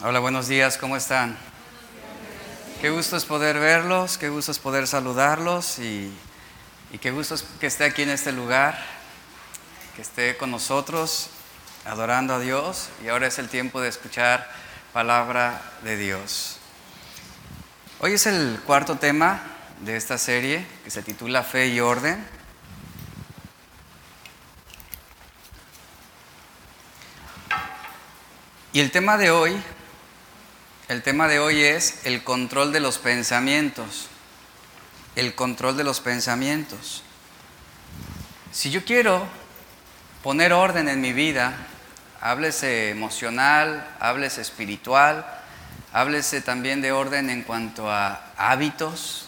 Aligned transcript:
Hola, 0.00 0.20
buenos 0.20 0.46
días, 0.46 0.78
¿cómo 0.78 0.96
están? 0.96 1.36
Qué 2.80 2.88
gusto 2.88 3.16
es 3.16 3.24
poder 3.24 3.58
verlos, 3.58 4.16
qué 4.16 4.28
gusto 4.28 4.52
es 4.52 4.60
poder 4.60 4.86
saludarlos 4.86 5.80
y, 5.80 6.16
y 6.92 6.98
qué 6.98 7.10
gusto 7.10 7.34
es 7.34 7.44
que 7.58 7.66
esté 7.66 7.82
aquí 7.82 8.02
en 8.02 8.10
este 8.10 8.30
lugar, 8.30 8.78
que 9.96 10.02
esté 10.02 10.36
con 10.36 10.52
nosotros 10.52 11.30
adorando 11.84 12.34
a 12.34 12.38
Dios 12.38 12.90
y 13.04 13.08
ahora 13.08 13.26
es 13.26 13.40
el 13.40 13.48
tiempo 13.48 13.80
de 13.80 13.88
escuchar 13.88 14.48
palabra 14.92 15.60
de 15.82 15.96
Dios. 15.96 16.58
Hoy 17.98 18.12
es 18.12 18.26
el 18.26 18.60
cuarto 18.64 18.98
tema 18.98 19.42
de 19.80 19.96
esta 19.96 20.16
serie 20.16 20.64
que 20.84 20.92
se 20.92 21.02
titula 21.02 21.42
Fe 21.42 21.66
y 21.66 21.80
Orden. 21.80 22.24
Y 28.72 28.78
el 28.78 28.92
tema 28.92 29.16
de 29.16 29.32
hoy 29.32 29.60
el 30.88 31.02
tema 31.02 31.28
de 31.28 31.38
hoy 31.38 31.62
es 31.62 32.00
el 32.04 32.24
control 32.24 32.72
de 32.72 32.80
los 32.80 32.98
pensamientos. 32.98 34.08
El 35.16 35.34
control 35.34 35.76
de 35.76 35.84
los 35.84 36.00
pensamientos. 36.00 37.02
Si 38.52 38.70
yo 38.70 38.84
quiero 38.84 39.26
poner 40.22 40.54
orden 40.54 40.88
en 40.88 41.00
mi 41.02 41.12
vida, 41.12 41.54
háblese 42.22 42.90
emocional, 42.90 43.86
háblese 44.00 44.40
espiritual, 44.40 45.26
háblese 45.92 46.40
también 46.40 46.80
de 46.80 46.92
orden 46.92 47.28
en 47.28 47.42
cuanto 47.42 47.90
a 47.90 48.32
hábitos, 48.38 49.26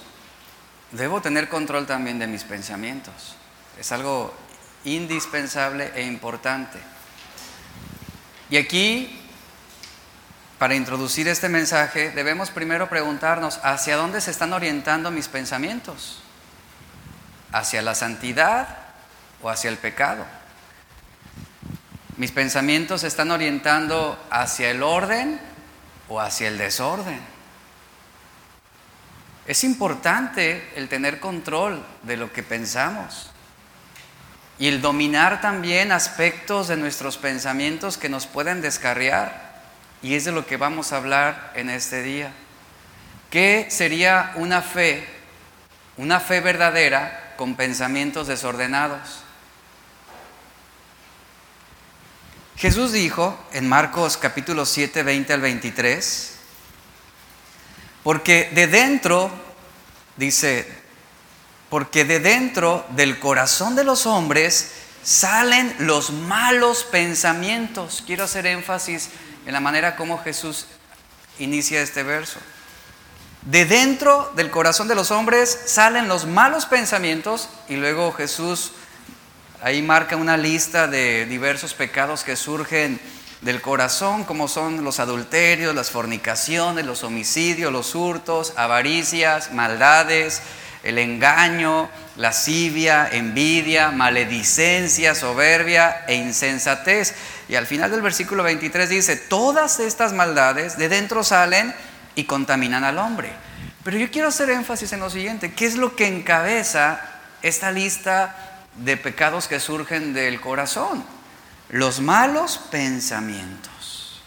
debo 0.93 1.21
tener 1.21 1.49
control 1.49 1.87
también 1.87 2.19
de 2.19 2.27
mis 2.27 2.45
pensamientos. 2.45 3.37
Es 3.79 3.93
algo 3.93 4.35
indispensable 4.85 5.93
e 5.95 6.05
importante. 6.05 6.79
Y 8.49 8.57
aquí 8.57 9.20
para 10.61 10.75
introducir 10.75 11.27
este 11.27 11.49
mensaje, 11.49 12.11
debemos 12.11 12.51
primero 12.51 12.91
preguntarnos, 12.91 13.59
¿hacia 13.63 13.97
dónde 13.97 14.21
se 14.21 14.31
están 14.31 14.53
orientando 14.53 15.11
mis 15.11 15.27
pensamientos? 15.27 16.21
¿Hacia 17.51 17.81
la 17.81 17.95
santidad 17.95 18.69
o 19.41 19.49
hacia 19.49 19.71
el 19.71 19.79
pecado? 19.79 20.27
¿Mis 22.19 22.31
pensamientos 22.31 23.01
se 23.01 23.07
están 23.07 23.31
orientando 23.31 24.23
hacia 24.31 24.71
el 24.71 24.83
orden 24.83 25.41
o 26.11 26.21
hacia 26.21 26.49
el 26.49 26.59
desorden? 26.59 27.21
Es 29.47 29.65
importante 29.65 30.73
el 30.77 30.91
tener 30.91 31.21
control 31.21 31.83
de 32.03 32.19
lo 32.19 32.35
que 32.35 32.43
pensamos 32.43 33.31
y 34.59 34.69
el 34.69 34.83
dominar 34.83 35.41
también 35.41 35.91
aspectos 35.91 36.69
de 36.69 36.77
nuestros 36.77 37.17
pensamientos 37.17 37.97
que 37.97 38.11
nos 38.11 38.27
pueden 38.27 38.61
descarriar. 38.61 39.50
Y 40.03 40.15
es 40.15 40.25
de 40.25 40.33
lo 40.33 40.47
que 40.47 40.57
vamos 40.57 40.93
a 40.93 40.97
hablar 40.97 41.53
en 41.55 41.69
este 41.69 42.03
día. 42.03 42.33
¿Qué 43.31 43.67
sería 43.71 44.33
una 44.37 44.63
fe? 44.63 45.07
Una 45.97 46.21
fe 46.21 46.41
verdadera 46.41 47.35
con 47.37 47.55
pensamientos 47.55 48.27
desordenados. 48.27 49.23
Jesús 52.57 52.93
dijo 52.93 53.39
en 53.53 53.69
Marcos 53.69 54.17
capítulo 54.17 54.67
7, 54.67 55.03
20 55.03 55.33
al 55.33 55.41
23, 55.41 56.35
porque 58.03 58.51
de 58.55 58.67
dentro, 58.67 59.31
dice, 60.17 60.69
porque 61.71 62.05
de 62.05 62.21
dentro 62.21 62.85
del 62.91 63.19
corazón 63.19 63.77
de 63.77 63.85
los 63.85 64.05
hombres 64.05 64.73
salen 65.03 65.75
los 65.79 66.11
malos 66.11 66.85
pensamientos. 66.85 68.03
Quiero 68.07 68.25
hacer 68.25 68.47
énfasis 68.47 69.09
en 69.51 69.55
la 69.55 69.61
manera 69.61 69.97
como 69.97 70.23
Jesús 70.23 70.67
inicia 71.41 71.83
este 71.83 72.05
verso. 72.05 72.39
De 73.43 73.65
dentro 73.65 74.31
del 74.37 74.49
corazón 74.49 74.87
de 74.87 74.95
los 74.95 75.11
hombres 75.11 75.63
salen 75.67 76.07
los 76.07 76.25
malos 76.25 76.67
pensamientos 76.67 77.49
y 77.69 77.75
luego 77.75 78.13
Jesús 78.13 78.71
ahí 79.61 79.83
marca 79.83 80.15
una 80.15 80.37
lista 80.37 80.87
de 80.87 81.27
diversos 81.27 81.75
pecados 81.75 82.23
que 82.23 82.37
surgen 82.37 83.01
del 83.41 83.61
corazón, 83.61 84.23
como 84.23 84.47
son 84.47 84.85
los 84.85 85.01
adulterios, 85.01 85.75
las 85.75 85.91
fornicaciones, 85.91 86.87
los 86.87 87.03
homicidios, 87.03 87.73
los 87.73 87.97
hurtos, 87.97 88.53
avaricias, 88.57 89.53
maldades, 89.53 90.43
el 90.85 90.97
engaño, 90.99 91.91
lascivia, 92.17 93.09
envidia, 93.11 93.91
maledicencia, 93.91 95.17
soberbia 95.17 96.05
e 96.07 96.15
insensatez. 96.15 97.15
Y 97.51 97.57
al 97.57 97.67
final 97.67 97.91
del 97.91 98.01
versículo 98.01 98.43
23 98.43 98.89
dice, 98.89 99.17
todas 99.17 99.81
estas 99.81 100.15
maldades 100.15 100.79
de 100.79 100.89
dentro 100.89 101.23
salen 101.25 101.75
y 102.15 102.25
contaminan 102.25 102.85
al 102.85 102.99
hombre. 102.99 103.33
Pero 103.85 103.99
yo 103.99 104.11
quiero 104.11 104.29
hacer 104.29 104.49
énfasis 104.49 104.93
en 104.93 105.01
lo 105.01 105.11
siguiente, 105.11 105.53
¿qué 105.53 105.67
es 105.67 105.77
lo 105.77 105.97
que 105.97 106.07
encabeza 106.07 107.01
esta 107.43 107.73
lista 107.73 108.65
de 108.77 108.97
pecados 108.97 109.49
que 109.49 109.61
surgen 109.61 110.15
del 110.15 110.41
corazón? 110.41 111.05
Los 111.69 112.01
malos 112.01 112.59
pensamientos. 112.71 114.23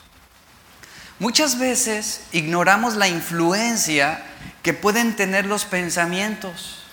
Muchas 1.18 1.58
veces 1.58 2.22
ignoramos 2.32 2.96
la 2.96 3.08
influencia 3.08 4.22
que 4.62 4.74
pueden 4.74 5.16
tener 5.16 5.46
los 5.46 5.66
pensamientos 5.66 6.84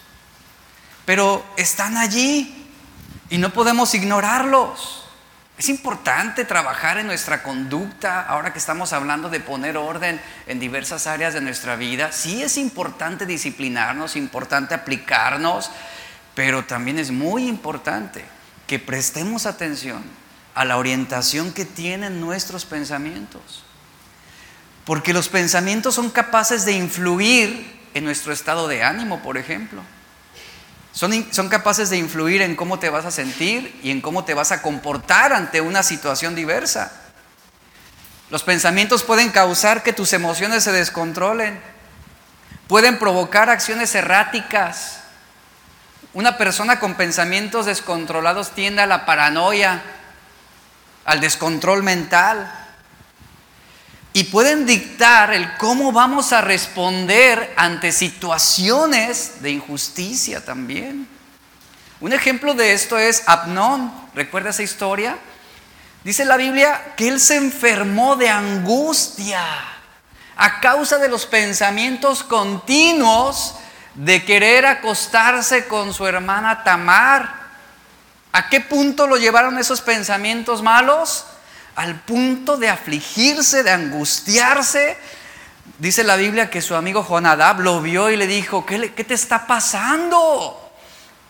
pero 1.10 1.44
están 1.56 1.96
allí 1.96 2.68
y 3.30 3.38
no 3.38 3.52
podemos 3.52 3.94
ignorarlos. 3.96 4.99
Es 5.60 5.68
importante 5.68 6.46
trabajar 6.46 6.96
en 6.96 7.06
nuestra 7.06 7.42
conducta, 7.42 8.22
ahora 8.22 8.50
que 8.50 8.58
estamos 8.58 8.94
hablando 8.94 9.28
de 9.28 9.40
poner 9.40 9.76
orden 9.76 10.18
en 10.46 10.58
diversas 10.58 11.06
áreas 11.06 11.34
de 11.34 11.42
nuestra 11.42 11.76
vida. 11.76 12.12
Sí 12.12 12.42
es 12.42 12.56
importante 12.56 13.26
disciplinarnos, 13.26 14.16
importante 14.16 14.72
aplicarnos, 14.72 15.70
pero 16.34 16.64
también 16.64 16.98
es 16.98 17.10
muy 17.10 17.46
importante 17.46 18.24
que 18.66 18.78
prestemos 18.78 19.44
atención 19.44 20.02
a 20.54 20.64
la 20.64 20.78
orientación 20.78 21.52
que 21.52 21.66
tienen 21.66 22.22
nuestros 22.22 22.64
pensamientos. 22.64 23.62
Porque 24.86 25.12
los 25.12 25.28
pensamientos 25.28 25.94
son 25.94 26.08
capaces 26.08 26.64
de 26.64 26.72
influir 26.72 27.86
en 27.92 28.04
nuestro 28.04 28.32
estado 28.32 28.66
de 28.66 28.82
ánimo, 28.82 29.22
por 29.22 29.36
ejemplo. 29.36 29.82
Son, 30.92 31.48
capaces 31.48 31.88
de 31.90 31.98
influir 31.98 32.42
en 32.42 32.56
cómo 32.56 32.78
te 32.78 32.90
vas 32.90 33.04
a 33.04 33.10
sentir 33.10 33.78
y 33.82 33.90
en 33.90 34.00
cómo 34.00 34.24
te 34.24 34.34
vas 34.34 34.50
a 34.52 34.60
comportar 34.60 35.32
ante 35.32 35.60
una 35.60 35.82
situación 35.82 36.34
diversa. 36.34 36.92
Los 38.30 38.42
pensamientos 38.42 39.02
pueden 39.02 39.30
causar 39.30 39.82
que 39.82 39.92
tus 39.92 40.12
emociones 40.12 40.64
se 40.64 40.72
descontrolen, 40.72 41.60
pueden 42.66 42.98
provocar 42.98 43.50
acciones 43.50 43.94
erráticas. 43.94 44.98
Una 46.12 46.36
persona 46.38 46.80
con 46.80 46.94
pensamientos 46.94 47.66
descontrolados 47.66 48.50
tiende 48.50 48.82
a 48.82 48.86
la 48.86 49.06
paranoia, 49.06 49.82
al 51.04 51.20
descontrol 51.20 51.82
mental 51.82 52.59
y 54.12 54.24
pueden 54.24 54.66
dictar 54.66 55.32
el 55.32 55.56
cómo 55.56 55.92
vamos 55.92 56.32
a 56.32 56.40
responder 56.40 57.52
ante 57.56 57.92
situaciones 57.92 59.40
de 59.40 59.50
injusticia 59.50 60.44
también. 60.44 61.08
Un 62.00 62.12
ejemplo 62.12 62.54
de 62.54 62.72
esto 62.72 62.98
es 62.98 63.22
Abnón. 63.26 63.92
¿Recuerda 64.14 64.50
esa 64.50 64.62
historia? 64.62 65.16
Dice 66.02 66.24
la 66.24 66.36
Biblia 66.36 66.94
que 66.96 67.08
él 67.08 67.20
se 67.20 67.36
enfermó 67.36 68.16
de 68.16 68.30
angustia 68.30 69.44
a 70.36 70.60
causa 70.60 70.98
de 70.98 71.08
los 71.08 71.26
pensamientos 71.26 72.24
continuos 72.24 73.54
de 73.94 74.24
querer 74.24 74.64
acostarse 74.64 75.66
con 75.66 75.92
su 75.92 76.06
hermana 76.06 76.64
Tamar. 76.64 77.38
¿A 78.32 78.48
qué 78.48 78.60
punto 78.60 79.06
lo 79.06 79.18
llevaron 79.18 79.58
esos 79.58 79.82
pensamientos 79.82 80.62
malos? 80.62 81.26
Al 81.80 81.98
punto 81.98 82.58
de 82.58 82.68
afligirse, 82.68 83.62
de 83.62 83.70
angustiarse. 83.70 84.98
Dice 85.78 86.04
la 86.04 86.16
Biblia 86.16 86.50
que 86.50 86.60
su 86.60 86.74
amigo 86.74 87.02
Jonadab 87.02 87.60
lo 87.60 87.80
vio 87.80 88.10
y 88.10 88.16
le 88.18 88.26
dijo, 88.26 88.66
¿qué, 88.66 88.92
¿qué, 88.92 89.02
te 89.02 89.14
está 89.14 89.46
pasando? 89.46 90.72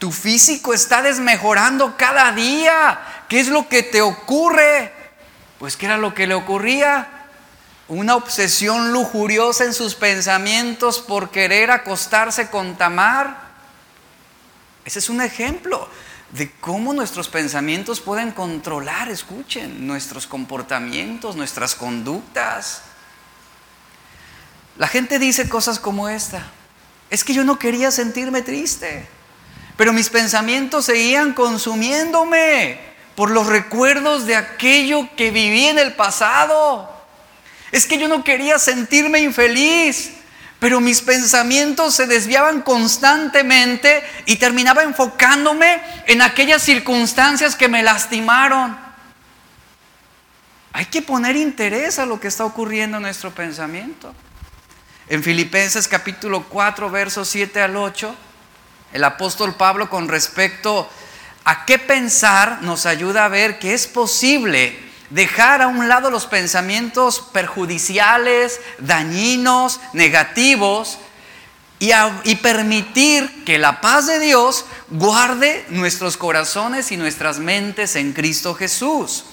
Tu 0.00 0.10
físico 0.10 0.74
está 0.74 1.02
desmejorando 1.02 1.96
cada 1.96 2.32
día. 2.32 2.98
¿Qué 3.28 3.38
es 3.38 3.46
lo 3.46 3.68
que 3.68 3.84
te 3.84 4.02
ocurre? 4.02 4.92
Pues 5.60 5.76
¿qué 5.76 5.86
era 5.86 5.98
lo 5.98 6.14
que 6.14 6.26
le 6.26 6.34
ocurría? 6.34 7.06
Una 7.86 8.16
obsesión 8.16 8.90
lujuriosa 8.90 9.64
en 9.64 9.72
sus 9.72 9.94
pensamientos 9.94 10.98
por 10.98 11.30
querer 11.30 11.70
acostarse 11.70 12.50
con 12.50 12.76
Tamar. 12.76 13.36
Ese 14.84 14.98
es 14.98 15.08
un 15.08 15.20
ejemplo 15.20 15.88
de 16.32 16.50
cómo 16.60 16.92
nuestros 16.92 17.28
pensamientos 17.28 18.00
pueden 18.00 18.30
controlar, 18.30 19.08
escuchen, 19.08 19.86
nuestros 19.86 20.26
comportamientos, 20.26 21.34
nuestras 21.34 21.74
conductas. 21.74 22.82
La 24.78 24.86
gente 24.86 25.18
dice 25.18 25.48
cosas 25.48 25.78
como 25.78 26.08
esta. 26.08 26.46
Es 27.10 27.24
que 27.24 27.34
yo 27.34 27.44
no 27.44 27.58
quería 27.58 27.90
sentirme 27.90 28.42
triste, 28.42 29.08
pero 29.76 29.92
mis 29.92 30.08
pensamientos 30.08 30.84
seguían 30.84 31.34
consumiéndome 31.34 32.78
por 33.16 33.30
los 33.30 33.46
recuerdos 33.46 34.26
de 34.26 34.36
aquello 34.36 35.08
que 35.16 35.32
viví 35.32 35.66
en 35.66 35.80
el 35.80 35.94
pasado. 35.94 36.88
Es 37.72 37.86
que 37.86 37.98
yo 37.98 38.06
no 38.06 38.22
quería 38.22 38.58
sentirme 38.60 39.20
infeliz, 39.20 40.12
pero 40.60 40.78
mis 40.80 41.00
pensamientos 41.00 41.94
se 41.94 42.06
desviaban 42.06 42.60
constantemente 42.60 44.02
y 44.26 44.36
terminaba 44.36 44.82
enfocándome 44.82 45.80
en 46.06 46.20
aquellas 46.20 46.62
circunstancias 46.62 47.56
que 47.56 47.66
me 47.66 47.82
lastimaron. 47.82 48.78
Hay 50.72 50.84
que 50.84 51.00
poner 51.00 51.34
interés 51.34 51.98
a 51.98 52.04
lo 52.04 52.20
que 52.20 52.28
está 52.28 52.44
ocurriendo 52.44 52.98
en 52.98 53.04
nuestro 53.04 53.30
pensamiento. 53.34 54.14
En 55.08 55.22
Filipenses 55.22 55.88
capítulo 55.88 56.44
4, 56.44 56.90
versos 56.90 57.26
7 57.28 57.62
al 57.62 57.76
8, 57.76 58.14
el 58.92 59.02
apóstol 59.02 59.54
Pablo 59.54 59.88
con 59.88 60.08
respecto 60.08 60.88
a 61.44 61.64
qué 61.64 61.78
pensar 61.78 62.58
nos 62.60 62.84
ayuda 62.84 63.24
a 63.24 63.28
ver 63.28 63.58
que 63.58 63.72
es 63.72 63.86
posible 63.86 64.89
dejar 65.10 65.62
a 65.62 65.68
un 65.68 65.88
lado 65.88 66.10
los 66.10 66.26
pensamientos 66.26 67.20
perjudiciales, 67.32 68.60
dañinos, 68.78 69.80
negativos, 69.92 70.98
y, 71.80 72.34
permitir 72.36 73.44
que 73.44 73.58
la 73.58 73.80
paz 73.80 74.06
de 74.06 74.20
Dios 74.20 74.66
guarde 74.90 75.64
nuestros 75.70 76.18
corazones 76.18 76.92
y 76.92 76.98
nuestras 76.98 77.38
mentes 77.38 77.96
en 77.96 78.12
Cristo 78.12 78.54
Jesús. 78.54 79.24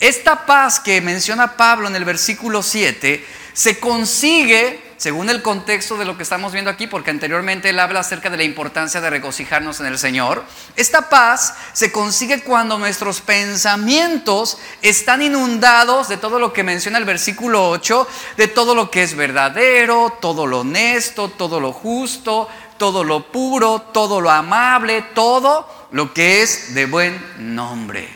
Esta 0.00 0.46
paz 0.46 0.80
que 0.80 1.02
menciona 1.02 1.56
Pablo 1.56 1.86
en 1.86 1.94
el 1.94 2.06
versículo 2.06 2.62
7 2.62 3.24
se 3.52 3.78
consigue 3.78 4.82
según 5.04 5.28
el 5.28 5.42
contexto 5.42 5.98
de 5.98 6.06
lo 6.06 6.16
que 6.16 6.22
estamos 6.22 6.54
viendo 6.54 6.70
aquí, 6.70 6.86
porque 6.86 7.10
anteriormente 7.10 7.68
él 7.68 7.78
habla 7.78 8.00
acerca 8.00 8.30
de 8.30 8.38
la 8.38 8.42
importancia 8.42 9.02
de 9.02 9.10
regocijarnos 9.10 9.78
en 9.80 9.84
el 9.84 9.98
Señor, 9.98 10.42
esta 10.76 11.10
paz 11.10 11.56
se 11.74 11.92
consigue 11.92 12.42
cuando 12.42 12.78
nuestros 12.78 13.20
pensamientos 13.20 14.56
están 14.80 15.20
inundados 15.20 16.08
de 16.08 16.16
todo 16.16 16.38
lo 16.38 16.54
que 16.54 16.62
menciona 16.62 16.96
el 16.96 17.04
versículo 17.04 17.68
8, 17.68 18.08
de 18.38 18.48
todo 18.48 18.74
lo 18.74 18.90
que 18.90 19.02
es 19.02 19.14
verdadero, 19.14 20.16
todo 20.22 20.46
lo 20.46 20.60
honesto, 20.60 21.28
todo 21.28 21.60
lo 21.60 21.74
justo, 21.74 22.48
todo 22.78 23.04
lo 23.04 23.30
puro, 23.30 23.82
todo 23.92 24.22
lo 24.22 24.30
amable, 24.30 25.02
todo 25.14 25.68
lo 25.90 26.14
que 26.14 26.40
es 26.40 26.72
de 26.72 26.86
buen 26.86 27.22
nombre. 27.54 28.08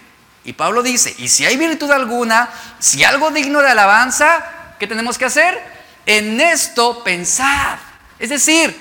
Y 0.42 0.54
Pablo 0.54 0.82
dice, 0.82 1.14
y 1.18 1.28
si 1.28 1.44
hay 1.44 1.58
virtud 1.58 1.90
alguna, 1.90 2.48
si 2.78 3.04
algo 3.04 3.30
digno 3.30 3.60
de 3.60 3.68
alabanza, 3.68 4.74
¿qué 4.78 4.86
tenemos 4.86 5.18
que 5.18 5.26
hacer? 5.26 5.77
En 6.08 6.40
esto 6.40 7.04
pensad. 7.04 7.78
Es 8.18 8.30
decir, 8.30 8.74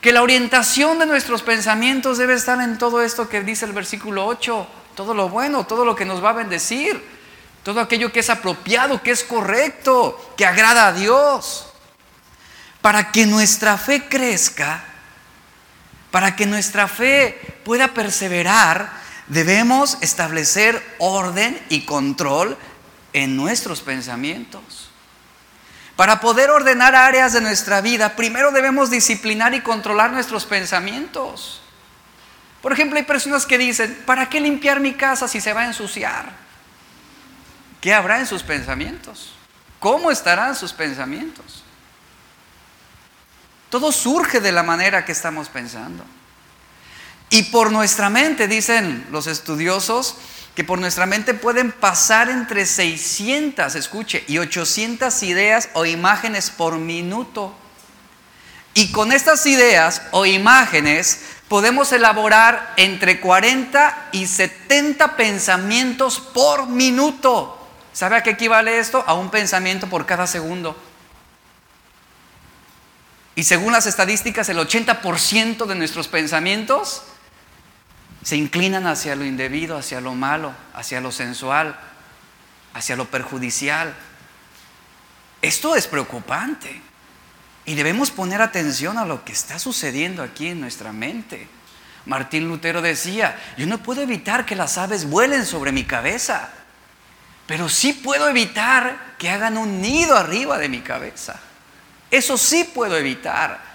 que 0.00 0.12
la 0.12 0.20
orientación 0.20 0.98
de 0.98 1.06
nuestros 1.06 1.42
pensamientos 1.42 2.18
debe 2.18 2.34
estar 2.34 2.60
en 2.60 2.76
todo 2.76 3.02
esto 3.02 3.28
que 3.28 3.40
dice 3.42 3.64
el 3.64 3.72
versículo 3.72 4.26
8, 4.26 4.66
todo 4.96 5.14
lo 5.14 5.28
bueno, 5.28 5.64
todo 5.64 5.84
lo 5.84 5.94
que 5.94 6.04
nos 6.04 6.22
va 6.22 6.30
a 6.30 6.34
bendecir, 6.34 7.00
todo 7.62 7.80
aquello 7.80 8.12
que 8.12 8.18
es 8.18 8.30
apropiado, 8.30 9.00
que 9.00 9.12
es 9.12 9.22
correcto, 9.22 10.34
que 10.36 10.44
agrada 10.44 10.88
a 10.88 10.92
Dios. 10.92 11.68
Para 12.80 13.12
que 13.12 13.26
nuestra 13.26 13.78
fe 13.78 14.08
crezca, 14.08 14.82
para 16.10 16.34
que 16.34 16.46
nuestra 16.46 16.88
fe 16.88 17.60
pueda 17.64 17.94
perseverar, 17.94 18.90
debemos 19.28 19.98
establecer 20.00 20.84
orden 20.98 21.64
y 21.68 21.82
control 21.82 22.58
en 23.12 23.36
nuestros 23.36 23.82
pensamientos. 23.82 24.81
Para 26.02 26.18
poder 26.18 26.50
ordenar 26.50 26.96
áreas 26.96 27.32
de 27.32 27.40
nuestra 27.40 27.80
vida, 27.80 28.16
primero 28.16 28.50
debemos 28.50 28.90
disciplinar 28.90 29.54
y 29.54 29.60
controlar 29.60 30.10
nuestros 30.10 30.46
pensamientos. 30.46 31.60
Por 32.60 32.72
ejemplo, 32.72 32.98
hay 32.98 33.04
personas 33.04 33.46
que 33.46 33.56
dicen, 33.56 34.02
¿para 34.04 34.28
qué 34.28 34.40
limpiar 34.40 34.80
mi 34.80 34.94
casa 34.94 35.28
si 35.28 35.40
se 35.40 35.52
va 35.52 35.60
a 35.60 35.66
ensuciar? 35.66 36.32
¿Qué 37.80 37.94
habrá 37.94 38.18
en 38.18 38.26
sus 38.26 38.42
pensamientos? 38.42 39.32
¿Cómo 39.78 40.10
estarán 40.10 40.56
sus 40.56 40.72
pensamientos? 40.72 41.62
Todo 43.70 43.92
surge 43.92 44.40
de 44.40 44.50
la 44.50 44.64
manera 44.64 45.04
que 45.04 45.12
estamos 45.12 45.48
pensando. 45.50 46.04
Y 47.30 47.44
por 47.44 47.70
nuestra 47.70 48.10
mente, 48.10 48.48
dicen 48.48 49.06
los 49.12 49.28
estudiosos, 49.28 50.16
que 50.54 50.64
por 50.64 50.78
nuestra 50.78 51.06
mente 51.06 51.34
pueden 51.34 51.72
pasar 51.72 52.28
entre 52.28 52.66
600, 52.66 53.74
escuche, 53.74 54.24
y 54.28 54.38
800 54.38 55.22
ideas 55.22 55.70
o 55.72 55.86
imágenes 55.86 56.50
por 56.50 56.76
minuto. 56.76 57.54
Y 58.74 58.92
con 58.92 59.12
estas 59.12 59.46
ideas 59.46 60.02
o 60.10 60.26
imágenes 60.26 61.20
podemos 61.48 61.92
elaborar 61.92 62.74
entre 62.76 63.20
40 63.20 64.08
y 64.12 64.26
70 64.26 65.16
pensamientos 65.16 66.20
por 66.20 66.66
minuto. 66.66 67.58
¿Sabe 67.92 68.16
a 68.16 68.22
qué 68.22 68.30
equivale 68.30 68.78
esto? 68.78 69.04
A 69.06 69.14
un 69.14 69.30
pensamiento 69.30 69.86
por 69.88 70.06
cada 70.06 70.26
segundo. 70.26 70.76
Y 73.34 73.44
según 73.44 73.72
las 73.72 73.86
estadísticas, 73.86 74.48
el 74.50 74.58
80% 74.58 75.66
de 75.66 75.74
nuestros 75.74 76.08
pensamientos 76.08 77.02
se 78.22 78.36
inclinan 78.36 78.86
hacia 78.86 79.16
lo 79.16 79.24
indebido, 79.24 79.76
hacia 79.76 80.00
lo 80.00 80.14
malo, 80.14 80.52
hacia 80.74 81.00
lo 81.00 81.10
sensual, 81.10 81.78
hacia 82.74 82.96
lo 82.96 83.06
perjudicial. 83.06 83.94
Esto 85.40 85.74
es 85.74 85.86
preocupante 85.88 86.80
y 87.64 87.74
debemos 87.74 88.10
poner 88.10 88.40
atención 88.40 88.98
a 88.98 89.04
lo 89.04 89.24
que 89.24 89.32
está 89.32 89.58
sucediendo 89.58 90.22
aquí 90.22 90.48
en 90.48 90.60
nuestra 90.60 90.92
mente. 90.92 91.48
Martín 92.06 92.48
Lutero 92.48 92.82
decía, 92.82 93.38
yo 93.56 93.66
no 93.66 93.78
puedo 93.82 94.02
evitar 94.02 94.44
que 94.44 94.56
las 94.56 94.78
aves 94.78 95.08
vuelen 95.08 95.46
sobre 95.46 95.72
mi 95.72 95.84
cabeza, 95.84 96.50
pero 97.46 97.68
sí 97.68 97.92
puedo 97.92 98.28
evitar 98.28 99.14
que 99.18 99.30
hagan 99.30 99.56
un 99.56 99.80
nido 99.80 100.16
arriba 100.16 100.58
de 100.58 100.68
mi 100.68 100.80
cabeza. 100.80 101.40
Eso 102.10 102.36
sí 102.36 102.64
puedo 102.64 102.96
evitar. 102.96 103.71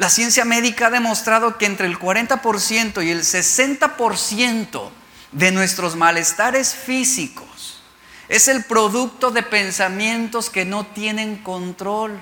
La 0.00 0.08
ciencia 0.08 0.46
médica 0.46 0.86
ha 0.86 0.90
demostrado 0.90 1.58
que 1.58 1.66
entre 1.66 1.86
el 1.86 1.98
40% 1.98 3.04
y 3.04 3.10
el 3.10 3.20
60% 3.20 4.90
de 5.32 5.52
nuestros 5.52 5.94
malestares 5.94 6.74
físicos 6.74 7.82
es 8.26 8.48
el 8.48 8.64
producto 8.64 9.30
de 9.30 9.42
pensamientos 9.42 10.48
que 10.48 10.64
no 10.64 10.86
tienen 10.86 11.36
control. 11.42 12.18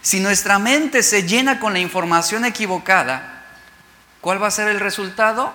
Si 0.00 0.18
nuestra 0.18 0.58
mente 0.58 1.02
se 1.02 1.24
llena 1.24 1.60
con 1.60 1.74
la 1.74 1.80
información 1.80 2.46
equivocada, 2.46 3.44
¿cuál 4.22 4.42
va 4.42 4.46
a 4.46 4.50
ser 4.50 4.68
el 4.68 4.80
resultado? 4.80 5.52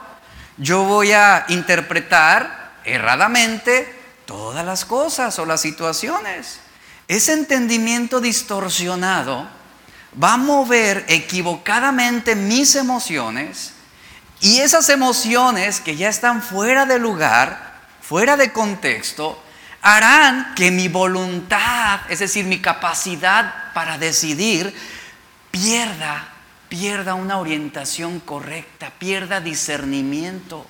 Yo 0.57 0.83
voy 0.83 1.13
a 1.13 1.45
interpretar 1.47 2.73
erradamente 2.85 3.91
todas 4.27 4.63
las 4.63 4.85
cosas 4.85 5.39
o 5.39 5.47
las 5.47 5.61
situaciones. 5.61 6.59
Ese 7.07 7.33
entendimiento 7.33 8.21
distorsionado 8.21 9.57
va 10.21 10.33
a 10.33 10.37
mover 10.37 11.05
equivocadamente 11.07 12.35
mis 12.35 12.75
emociones 12.75 13.73
y 14.41 14.59
esas 14.59 14.89
emociones 14.89 15.79
que 15.81 15.95
ya 15.95 16.09
están 16.09 16.41
fuera 16.41 16.85
de 16.85 16.97
lugar, 16.97 17.79
fuera 18.01 18.37
de 18.37 18.53
contexto, 18.53 19.41
harán 19.81 20.53
que 20.55 20.71
mi 20.71 20.87
voluntad, 20.87 22.01
es 22.09 22.19
decir, 22.19 22.45
mi 22.45 22.59
capacidad 22.59 23.73
para 23.73 23.97
decidir, 23.97 24.73
pierda, 25.51 26.29
pierda 26.69 27.15
una 27.15 27.37
orientación 27.37 28.19
correcta, 28.19 28.91
pierda 28.97 29.41
discernimiento. 29.41 30.65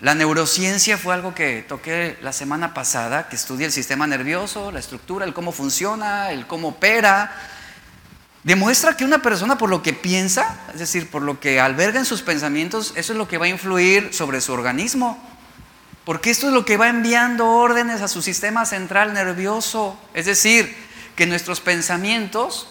La 0.00 0.14
neurociencia 0.14 0.98
fue 0.98 1.14
algo 1.14 1.34
que 1.34 1.62
toqué 1.62 2.18
la 2.20 2.32
semana 2.32 2.74
pasada, 2.74 3.28
que 3.28 3.36
estudia 3.36 3.66
el 3.66 3.72
sistema 3.72 4.06
nervioso, 4.06 4.70
la 4.70 4.80
estructura, 4.80 5.24
el 5.24 5.32
cómo 5.32 5.52
funciona, 5.52 6.30
el 6.30 6.46
cómo 6.46 6.68
opera, 6.68 7.32
demuestra 8.44 8.96
que 8.96 9.04
una 9.04 9.22
persona 9.22 9.58
por 9.58 9.70
lo 9.70 9.82
que 9.82 9.92
piensa, 9.92 10.60
es 10.72 10.78
decir, 10.78 11.10
por 11.10 11.22
lo 11.22 11.40
que 11.40 11.60
alberga 11.60 11.98
en 11.98 12.04
sus 12.04 12.22
pensamientos, 12.22 12.92
eso 12.94 13.12
es 13.12 13.18
lo 13.18 13.26
que 13.26 13.38
va 13.38 13.46
a 13.46 13.48
influir 13.48 14.14
sobre 14.14 14.40
su 14.40 14.52
organismo. 14.52 15.18
Porque 16.04 16.30
esto 16.30 16.48
es 16.48 16.52
lo 16.52 16.66
que 16.66 16.76
va 16.76 16.88
enviando 16.88 17.48
órdenes 17.48 18.02
a 18.02 18.08
su 18.08 18.20
sistema 18.20 18.66
central 18.66 19.14
nervioso. 19.14 19.98
Es 20.12 20.26
decir, 20.26 20.76
que 21.16 21.26
nuestros 21.26 21.60
pensamientos 21.60 22.68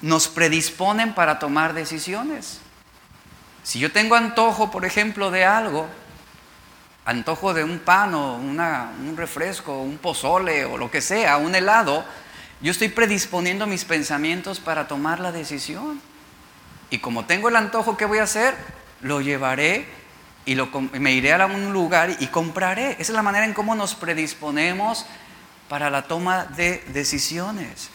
nos 0.00 0.28
predisponen 0.28 1.14
para 1.14 1.38
tomar 1.38 1.74
decisiones. 1.74 2.60
Si 3.62 3.78
yo 3.78 3.92
tengo 3.92 4.14
antojo, 4.14 4.70
por 4.70 4.86
ejemplo, 4.86 5.30
de 5.30 5.44
algo, 5.44 5.86
antojo 7.04 7.52
de 7.52 7.64
un 7.64 7.80
pan 7.80 8.14
o 8.14 8.36
un 8.36 9.14
refresco, 9.16 9.82
un 9.82 9.98
pozole 9.98 10.64
o 10.64 10.78
lo 10.78 10.90
que 10.90 11.02
sea, 11.02 11.36
un 11.36 11.54
helado, 11.54 12.04
yo 12.60 12.72
estoy 12.72 12.88
predisponiendo 12.88 13.66
mis 13.66 13.84
pensamientos 13.84 14.58
para 14.58 14.88
tomar 14.88 15.20
la 15.20 15.32
decisión. 15.32 16.00
Y 16.90 16.98
como 16.98 17.24
tengo 17.26 17.48
el 17.48 17.56
antojo, 17.56 17.96
¿qué 17.96 18.04
voy 18.04 18.18
a 18.18 18.24
hacer? 18.24 18.56
Lo 19.00 19.20
llevaré 19.20 19.86
y 20.44 20.56
me 20.98 21.12
iré 21.12 21.32
a 21.32 21.46
un 21.46 21.72
lugar 21.72 22.16
y 22.18 22.26
compraré. 22.28 22.92
Esa 22.92 23.02
es 23.02 23.10
la 23.10 23.22
manera 23.22 23.44
en 23.44 23.54
cómo 23.54 23.74
nos 23.74 23.94
predisponemos 23.94 25.06
para 25.68 25.90
la 25.90 26.02
toma 26.02 26.46
de 26.46 26.82
decisiones. 26.92 27.90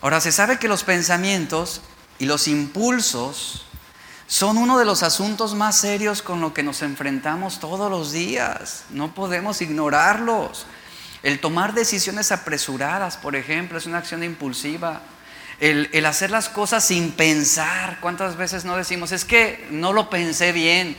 Ahora, 0.00 0.20
se 0.20 0.32
sabe 0.32 0.58
que 0.58 0.68
los 0.68 0.84
pensamientos 0.84 1.82
y 2.18 2.26
los 2.26 2.48
impulsos 2.48 3.66
son 4.26 4.56
uno 4.56 4.78
de 4.78 4.84
los 4.84 5.02
asuntos 5.02 5.54
más 5.54 5.76
serios 5.76 6.22
con 6.22 6.40
los 6.40 6.52
que 6.52 6.62
nos 6.62 6.82
enfrentamos 6.82 7.60
todos 7.60 7.90
los 7.90 8.12
días. 8.12 8.84
No 8.90 9.14
podemos 9.14 9.60
ignorarlos. 9.60 10.66
El 11.26 11.40
tomar 11.40 11.74
decisiones 11.74 12.30
apresuradas, 12.30 13.16
por 13.16 13.34
ejemplo, 13.34 13.78
es 13.78 13.86
una 13.86 13.98
acción 13.98 14.22
impulsiva. 14.22 15.00
El, 15.58 16.06
hacer 16.06 16.30
las 16.30 16.48
cosas 16.48 16.84
sin 16.84 17.10
pensar. 17.10 17.98
¿Cuántas 18.00 18.36
veces 18.36 18.64
no 18.64 18.76
decimos, 18.76 19.10
es 19.10 19.24
que 19.24 19.66
no 19.72 19.92
lo 19.92 20.08
pensé 20.08 20.52
bien? 20.52 20.96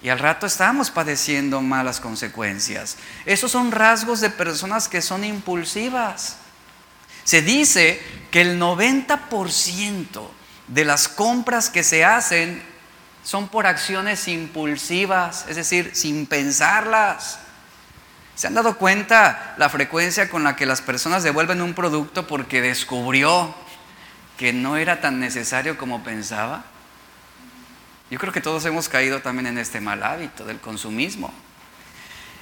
Y 0.00 0.08
al 0.08 0.18
rato 0.18 0.46
estamos 0.46 0.90
padeciendo 0.90 1.60
malas 1.60 2.00
consecuencias. 2.00 2.96
Esos 3.26 3.52
son 3.52 3.70
rasgos 3.70 4.22
de 4.22 4.30
personas 4.30 4.88
que 4.88 5.02
son 5.02 5.22
impulsivas. 5.24 6.36
Se 7.24 7.42
dice 7.42 8.00
que 8.30 8.40
el 8.40 8.58
90% 8.58 10.26
de 10.68 10.84
las 10.86 11.06
compras 11.06 11.68
que 11.68 11.82
se 11.82 12.02
hacen 12.02 12.62
son 13.22 13.48
por 13.48 13.66
acciones 13.66 14.26
impulsivas, 14.26 15.44
es 15.50 15.56
decir, 15.56 15.90
sin 15.92 16.24
pensarlas. 16.24 17.40
¿Se 18.38 18.46
han 18.46 18.54
dado 18.54 18.78
cuenta 18.78 19.56
la 19.56 19.68
frecuencia 19.68 20.30
con 20.30 20.44
la 20.44 20.54
que 20.54 20.64
las 20.64 20.80
personas 20.80 21.24
devuelven 21.24 21.60
un 21.60 21.74
producto 21.74 22.28
porque 22.28 22.62
descubrió 22.62 23.52
que 24.36 24.52
no 24.52 24.76
era 24.76 25.00
tan 25.00 25.18
necesario 25.18 25.76
como 25.76 26.04
pensaba? 26.04 26.62
Yo 28.12 28.18
creo 28.20 28.32
que 28.32 28.40
todos 28.40 28.64
hemos 28.64 28.88
caído 28.88 29.20
también 29.22 29.48
en 29.48 29.58
este 29.58 29.80
mal 29.80 30.04
hábito 30.04 30.44
del 30.44 30.60
consumismo. 30.60 31.34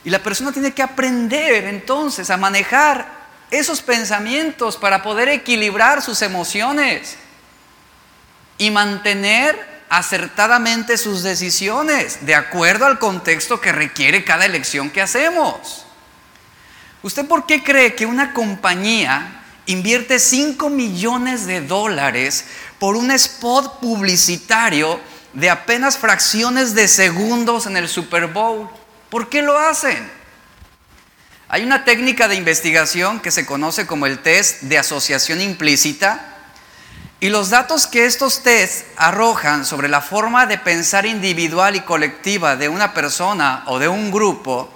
Y 0.05 0.11
la 0.11 0.23
persona 0.23 0.53
tiene 0.53 0.75
que 0.75 0.83
aprender 0.83 1.65
entonces 1.65 2.29
a 2.29 2.37
manejar 2.37 3.07
esos 3.51 3.81
pensamientos 3.81 4.77
para 4.77 5.03
poder 5.03 5.31
equilibrar 5.31 6.03
sus 6.03 6.21
emociones 6.21 7.17
y 8.59 8.71
mantener 8.71 9.85
acertadamente 9.89 10.99
sus 10.99 11.23
decisiones 11.23 12.27
de 12.27 12.35
acuerdo 12.35 12.85
al 12.85 12.99
contexto 12.99 13.63
que 13.63 13.73
requiere 13.73 14.25
cada 14.25 14.45
elección 14.45 14.91
que 14.91 15.01
hacemos. 15.01 15.86
¿Usted 17.07 17.25
por 17.27 17.47
qué 17.47 17.63
cree 17.63 17.95
que 17.95 18.05
una 18.05 18.35
compañía 18.35 19.45
invierte 19.67 20.19
5 20.19 20.71
millones 20.71 21.47
de 21.47 21.61
dólares 21.61 22.47
por 22.81 22.97
un 22.97 23.13
spot 23.13 23.79
publicitario 23.79 24.99
de 25.33 25.49
apenas 25.49 25.99
fracciones 25.99 26.75
de 26.75 26.89
segundos 26.89 27.67
en 27.67 27.77
el 27.77 27.89
Super 27.89 28.27
Bowl? 28.27 28.69
¿Por 29.09 29.29
qué 29.29 29.41
lo 29.41 29.57
hacen? 29.57 30.11
Hay 31.49 31.63
una 31.63 31.85
técnica 31.85 32.27
de 32.27 32.35
investigación 32.35 33.21
que 33.21 33.31
se 33.31 33.47
conoce 33.47 33.87
como 33.87 34.07
el 34.07 34.19
test 34.19 34.63
de 34.63 34.77
asociación 34.77 35.41
implícita 35.41 36.35
y 37.21 37.29
los 37.29 37.51
datos 37.51 37.87
que 37.87 38.07
estos 38.07 38.43
tests 38.43 38.85
arrojan 38.97 39.65
sobre 39.65 39.89
la 39.89 40.01
forma 40.01 40.47
de 40.47 40.59
pensar 40.59 41.07
individual 41.07 41.77
y 41.77 41.83
colectiva 41.83 42.57
de 42.57 42.69
una 42.69 42.95
persona 42.95 43.63
o 43.67 43.79
de 43.79 43.87
un 43.87 44.11
grupo 44.11 44.73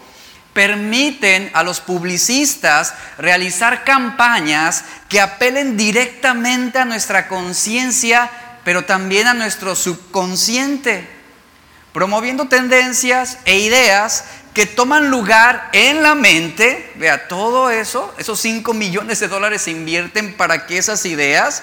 permiten 0.53 1.51
a 1.55 1.63
los 1.63 1.81
publicistas 1.81 2.95
realizar 3.19 3.85
campañas 3.85 4.85
que 5.09 5.21
apelen 5.21 5.77
directamente 5.77 6.79
a 6.79 6.85
nuestra 6.85 7.29
conciencia, 7.29 8.31
pero 8.65 8.85
también 8.85 9.27
a 9.27 9.35
nuestro 9.35 9.77
subconsciente, 9.77 11.09
promoviendo 11.93 12.49
tendencias 12.49 13.39
e 13.45 13.59
ideas 13.59 14.25
que 14.55 14.67
toman 14.67 15.11
lugar 15.11 15.69
en 15.73 16.03
la 16.03 16.15
mente, 16.15 16.93
vea, 16.97 17.29
todo 17.29 17.71
eso, 17.71 18.13
esos 18.19 18.41
5 18.41 18.75
millones 18.75 19.21
de 19.21 19.29
dólares 19.29 19.63
se 19.63 19.71
invierten 19.71 20.37
para 20.37 20.67
que 20.67 20.79
esas 20.79 21.07
ideas 21.07 21.63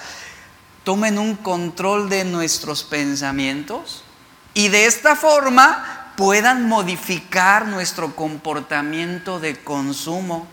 tomen 0.86 1.20
un 1.20 1.36
control 1.36 2.10
de 2.10 2.24
nuestros 2.24 2.86
pensamientos. 2.86 4.06
Y 4.54 4.70
de 4.70 4.86
esta 4.86 5.16
forma 5.16 5.97
puedan 6.18 6.68
modificar 6.68 7.68
nuestro 7.68 8.16
comportamiento 8.16 9.40
de 9.40 9.56
consumo 9.56 10.48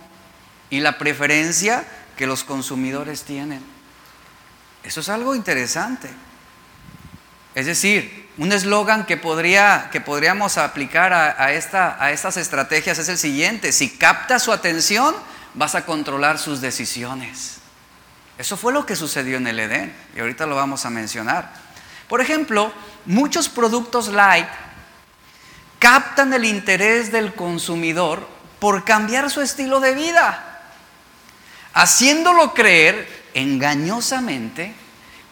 y 0.68 0.80
la 0.80 0.98
preferencia 0.98 1.84
que 2.16 2.26
los 2.26 2.44
consumidores 2.44 3.22
tienen. 3.22 3.64
Eso 4.84 5.00
es 5.00 5.08
algo 5.08 5.34
interesante. 5.34 6.10
Es 7.54 7.64
decir, 7.64 8.28
un 8.36 8.52
eslogan 8.52 9.06
que, 9.06 9.16
podría, 9.16 9.88
que 9.90 10.02
podríamos 10.02 10.58
aplicar 10.58 11.14
a, 11.14 11.52
esta, 11.52 11.96
a 12.02 12.12
estas 12.12 12.36
estrategias 12.36 12.98
es 12.98 13.08
el 13.08 13.16
siguiente, 13.16 13.72
si 13.72 13.88
captas 13.88 14.42
su 14.42 14.52
atención, 14.52 15.14
vas 15.54 15.74
a 15.74 15.86
controlar 15.86 16.38
sus 16.38 16.60
decisiones. 16.60 17.60
Eso 18.36 18.58
fue 18.58 18.74
lo 18.74 18.84
que 18.84 18.96
sucedió 18.96 19.38
en 19.38 19.46
el 19.46 19.60
Edén 19.60 19.96
y 20.14 20.20
ahorita 20.20 20.44
lo 20.44 20.56
vamos 20.56 20.84
a 20.84 20.90
mencionar. 20.90 21.52
Por 22.06 22.20
ejemplo, 22.20 22.70
muchos 23.06 23.48
productos 23.48 24.08
light 24.08 24.48
captan 25.78 26.32
el 26.32 26.44
interés 26.44 27.12
del 27.12 27.34
consumidor 27.34 28.28
por 28.58 28.84
cambiar 28.84 29.30
su 29.30 29.40
estilo 29.40 29.80
de 29.80 29.94
vida, 29.94 30.62
haciéndolo 31.74 32.54
creer 32.54 33.24
engañosamente 33.34 34.74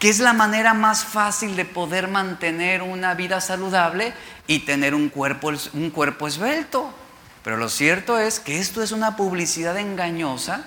que 0.03 0.09
es 0.09 0.19
la 0.19 0.33
manera 0.33 0.73
más 0.73 1.05
fácil 1.05 1.55
de 1.55 1.63
poder 1.63 2.09
mantener 2.09 2.81
una 2.81 3.13
vida 3.13 3.39
saludable 3.39 4.13
y 4.47 4.59
tener 4.59 4.93
un 4.93 5.07
cuerpo, 5.07 5.53
un 5.71 5.91
cuerpo 5.91 6.27
esbelto. 6.27 6.93
Pero 7.41 7.55
lo 7.55 7.69
cierto 7.69 8.19
es 8.19 8.41
que 8.41 8.59
esto 8.59 8.83
es 8.83 8.91
una 8.91 9.15
publicidad 9.15 9.77
engañosa 9.77 10.65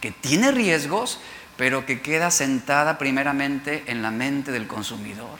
que 0.00 0.10
tiene 0.10 0.50
riesgos, 0.50 1.20
pero 1.56 1.86
que 1.86 2.02
queda 2.02 2.32
sentada 2.32 2.98
primeramente 2.98 3.84
en 3.86 4.02
la 4.02 4.10
mente 4.10 4.50
del 4.50 4.66
consumidor. 4.66 5.38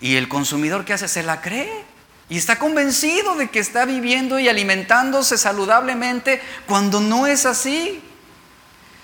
Y 0.00 0.14
el 0.14 0.28
consumidor 0.28 0.84
que 0.84 0.92
hace 0.92 1.08
se 1.08 1.24
la 1.24 1.40
cree 1.40 1.84
y 2.28 2.38
está 2.38 2.58
convencido 2.58 3.34
de 3.36 3.50
que 3.50 3.58
está 3.58 3.84
viviendo 3.84 4.38
y 4.38 4.48
alimentándose 4.48 5.36
saludablemente 5.36 6.40
cuando 6.66 7.00
no 7.00 7.26
es 7.26 7.44
así. 7.46 8.02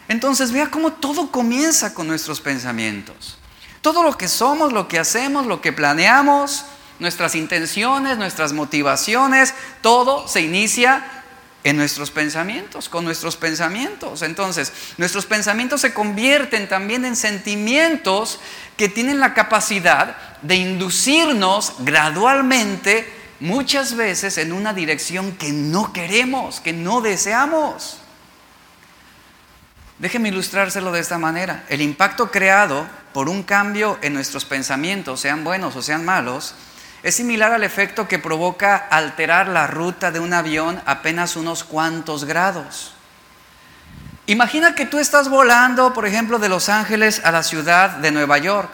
Entonces 0.09 0.53
vea 0.53 0.71
cómo 0.71 0.93
todo 0.95 1.31
comienza 1.31 1.95
con 1.95 2.09
nuestros 2.09 2.41
pensamientos. 2.41 3.39
Todo 3.83 4.03
lo 4.03 4.17
que 4.17 4.29
somos, 4.29 4.73
lo 4.73 4.89
que 4.89 4.99
hacemos, 4.99 5.47
lo 5.47 5.61
que 5.61 5.73
planeamos, 5.73 6.65
nuestras 6.99 7.35
intenciones, 7.35 8.19
nuestras 8.19 8.53
motivaciones, 8.53 9.55
todo 9.83 10.27
se 10.29 10.41
inicia 10.41 11.20
en 11.62 11.76
nuestros 11.76 12.11
pensamientos, 12.11 12.88
con 12.88 13.05
nuestros 13.05 13.37
pensamientos. 13.37 14.23
Entonces, 14.23 14.73
nuestros 14.97 15.26
pensamientos 15.26 15.81
se 15.83 15.93
convierten 15.93 16.69
también 16.69 17.05
en 17.05 17.17
sentimientos 17.17 18.40
que 18.76 18.88
tienen 18.88 19.21
la 19.21 19.35
capacidad 19.35 20.17
de 20.43 20.57
inducirnos 20.57 21.75
gradualmente, 21.81 23.12
muchas 23.40 23.95
veces, 23.95 24.38
en 24.38 24.52
una 24.52 24.73
dirección 24.73 25.33
que 25.33 25.52
no 25.52 25.93
queremos, 25.93 26.61
que 26.61 26.73
no 26.73 27.00
deseamos. 27.00 27.99
Déjeme 29.99 30.31
ilustrárselo 30.31 30.93
de 30.93 31.00
esta 31.00 31.19
manera. 31.19 31.64
El 31.69 31.83
impacto 31.83 32.31
creado 32.31 32.87
por 33.12 33.29
un 33.29 33.43
cambio 33.43 33.99
en 34.00 34.14
nuestros 34.14 34.47
pensamientos, 34.47 35.21
sean 35.21 35.45
buenos 35.45 35.76
o 35.76 35.83
sean 35.83 36.07
malos, 36.07 36.55
es 37.02 37.14
similar 37.14 37.52
al 37.52 37.64
efecto 37.64 38.07
que 38.09 38.19
provoca 38.19 38.76
alterar 38.76 39.49
la 39.49 39.66
ruta 39.66 40.11
de 40.11 40.21
un 40.21 40.33
avión 40.33 40.80
apenas 40.87 41.37
unos 41.37 41.64
cuantos 41.64 42.25
grados. 42.25 42.92
Imagina 44.26 44.75
que 44.75 44.87
tú 44.87 44.99
estás 44.99 45.28
volando, 45.28 45.92
por 45.92 46.07
ejemplo, 46.07 46.38
de 46.38 46.49
Los 46.49 46.69
Ángeles 46.69 47.21
a 47.25 47.33
la 47.33 47.42
ciudad 47.42 47.90
de 47.90 48.12
Nueva 48.12 48.38
York. 48.38 48.71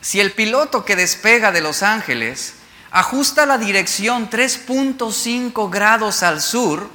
Si 0.00 0.20
el 0.20 0.32
piloto 0.32 0.84
que 0.84 0.96
despega 0.96 1.52
de 1.52 1.60
Los 1.60 1.82
Ángeles 1.82 2.54
ajusta 2.90 3.46
la 3.46 3.58
dirección 3.58 4.30
3.5 4.30 5.70
grados 5.70 6.22
al 6.22 6.40
sur, 6.40 6.88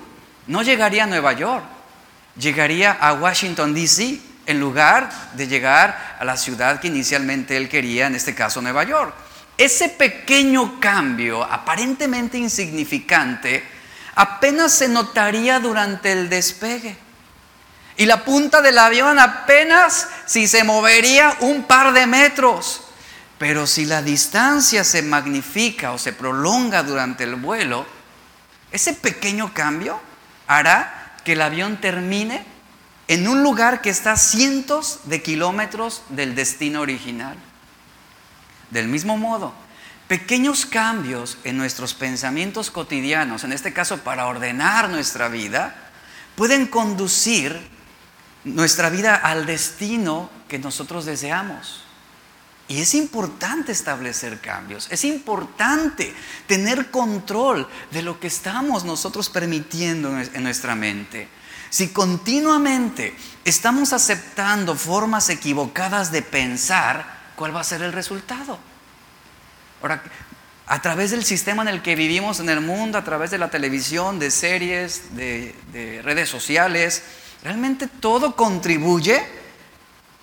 no 0.48 0.64
llegaría 0.64 1.04
a 1.04 1.08
Nueva 1.08 1.34
York 1.34 1.76
llegaría 2.38 2.92
a 2.92 3.14
Washington, 3.14 3.74
D.C., 3.74 4.20
en 4.48 4.60
lugar 4.60 5.10
de 5.34 5.48
llegar 5.48 6.18
a 6.20 6.24
la 6.24 6.38
ciudad 6.38 6.80
que 6.80 6.88
inicialmente 6.88 7.58
él 7.58 7.68
quería, 7.68 8.06
en 8.06 8.14
este 8.14 8.36
caso 8.36 8.62
Nueva 8.62 8.84
York. 8.84 9.16
Ese 9.58 9.90
pequeño 9.90 10.80
cambio, 10.80 11.44
aparentemente 11.44 12.38
insignificante, 12.38 13.64
apenas 14.16 14.74
se 14.74 14.88
notaría 14.90 15.60
durante 15.60 16.12
el 16.12 16.30
despegue. 16.30 16.98
Y 17.98 18.06
la 18.06 18.26
punta 18.26 18.62
del 18.62 18.78
avión 18.78 19.20
apenas 19.20 20.10
si 20.26 20.48
se 20.48 20.64
movería 20.66 21.38
un 21.40 21.64
par 21.64 21.94
de 21.94 22.06
metros. 22.06 22.82
Pero 23.38 23.68
si 23.68 23.86
la 23.86 24.02
distancia 24.02 24.84
se 24.84 25.02
magnifica 25.02 25.92
o 25.94 25.98
se 25.98 26.12
prolonga 26.12 26.84
durante 26.84 27.24
el 27.24 27.36
vuelo, 27.36 27.86
ese 28.72 28.94
pequeño 28.94 29.54
cambio 29.54 30.00
hará 30.48 31.16
que 31.24 31.34
el 31.34 31.42
avión 31.42 31.80
termine 31.80 32.46
en 33.08 33.28
un 33.28 33.44
lugar 33.44 33.82
que 33.82 33.90
está 33.90 34.14
a 34.14 34.18
cientos 34.18 35.00
de 35.06 35.22
kilómetros 35.22 36.04
del 36.10 36.36
destino 36.36 36.82
original. 36.82 37.38
Del 38.76 38.90
mismo 38.90 39.16
modo, 39.16 39.54
pequeños 40.10 40.66
cambios 40.66 41.38
en 41.46 41.56
nuestros 41.56 41.94
pensamientos 41.94 42.72
cotidianos, 42.72 43.46
en 43.46 43.54
este 43.54 43.72
caso 43.72 44.00
para 44.00 44.28
ordenar 44.28 44.90
nuestra 44.90 45.30
vida, 45.30 45.74
pueden 46.36 46.68
conducir 46.68 47.58
nuestra 48.44 48.90
vida 48.90 49.16
al 49.16 49.46
destino 49.46 50.30
que 50.50 50.60
nosotros 50.60 51.06
deseamos. 51.06 51.86
Y 52.68 52.82
es 52.82 52.96
importante 52.96 53.72
establecer 53.72 54.42
cambios, 54.42 54.90
es 54.92 55.06
importante 55.06 56.14
tener 56.46 56.92
control 56.92 57.70
de 57.92 58.02
lo 58.02 58.20
que 58.20 58.28
estamos 58.28 58.84
nosotros 58.84 59.30
permitiendo 59.30 60.20
en 60.20 60.44
nuestra 60.44 60.76
mente. 60.76 61.30
Si 61.70 61.94
continuamente 61.94 63.16
estamos 63.46 63.94
aceptando 63.94 64.76
formas 64.76 65.30
equivocadas 65.30 66.12
de 66.12 66.22
pensar, 66.24 67.15
¿cuál 67.36 67.56
va 67.56 67.62
a 67.62 67.64
ser 67.64 67.82
el 67.82 67.94
resultado? 67.94 68.60
Ahora, 69.82 70.02
a 70.68 70.82
través 70.82 71.12
del 71.12 71.24
sistema 71.24 71.62
en 71.62 71.68
el 71.68 71.82
que 71.82 71.96
vivimos 71.96 72.40
en 72.40 72.50
el 72.50 72.60
mundo, 72.60 72.98
a 72.98 73.04
través 73.04 73.30
de 73.30 73.38
la 73.38 73.50
televisión, 73.50 74.18
de 74.18 74.32
series, 74.32 75.16
de, 75.16 75.54
redes 76.04 76.28
sociales, 76.30 77.04
realmente 77.44 77.88
todo 77.88 78.36
contribuye 78.36 79.24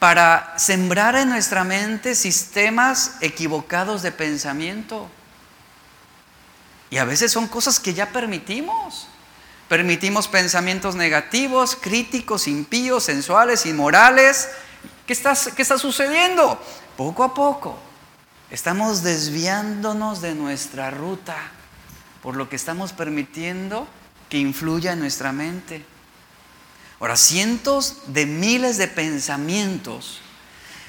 para 0.00 0.52
sembrar 0.58 1.14
en 1.14 1.28
nuestra 1.28 1.62
mente 1.62 2.16
sistemas 2.16 3.18
equivocados 3.20 4.02
de 4.02 4.10
pensamiento. 4.10 5.08
Y 6.90 6.98
a 6.98 7.04
veces 7.04 7.30
son 7.30 7.46
cosas 7.46 7.78
que 7.78 7.94
ya 7.94 8.08
permitimos. 8.10 9.06
Permitimos 9.68 10.26
pensamientos 10.26 10.96
negativos, 10.96 11.78
críticos, 11.80 12.48
impíos, 12.48 13.04
sensuales, 13.04 13.64
inmorales. 13.64 14.48
¿Qué 15.06 15.12
está, 15.12 15.34
qué 15.56 15.62
está 15.62 15.78
sucediendo? 15.78 16.60
Poco 16.96 17.24
a 17.24 17.34
poco 17.34 17.78
estamos 18.50 19.02
desviándonos 19.02 20.20
de 20.20 20.34
nuestra 20.34 20.90
ruta 20.90 21.36
por 22.22 22.36
lo 22.36 22.48
que 22.48 22.56
estamos 22.56 22.92
permitiendo 22.92 23.88
que 24.28 24.38
influya 24.38 24.92
en 24.92 25.00
nuestra 25.00 25.32
mente. 25.32 25.84
Ahora, 27.00 27.16
cientos 27.16 27.96
de 28.06 28.26
miles 28.26 28.78
de 28.78 28.86
pensamientos 28.86 30.20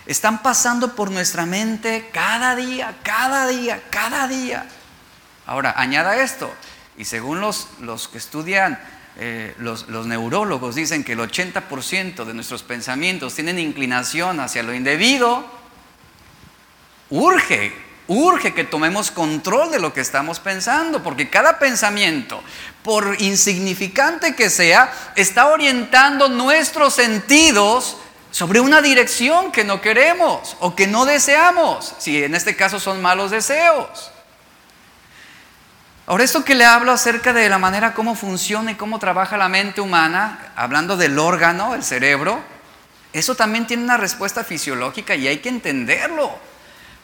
están 0.05 0.43
pasando 0.43 0.95
por 0.95 1.09
nuestra 1.09 1.45
mente 1.45 2.09
cada 2.13 2.55
día, 2.55 2.99
cada 3.03 3.47
día, 3.47 3.81
cada 3.89 4.27
día. 4.27 4.67
Ahora, 5.47 5.73
añada 5.75 6.17
esto, 6.17 6.53
y 6.97 7.05
según 7.05 7.41
los, 7.41 7.67
los 7.79 8.07
que 8.07 8.19
estudian, 8.19 8.79
eh, 9.17 9.53
los, 9.59 9.87
los 9.89 10.05
neurólogos 10.07 10.75
dicen 10.75 11.03
que 11.03 11.13
el 11.13 11.19
80% 11.19 12.25
de 12.25 12.33
nuestros 12.33 12.63
pensamientos 12.63 13.35
tienen 13.35 13.59
inclinación 13.59 14.39
hacia 14.39 14.63
lo 14.63 14.73
indebido, 14.73 15.45
urge 17.09 17.73
Urge 18.07 18.53
que 18.53 18.65
tomemos 18.65 19.11
control 19.11 19.71
de 19.71 19.79
lo 19.79 19.93
que 19.93 20.01
estamos 20.01 20.39
pensando, 20.39 21.01
porque 21.01 21.29
cada 21.29 21.57
pensamiento, 21.57 22.43
por 22.83 23.21
insignificante 23.21 24.35
que 24.35 24.49
sea, 24.49 24.91
está 25.15 25.47
orientando 25.47 26.27
nuestros 26.27 26.95
sentidos 26.95 27.95
sobre 28.29 28.59
una 28.59 28.81
dirección 28.81 29.53
que 29.53 29.63
no 29.63 29.79
queremos 29.79 30.57
o 30.59 30.75
que 30.75 30.85
no 30.85 31.05
deseamos, 31.05 31.95
si 31.97 32.23
en 32.23 32.35
este 32.35 32.57
caso 32.57 32.77
son 32.79 33.01
malos 33.01 33.31
deseos. 33.31 34.12
Ahora, 36.05 36.25
esto 36.25 36.43
que 36.43 36.55
le 36.55 36.65
hablo 36.65 36.91
acerca 36.91 37.31
de 37.31 37.47
la 37.47 37.59
manera 37.59 37.93
como 37.93 38.15
funciona 38.15 38.71
y 38.71 38.75
cómo 38.75 38.99
trabaja 38.99 39.37
la 39.37 39.47
mente 39.47 39.79
humana, 39.79 40.51
hablando 40.57 40.97
del 40.97 41.17
órgano, 41.17 41.75
el 41.75 41.83
cerebro, 41.83 42.41
eso 43.13 43.35
también 43.35 43.67
tiene 43.67 43.83
una 43.83 43.95
respuesta 43.95 44.43
fisiológica 44.43 45.15
y 45.15 45.27
hay 45.27 45.37
que 45.37 45.47
entenderlo. 45.47 46.37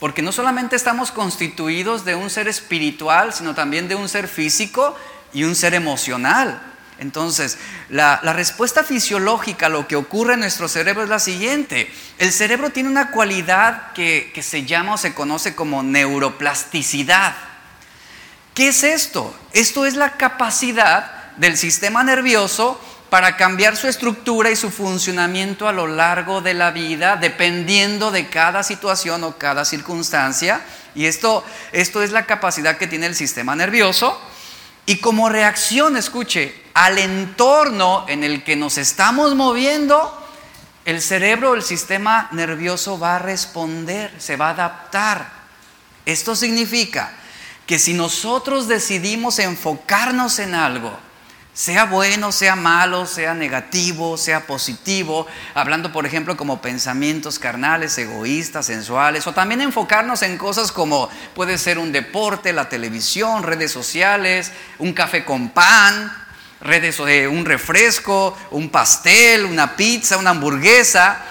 Porque 0.02 0.22
no 0.22 0.34
solamente 0.34 0.76
estamos 0.76 1.12
constituidos 1.12 2.04
de 2.04 2.16
un 2.16 2.30
ser 2.30 2.50
espiritual, 2.50 3.32
sino 3.32 3.56
también 3.56 3.88
de 3.88 3.96
un 3.96 4.10
ser 4.10 4.28
físico 4.28 4.98
y 5.32 5.46
un 5.46 5.56
ser 5.56 5.76
emocional. 5.76 6.62
Entonces, 7.00 7.58
la, 7.88 8.18
respuesta 8.34 8.84
fisiológica 8.84 9.68
a 9.68 9.70
lo 9.70 9.88
que 9.88 9.96
ocurre 9.96 10.34
en 10.34 10.42
nuestro 10.42 10.68
cerebro 10.68 11.04
es 11.04 11.10
la 11.10 11.20
siguiente. 11.20 11.90
El 12.18 12.34
cerebro 12.34 12.72
tiene 12.72 12.90
una 12.90 13.12
cualidad 13.12 13.94
que, 13.94 14.32
que 14.34 14.44
se 14.44 14.66
llama 14.66 14.96
o 14.96 14.98
se 14.98 15.14
conoce 15.14 15.56
como 15.56 15.84
neuroplasticidad. 15.84 17.49
¿Qué 18.54 18.70
es 18.70 18.84
esto? 18.84 19.34
Esto 19.54 19.86
es 19.86 19.96
la 19.96 20.18
capacidad 20.18 21.34
del 21.38 21.58
sistema 21.58 22.04
nervioso 22.04 22.80
para 23.10 23.38
cambiar 23.38 23.76
su 23.76 23.88
estructura 23.88 24.52
y 24.52 24.56
su 24.56 24.70
funcionamiento 24.70 25.68
a 25.68 25.72
lo 25.72 25.88
largo 25.88 26.42
de 26.42 26.54
la 26.54 26.72
vida, 26.72 27.16
dependiendo 27.16 28.12
de 28.12 28.30
cada 28.30 28.62
situación 28.64 29.24
o 29.24 29.38
cada 29.38 29.66
circunstancia. 29.66 30.62
Y 30.94 31.06
esto, 31.06 31.44
esto 31.72 32.04
es 32.04 32.12
la 32.12 32.26
capacidad 32.26 32.78
que 32.78 32.88
tiene 32.88 33.08
el 33.08 33.16
sistema 33.16 33.56
nervioso. 33.56 34.20
Y 34.86 34.98
como 34.98 35.30
reacción, 35.30 35.98
escuche, 35.98 36.64
al 36.74 36.98
entorno 36.98 38.06
en 38.08 38.24
el 38.24 38.44
que 38.44 38.56
nos 38.56 38.78
estamos 38.78 39.36
moviendo, 39.36 40.16
el 40.86 41.02
cerebro, 41.02 41.56
el 41.56 41.64
sistema 41.64 42.28
nervioso 42.32 43.00
va 43.00 43.18
a 43.18 43.20
responder, 43.20 44.14
se 44.20 44.36
va 44.36 44.48
a 44.48 44.52
adaptar. 44.52 45.30
Esto 46.06 46.36
significa 46.36 47.12
que 47.70 47.78
si 47.78 47.94
nosotros 47.94 48.68
decidimos 48.68 49.38
enfocarnos 49.38 50.40
en 50.40 50.56
algo, 50.56 50.92
sea 51.54 51.86
bueno, 51.86 52.32
sea 52.32 52.56
malo, 52.56 53.06
sea 53.06 53.36
negativo, 53.36 54.18
sea 54.18 54.48
positivo, 54.48 55.28
hablando 55.54 55.92
por 55.92 56.08
ejemplo 56.08 56.36
como 56.36 56.64
pensamientos 56.64 57.38
carnales, 57.38 57.96
egoístas, 58.00 58.66
sensuales, 58.66 59.28
o 59.28 59.34
también 59.34 59.62
enfocarnos 59.62 60.24
en 60.24 60.40
cosas 60.40 60.72
como 60.72 61.10
puede 61.36 61.60
ser 61.60 61.78
un 61.78 61.92
deporte, 61.92 62.54
la 62.54 62.70
televisión, 62.70 63.44
redes 63.44 63.72
sociales, 63.72 64.52
un 64.80 64.92
café 64.94 65.24
con 65.24 65.50
pan, 65.50 66.12
redes, 66.62 66.98
de 66.98 67.28
un 67.28 67.46
refresco, 67.46 68.36
un 68.50 68.70
pastel, 68.70 69.46
una 69.46 69.76
pizza, 69.76 70.18
una 70.18 70.32
hamburguesa. 70.32 71.22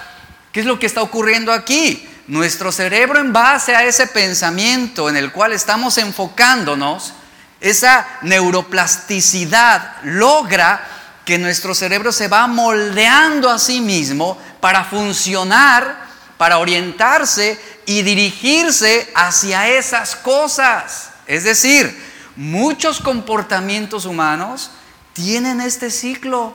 ¿Qué 0.52 0.60
es 0.60 0.66
lo 0.66 0.78
que 0.78 0.86
está 0.86 1.02
ocurriendo 1.02 1.52
aquí? 1.52 2.08
Nuestro 2.28 2.72
cerebro 2.72 3.18
en 3.20 3.32
base 3.32 3.74
a 3.74 3.84
ese 3.84 4.06
pensamiento 4.06 5.08
en 5.08 5.16
el 5.16 5.32
cual 5.32 5.54
estamos 5.54 5.96
enfocándonos, 5.96 7.14
esa 7.58 8.06
neuroplasticidad 8.20 9.96
logra 10.02 10.86
que 11.24 11.38
nuestro 11.38 11.74
cerebro 11.74 12.12
se 12.12 12.28
va 12.28 12.46
moldeando 12.46 13.48
a 13.48 13.58
sí 13.58 13.80
mismo 13.80 14.38
para 14.60 14.84
funcionar, 14.84 16.06
para 16.36 16.58
orientarse 16.58 17.58
y 17.86 18.02
dirigirse 18.02 19.10
hacia 19.14 19.66
esas 19.68 20.14
cosas. 20.14 21.08
Es 21.26 21.44
decir, 21.44 21.98
muchos 22.36 23.00
comportamientos 23.00 24.04
humanos 24.04 24.70
tienen 25.14 25.62
este 25.62 25.90
ciclo. 25.90 26.54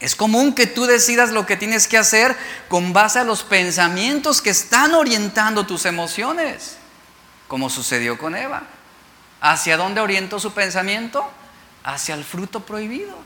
Es 0.00 0.16
común 0.16 0.54
que 0.54 0.66
tú 0.66 0.86
decidas 0.86 1.30
lo 1.30 1.46
que 1.46 1.56
tienes 1.56 1.88
que 1.88 1.96
hacer 1.96 2.36
con 2.68 2.92
base 2.92 3.18
a 3.18 3.24
los 3.24 3.42
pensamientos 3.42 4.42
que 4.42 4.50
están 4.50 4.94
orientando 4.94 5.66
tus 5.66 5.86
emociones, 5.86 6.76
como 7.48 7.70
sucedió 7.70 8.18
con 8.18 8.34
Eva. 8.34 8.64
¿Hacia 9.40 9.76
dónde 9.76 10.00
orientó 10.00 10.40
su 10.40 10.52
pensamiento? 10.52 11.30
Hacia 11.84 12.14
el 12.14 12.24
fruto 12.24 12.60
prohibido. 12.60 13.16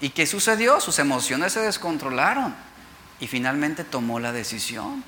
¿Y 0.00 0.10
qué 0.10 0.26
sucedió? 0.26 0.80
Sus 0.80 0.98
emociones 0.98 1.52
se 1.52 1.60
descontrolaron 1.60 2.54
y 3.20 3.26
finalmente 3.26 3.84
tomó 3.84 4.20
la 4.20 4.32
decisión. 4.32 5.02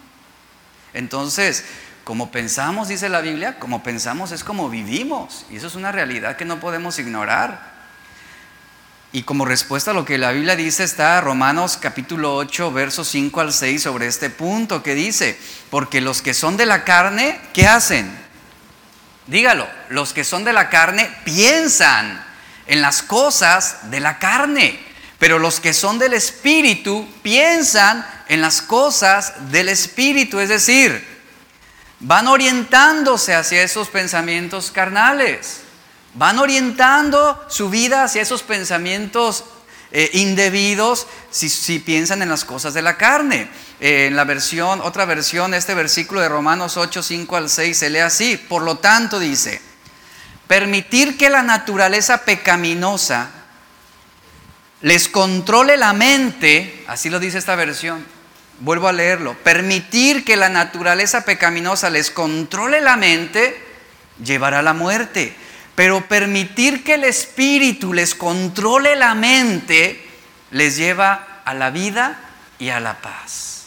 Entonces, 0.92 1.64
como 2.04 2.30
pensamos, 2.30 2.88
dice 2.88 3.08
la 3.08 3.20
Biblia, 3.20 3.58
como 3.58 3.82
pensamos 3.82 4.32
es 4.32 4.42
como 4.42 4.68
vivimos. 4.68 5.46
Y 5.50 5.56
eso 5.56 5.68
es 5.68 5.74
una 5.74 5.92
realidad 5.92 6.36
que 6.36 6.44
no 6.44 6.58
podemos 6.58 6.98
ignorar. 6.98 7.69
Y 9.12 9.24
como 9.24 9.44
respuesta 9.44 9.90
a 9.90 9.94
lo 9.94 10.04
que 10.04 10.18
la 10.18 10.30
Biblia 10.30 10.54
dice 10.54 10.84
está 10.84 11.20
Romanos 11.20 11.76
capítulo 11.80 12.36
8, 12.36 12.70
versos 12.70 13.08
5 13.08 13.40
al 13.40 13.52
6 13.52 13.82
sobre 13.82 14.06
este 14.06 14.30
punto 14.30 14.84
que 14.84 14.94
dice, 14.94 15.36
porque 15.68 16.00
los 16.00 16.22
que 16.22 16.32
son 16.32 16.56
de 16.56 16.64
la 16.64 16.84
carne, 16.84 17.40
¿qué 17.52 17.66
hacen? 17.66 18.08
Dígalo, 19.26 19.66
los 19.88 20.12
que 20.12 20.22
son 20.22 20.44
de 20.44 20.52
la 20.52 20.68
carne 20.68 21.10
piensan 21.24 22.24
en 22.66 22.80
las 22.80 23.02
cosas 23.02 23.90
de 23.90 23.98
la 23.98 24.20
carne, 24.20 24.78
pero 25.18 25.40
los 25.40 25.58
que 25.58 25.74
son 25.74 25.98
del 25.98 26.12
Espíritu 26.12 27.08
piensan 27.22 28.06
en 28.28 28.40
las 28.40 28.62
cosas 28.62 29.50
del 29.50 29.70
Espíritu, 29.70 30.38
es 30.38 30.50
decir, 30.50 31.04
van 31.98 32.28
orientándose 32.28 33.34
hacia 33.34 33.62
esos 33.64 33.88
pensamientos 33.88 34.70
carnales, 34.70 35.62
van 36.14 36.38
orientando 36.38 37.42
su 37.48 37.70
vida 37.70 38.04
hacia 38.04 38.22
esos 38.22 38.42
pensamientos 38.42 39.44
eh, 39.92 40.10
indebidos 40.14 41.06
si, 41.30 41.78
piensan 41.80 42.22
en 42.22 42.28
las 42.28 42.44
cosas 42.44 42.74
de 42.74 42.82
la 42.82 42.96
carne 42.96 43.48
en 43.80 44.14
la 44.14 44.24
versión, 44.24 44.80
otra 44.82 45.06
versión, 45.06 45.54
este 45.54 45.74
versículo 45.74 46.20
de 46.20 46.28
Romanos 46.28 46.76
8, 46.76 47.02
5 47.02 47.36
al 47.36 47.48
6 47.48 47.76
se 47.78 47.90
lee 47.90 48.00
así. 48.00 48.36
Por 48.36 48.62
lo 48.62 48.76
tanto, 48.76 49.18
dice, 49.18 49.60
permitir 50.46 51.16
que 51.16 51.30
la 51.30 51.42
naturaleza 51.42 52.24
pecaminosa 52.24 53.30
les 54.82 55.08
controle 55.08 55.76
la 55.76 55.92
mente, 55.92 56.84
así 56.88 57.08
lo 57.08 57.18
dice 57.18 57.38
esta 57.38 57.56
versión, 57.56 58.04
vuelvo 58.60 58.88
a 58.88 58.92
leerlo, 58.92 59.34
permitir 59.42 60.24
que 60.24 60.36
la 60.36 60.48
naturaleza 60.48 61.24
pecaminosa 61.24 61.88
les 61.88 62.10
controle 62.10 62.80
la 62.80 62.96
mente 62.96 63.66
llevará 64.22 64.58
a 64.58 64.62
la 64.62 64.74
muerte, 64.74 65.34
pero 65.80 66.06
permitir 66.06 66.84
que 66.84 66.92
el 66.92 67.04
espíritu 67.04 67.94
les 67.94 68.14
controle 68.14 68.96
la 68.96 69.14
mente 69.14 70.06
les 70.50 70.76
lleva 70.76 71.40
a 71.42 71.54
la 71.54 71.70
vida 71.70 72.20
y 72.58 72.68
a 72.68 72.80
la 72.80 73.00
paz. 73.00 73.62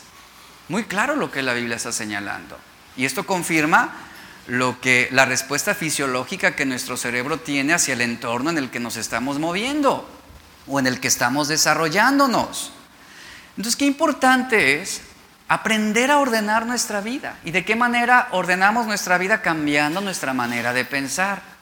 Muy 0.70 0.84
claro 0.84 1.16
lo 1.16 1.32
que 1.32 1.42
la 1.42 1.56
Biblia 1.56 1.78
está 1.78 1.92
señalando. 1.92 2.60
Y 2.96 3.06
esto 3.06 3.26
confirma 3.26 3.96
lo 4.46 4.80
que 4.80 5.08
la 5.10 5.26
respuesta 5.26 5.74
fisiológica 5.74 6.56
que 6.56 6.68
nuestro 6.68 6.98
cerebro 6.98 7.40
tiene 7.40 7.74
hacia 7.74 7.96
el 7.96 8.02
entorno 8.02 8.52
en 8.52 8.60
el 8.60 8.70
que 8.70 8.80
nos 8.80 8.96
estamos 8.96 9.40
moviendo 9.40 10.08
o 10.68 10.78
en 10.78 10.86
el 10.86 11.00
que 11.00 11.08
estamos 11.08 11.48
desarrollándonos. 11.48 12.74
Entonces, 13.58 13.76
qué 13.76 13.86
importante 13.86 14.84
es 14.84 15.02
aprender 15.48 16.12
a 16.12 16.20
ordenar 16.20 16.68
nuestra 16.68 17.02
vida. 17.02 17.40
¿Y 17.44 17.50
de 17.50 17.66
qué 17.66 17.76
manera 17.76 18.28
ordenamos 18.34 18.86
nuestra 18.86 19.18
vida 19.18 19.42
cambiando 19.42 20.00
nuestra 20.00 20.34
manera 20.34 20.74
de 20.74 20.86
pensar? 20.86 21.53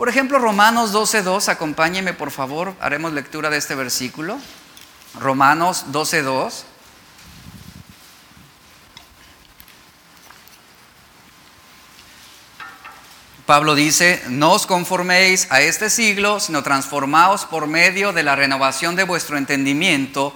Por 0.00 0.08
ejemplo, 0.08 0.38
Romanos 0.38 0.94
12.2, 0.94 1.50
acompáñeme 1.50 2.14
por 2.14 2.30
favor, 2.30 2.74
haremos 2.80 3.12
lectura 3.12 3.50
de 3.50 3.58
este 3.58 3.74
versículo. 3.74 4.38
Romanos 5.20 5.84
12.2. 5.92 6.62
Pablo 13.44 13.74
dice, 13.74 14.22
no 14.28 14.52
os 14.52 14.64
conforméis 14.64 15.46
a 15.50 15.60
este 15.60 15.90
siglo, 15.90 16.40
sino 16.40 16.62
transformaos 16.62 17.44
por 17.44 17.66
medio 17.66 18.14
de 18.14 18.22
la 18.22 18.36
renovación 18.36 18.96
de 18.96 19.04
vuestro 19.04 19.36
entendimiento, 19.36 20.34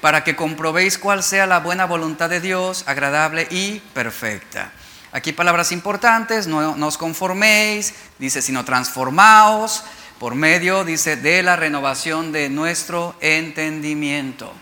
para 0.00 0.22
que 0.22 0.36
comprobéis 0.36 0.98
cuál 0.98 1.24
sea 1.24 1.48
la 1.48 1.58
buena 1.58 1.84
voluntad 1.84 2.30
de 2.30 2.40
Dios, 2.40 2.84
agradable 2.86 3.48
y 3.50 3.80
perfecta. 3.92 4.70
Aquí 5.12 5.32
palabras 5.32 5.72
importantes, 5.72 6.46
no, 6.46 6.76
no 6.76 6.86
os 6.86 6.96
conforméis, 6.96 7.94
dice, 8.18 8.42
sino 8.42 8.64
transformaos 8.64 9.82
por 10.20 10.36
medio, 10.36 10.84
dice, 10.84 11.16
de 11.16 11.42
la 11.42 11.56
renovación 11.56 12.30
de 12.30 12.48
nuestro 12.48 13.16
entendimiento. 13.20 14.52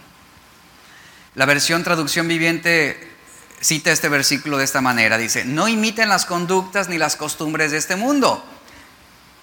La 1.34 1.44
versión 1.44 1.84
traducción 1.84 2.28
viviente 2.28 2.98
cita 3.60 3.92
este 3.92 4.08
versículo 4.08 4.56
de 4.56 4.64
esta 4.64 4.80
manera. 4.80 5.18
Dice, 5.18 5.44
no 5.44 5.68
imiten 5.68 6.08
las 6.08 6.24
conductas 6.24 6.88
ni 6.88 6.96
las 6.96 7.16
costumbres 7.16 7.70
de 7.70 7.76
este 7.76 7.96
mundo. 7.96 8.42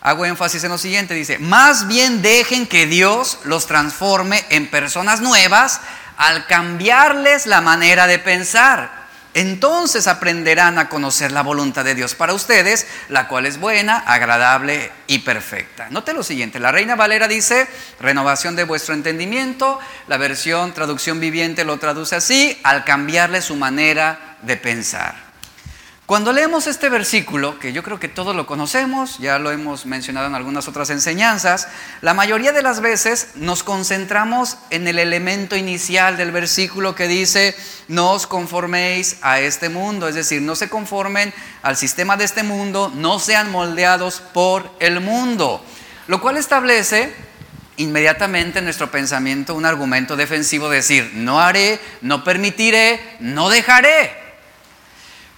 Hago 0.01 0.25
énfasis 0.25 0.63
en 0.63 0.71
lo 0.71 0.77
siguiente, 0.77 1.13
dice, 1.13 1.37
más 1.37 1.87
bien 1.87 2.21
dejen 2.21 2.65
que 2.65 2.87
Dios 2.87 3.39
los 3.43 3.67
transforme 3.67 4.43
en 4.49 4.69
personas 4.69 5.21
nuevas 5.21 5.81
al 6.17 6.47
cambiarles 6.47 7.45
la 7.45 7.61
manera 7.61 8.07
de 8.07 8.19
pensar 8.19 9.04
entonces 9.35 10.07
aprenderán 10.07 10.79
a 10.79 10.87
conocer 10.87 11.33
la 11.33 11.43
voluntad 11.43 11.83
de 11.83 11.93
Dios 11.93 12.15
para 12.15 12.33
ustedes, 12.33 12.87
la 13.09 13.27
cual 13.27 13.45
es 13.45 13.59
buena, 13.59 13.97
agradable 13.97 14.91
y 15.07 15.19
perfecta. 15.19 15.89
Note 15.91 16.13
lo 16.13 16.23
siguiente, 16.23 16.59
la 16.59 16.71
Reina 16.71 16.95
Valera 16.95 17.27
dice, 17.27 17.67
renovación 17.99 18.55
de 18.55 18.63
vuestro 18.63 18.93
entendimiento, 18.93 19.77
la 20.07 20.15
versión 20.15 20.73
traducción 20.73 21.19
viviente 21.19 21.65
lo 21.65 21.77
traduce 21.77 22.15
así, 22.15 22.57
al 22.63 22.85
cambiarle 22.85 23.41
su 23.41 23.57
manera 23.57 24.37
de 24.41 24.55
pensar. 24.55 25.24
Cuando 26.05 26.33
leemos 26.33 26.67
este 26.67 26.89
versículo, 26.89 27.57
que 27.57 27.73
yo 27.73 27.81
creo 27.81 27.99
que 27.99 28.07
todos 28.07 28.35
lo 28.35 28.45
conocemos, 28.45 29.17
ya 29.17 29.39
lo 29.39 29.51
hemos 29.51 29.87
mencionado 29.87 30.27
en 30.27 30.35
algunas 30.35 30.67
otras 30.67 30.91
enseñanzas, 30.91 31.67
la 32.01 32.13
mayoría 32.13 32.51
de 32.51 32.61
las 32.61 32.79
veces 32.79 33.29
nos 33.33 33.63
concentramos 33.63 34.59
en 34.69 34.87
el 34.87 34.99
elemento 34.99 35.55
inicial 35.55 36.15
del 36.15 36.31
versículo 36.31 36.93
que 36.93 37.07
dice, 37.07 37.55
no 37.87 38.11
os 38.11 38.27
conforméis 38.27 39.17
a 39.23 39.39
este 39.39 39.69
mundo, 39.69 40.07
es 40.07 40.13
decir, 40.13 40.43
no 40.43 40.55
se 40.55 40.69
conformen 40.69 41.33
al 41.63 41.75
sistema 41.75 42.17
de 42.17 42.25
este 42.25 42.43
mundo, 42.43 42.91
no 42.93 43.17
sean 43.17 43.49
moldeados 43.49 44.21
por 44.21 44.69
el 44.79 44.99
mundo, 44.99 45.65
lo 46.05 46.21
cual 46.21 46.37
establece 46.37 47.11
inmediatamente 47.77 48.59
en 48.59 48.65
nuestro 48.65 48.91
pensamiento 48.91 49.55
un 49.55 49.65
argumento 49.65 50.15
defensivo, 50.15 50.69
decir, 50.69 51.13
no 51.15 51.41
haré, 51.41 51.79
no 52.01 52.23
permitiré, 52.23 52.99
no 53.21 53.49
dejaré. 53.49 54.24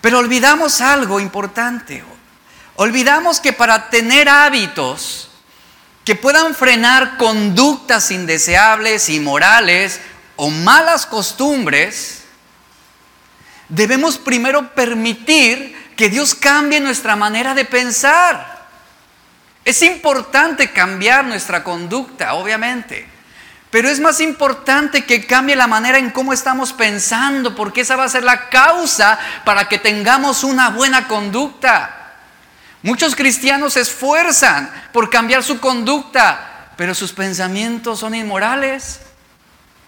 Pero 0.07 0.19
olvidamos 0.19 0.79
algo 0.79 1.19
importante. 1.19 2.01
Olvidamos 2.77 3.41
que 3.41 3.51
para 3.51 3.89
tener 3.89 4.29
hábitos 4.29 5.29
que 6.05 6.15
puedan 6.15 6.55
frenar 6.55 7.17
conductas 7.17 8.09
indeseables, 8.11 9.09
inmorales 9.09 9.99
o 10.37 10.49
malas 10.49 11.05
costumbres, 11.05 12.23
debemos 13.67 14.17
primero 14.17 14.73
permitir 14.73 15.75
que 15.97 16.07
Dios 16.07 16.33
cambie 16.35 16.79
nuestra 16.79 17.17
manera 17.17 17.53
de 17.53 17.65
pensar. 17.65 18.65
Es 19.65 19.81
importante 19.81 20.71
cambiar 20.71 21.25
nuestra 21.25 21.65
conducta, 21.65 22.35
obviamente. 22.35 23.16
Pero 23.69 23.89
es 23.89 23.99
más 23.99 24.21
importante 24.21 25.05
que 25.05 25.25
cambie 25.25 25.55
la 25.55 25.67
manera 25.67 25.97
en 25.97 26.11
cómo 26.11 26.31
estamos 26.31 26.71
pensando, 26.71 27.53
porque 27.55 27.81
esa 27.81 27.97
va 27.97 28.05
a 28.05 28.09
ser 28.09 28.23
la 28.23 28.49
causa 28.49 29.19
para 29.43 29.67
que 29.67 29.77
tengamos 29.77 30.43
una 30.43 30.69
buena 30.69 31.07
conducta. 31.07 32.13
Muchos 32.81 33.15
cristianos 33.15 33.73
se 33.73 33.81
esfuerzan 33.81 34.71
por 34.93 35.09
cambiar 35.09 35.43
su 35.43 35.59
conducta, 35.59 36.71
pero 36.77 36.95
sus 36.95 37.11
pensamientos 37.11 37.99
son 37.99 38.15
inmorales. 38.15 39.01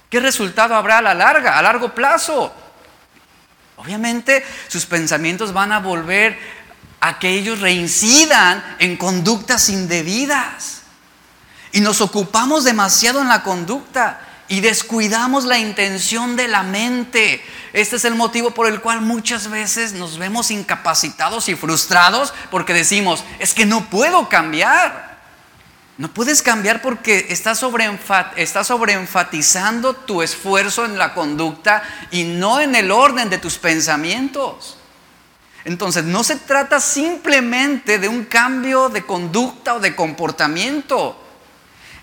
¿Qué 0.10 0.20
resultado 0.20 0.76
habrá 0.76 0.98
a 0.98 1.02
la 1.02 1.14
larga, 1.14 1.58
a 1.58 1.62
largo 1.62 1.94
plazo? 1.94 2.54
Obviamente 3.78 4.46
sus 4.68 4.86
pensamientos 4.86 5.54
van 5.54 5.72
a 5.72 5.80
volver 5.80 6.38
a 7.00 7.18
que 7.18 7.30
ellos 7.30 7.62
reincidan 7.62 8.76
en 8.80 8.98
conductas 8.98 9.70
indebidas. 9.70 10.79
Y 11.72 11.82
nos 11.82 12.02
ocupamos 12.02 12.64
demasiado 12.64 13.22
en 13.22 13.28
la 13.28 13.44
conducta 13.44 14.22
y 14.48 14.62
descuidamos 14.62 15.46
la 15.46 15.60
intención 15.60 16.36
de 16.36 16.48
la 16.48 16.64
mente. 16.64 17.44
Este 17.72 17.98
es 17.98 18.06
el 18.06 18.16
motivo 18.16 18.50
por 18.52 18.68
el 18.68 18.82
cual 18.82 19.02
muchas 19.02 19.50
veces 19.50 19.94
nos 19.94 20.18
vemos 20.18 20.50
incapacitados 20.50 21.50
y 21.50 21.56
frustrados 21.56 22.34
porque 22.50 22.74
decimos, 22.74 23.24
es 23.38 23.54
que 23.54 23.68
no 23.68 23.90
puedo 23.90 24.28
cambiar. 24.28 25.10
No 26.00 26.08
puedes 26.08 26.42
cambiar 26.42 26.82
porque 26.82 27.28
estás, 27.30 27.60
sobreenfatizando 27.60 29.94
tu 29.94 30.22
esfuerzo 30.22 30.86
en 30.86 30.98
la 30.98 31.14
conducta 31.14 31.84
y 32.10 32.24
no 32.24 32.62
en 32.62 32.74
el 32.74 32.90
orden 32.90 33.30
de 33.30 33.38
tus 33.38 33.58
pensamientos. 33.58 34.78
Entonces, 35.66 36.06
no 36.06 36.24
se 36.24 36.38
trata 36.38 36.80
simplemente 36.80 38.00
de 38.00 38.08
un 38.08 38.24
cambio 38.24 38.88
de 38.88 39.06
conducta 39.06 39.76
o 39.76 39.82
de 39.82 39.94
comportamiento. 39.94 41.22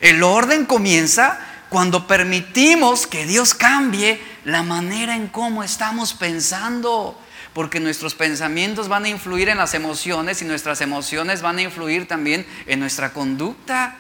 El 0.00 0.22
orden 0.22 0.66
comienza 0.66 1.38
cuando 1.68 2.06
permitimos 2.06 3.06
que 3.06 3.26
Dios 3.26 3.54
cambie 3.54 4.20
la 4.44 4.62
manera 4.62 5.16
en 5.16 5.28
cómo 5.28 5.62
estamos 5.62 6.14
pensando. 6.14 7.20
Porque 7.52 7.80
nuestros 7.80 8.14
pensamientos 8.14 8.88
van 8.88 9.04
a 9.04 9.09
influir 9.09 9.48
en 9.48 9.56
las 9.56 9.74
emociones 9.74 10.42
y 10.42 10.44
nuestras 10.44 10.80
emociones 10.82 11.40
van 11.40 11.59
a 11.59 11.62
influir 11.62 12.06
también 12.06 12.46
en 12.66 12.80
nuestra 12.80 13.12
conducta. 13.12 13.96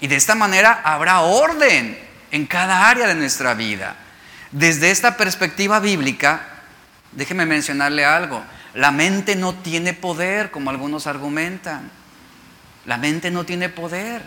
Y 0.00 0.06
de 0.06 0.16
esta 0.16 0.34
manera 0.34 0.80
habrá 0.84 1.20
orden 1.20 1.98
en 2.30 2.46
cada 2.46 2.88
área 2.88 3.08
de 3.08 3.14
nuestra 3.14 3.54
vida. 3.54 3.96
Desde 4.52 4.90
esta 4.90 5.16
perspectiva 5.16 5.80
bíblica, 5.80 6.46
déjeme 7.10 7.44
mencionarle 7.44 8.04
algo. 8.04 8.42
La 8.74 8.90
mente 8.90 9.36
no 9.36 9.54
tiene 9.54 9.94
poder, 9.94 10.50
como 10.50 10.70
algunos 10.70 11.06
argumentan. 11.06 11.90
La 12.86 12.98
mente 12.98 13.30
no 13.30 13.44
tiene 13.44 13.68
poder. 13.68 14.22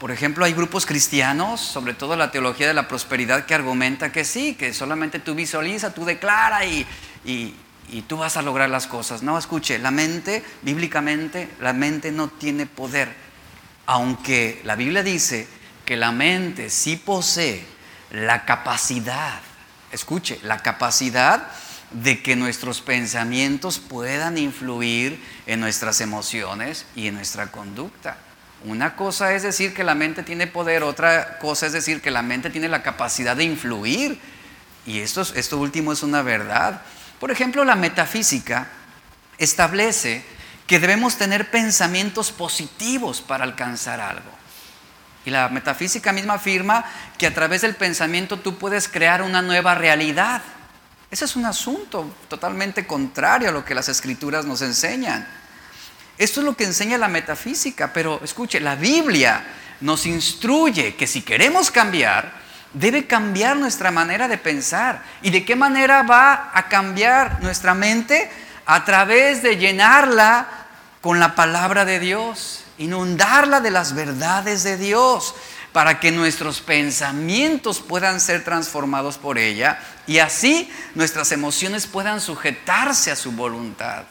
Por 0.00 0.10
ejemplo, 0.10 0.46
hay 0.46 0.54
grupos 0.54 0.86
cristianos, 0.86 1.60
sobre 1.60 1.92
todo 1.92 2.16
la 2.16 2.30
teología 2.30 2.66
de 2.66 2.72
la 2.72 2.88
prosperidad, 2.88 3.44
que 3.44 3.54
argumenta 3.54 4.10
que 4.10 4.24
sí, 4.24 4.54
que 4.54 4.72
solamente 4.72 5.18
tú 5.18 5.34
visualiza, 5.34 5.92
tú 5.92 6.06
declara 6.06 6.64
y, 6.64 6.86
y, 7.26 7.54
tú 8.08 8.16
vas 8.16 8.38
a 8.38 8.42
lograr 8.42 8.70
las 8.70 8.86
cosas. 8.86 9.22
No, 9.22 9.36
escuche, 9.36 9.78
la 9.78 9.90
mente, 9.90 10.42
bíblicamente, 10.62 11.50
la 11.60 11.74
mente 11.74 12.12
no 12.12 12.28
tiene 12.28 12.64
poder. 12.64 13.14
Aunque 13.84 14.62
la 14.64 14.74
Biblia 14.74 15.02
dice 15.02 15.46
que 15.84 15.98
la 15.98 16.12
mente 16.12 16.70
sí 16.70 16.96
posee 16.96 17.62
la 18.10 18.46
capacidad, 18.46 19.38
escuche, 19.92 20.40
la 20.44 20.62
capacidad 20.62 21.48
de 21.90 22.22
que 22.22 22.36
nuestros 22.36 22.80
pensamientos 22.80 23.78
puedan 23.78 24.38
influir 24.38 25.22
en 25.46 25.60
nuestras 25.60 26.00
emociones 26.00 26.86
y 26.96 27.08
en 27.08 27.16
nuestra 27.16 27.48
conducta. 27.52 28.16
Una 28.64 28.94
cosa 28.94 29.32
es 29.32 29.42
decir 29.42 29.72
que 29.72 29.84
la 29.84 29.94
mente 29.94 30.22
tiene 30.22 30.46
poder, 30.46 30.82
otra 30.82 31.38
cosa 31.38 31.66
es 31.66 31.72
decir 31.72 32.02
que 32.02 32.10
la 32.10 32.22
mente 32.22 32.50
tiene 32.50 32.68
la 32.68 32.82
capacidad 32.82 33.34
de 33.34 33.44
influir. 33.44 34.20
Y 34.86 35.00
esto, 35.00 35.24
último 35.58 35.92
es 35.92 36.02
una 36.02 36.22
verdad. 36.22 36.82
Por 37.18 37.30
ejemplo, 37.30 37.64
la 37.64 37.74
metafísica 37.74 38.68
establece 39.38 40.24
que 40.66 40.78
debemos 40.78 41.16
tener 41.16 41.50
pensamientos 41.50 42.32
positivos 42.32 43.22
para 43.22 43.44
alcanzar 43.44 44.00
algo. 44.00 44.30
Y 45.24 45.30
la 45.30 45.48
metafísica 45.48 46.12
misma 46.12 46.34
afirma 46.34 46.84
que 47.18 47.26
a 47.26 47.34
través 47.34 47.62
del 47.62 47.76
pensamiento 47.76 48.38
tú 48.40 48.58
puedes 48.58 48.88
crear 48.88 49.22
una 49.22 49.42
nueva 49.42 49.74
realidad. 49.74 50.42
Ese 51.10 51.24
es 51.24 51.34
un 51.34 51.46
asunto 51.46 52.14
totalmente 52.28 52.86
contrario 52.86 53.48
a 53.48 53.52
lo 53.52 53.64
que 53.64 53.74
las 53.74 53.88
escrituras 53.88 54.44
nos 54.44 54.62
enseñan. 54.62 55.26
Esto 56.20 56.40
es 56.40 56.44
lo 56.44 56.54
que 56.54 56.64
enseña 56.64 56.98
la 56.98 57.08
metafísica, 57.08 57.94
pero 57.94 58.20
escuche, 58.22 58.60
la 58.60 58.74
Biblia 58.74 59.42
nos 59.80 60.04
instruye 60.04 60.94
que 60.94 61.06
si 61.06 61.22
queremos 61.22 61.70
cambiar, 61.70 62.34
debe 62.74 63.06
cambiar 63.06 63.56
nuestra 63.56 63.90
manera 63.90 64.28
de 64.28 64.36
pensar. 64.36 65.02
¿Y 65.22 65.30
de 65.30 65.46
qué 65.46 65.56
manera 65.56 66.02
va 66.02 66.50
a 66.52 66.68
cambiar 66.68 67.42
nuestra 67.42 67.72
mente? 67.72 68.30
A 68.66 68.84
través 68.84 69.42
de 69.42 69.56
llenarla 69.56 70.46
con 71.00 71.20
la 71.20 71.34
palabra 71.34 71.86
de 71.86 71.98
Dios, 71.98 72.64
inundarla 72.76 73.62
de 73.62 73.70
las 73.70 73.94
verdades 73.94 74.62
de 74.62 74.76
Dios, 74.76 75.34
para 75.72 76.00
que 76.00 76.12
nuestros 76.12 76.60
pensamientos 76.60 77.80
puedan 77.80 78.20
ser 78.20 78.44
transformados 78.44 79.16
por 79.16 79.38
ella 79.38 79.78
y 80.06 80.18
así 80.18 80.70
nuestras 80.94 81.32
emociones 81.32 81.86
puedan 81.86 82.20
sujetarse 82.20 83.10
a 83.10 83.16
su 83.16 83.32
voluntad. 83.32 84.04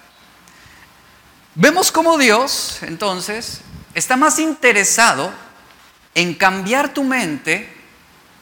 Vemos 1.55 1.91
cómo 1.91 2.17
Dios, 2.17 2.79
entonces, 2.83 3.61
está 3.93 4.15
más 4.15 4.39
interesado 4.39 5.33
en 6.13 6.35
cambiar 6.35 6.93
tu 6.93 7.03
mente 7.03 7.75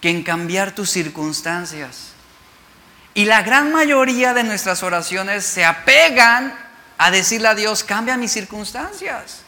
que 0.02 0.10
en 0.10 0.24
cambiar 0.24 0.74
tus 0.74 0.90
circunstancias. 0.90 2.12
Y 3.14 3.26
la 3.26 3.42
gran 3.42 3.72
mayoría 3.72 4.34
de 4.34 4.44
nuestras 4.44 4.84
oraciones 4.84 5.46
se 5.46 5.66
apegan 5.66 6.54
a 6.98 7.10
decirle 7.10 7.48
a 7.48 7.56
Dios, 7.56 7.84
cambia 7.84 8.18
mis 8.18 8.32
circunstancias. 8.32 9.42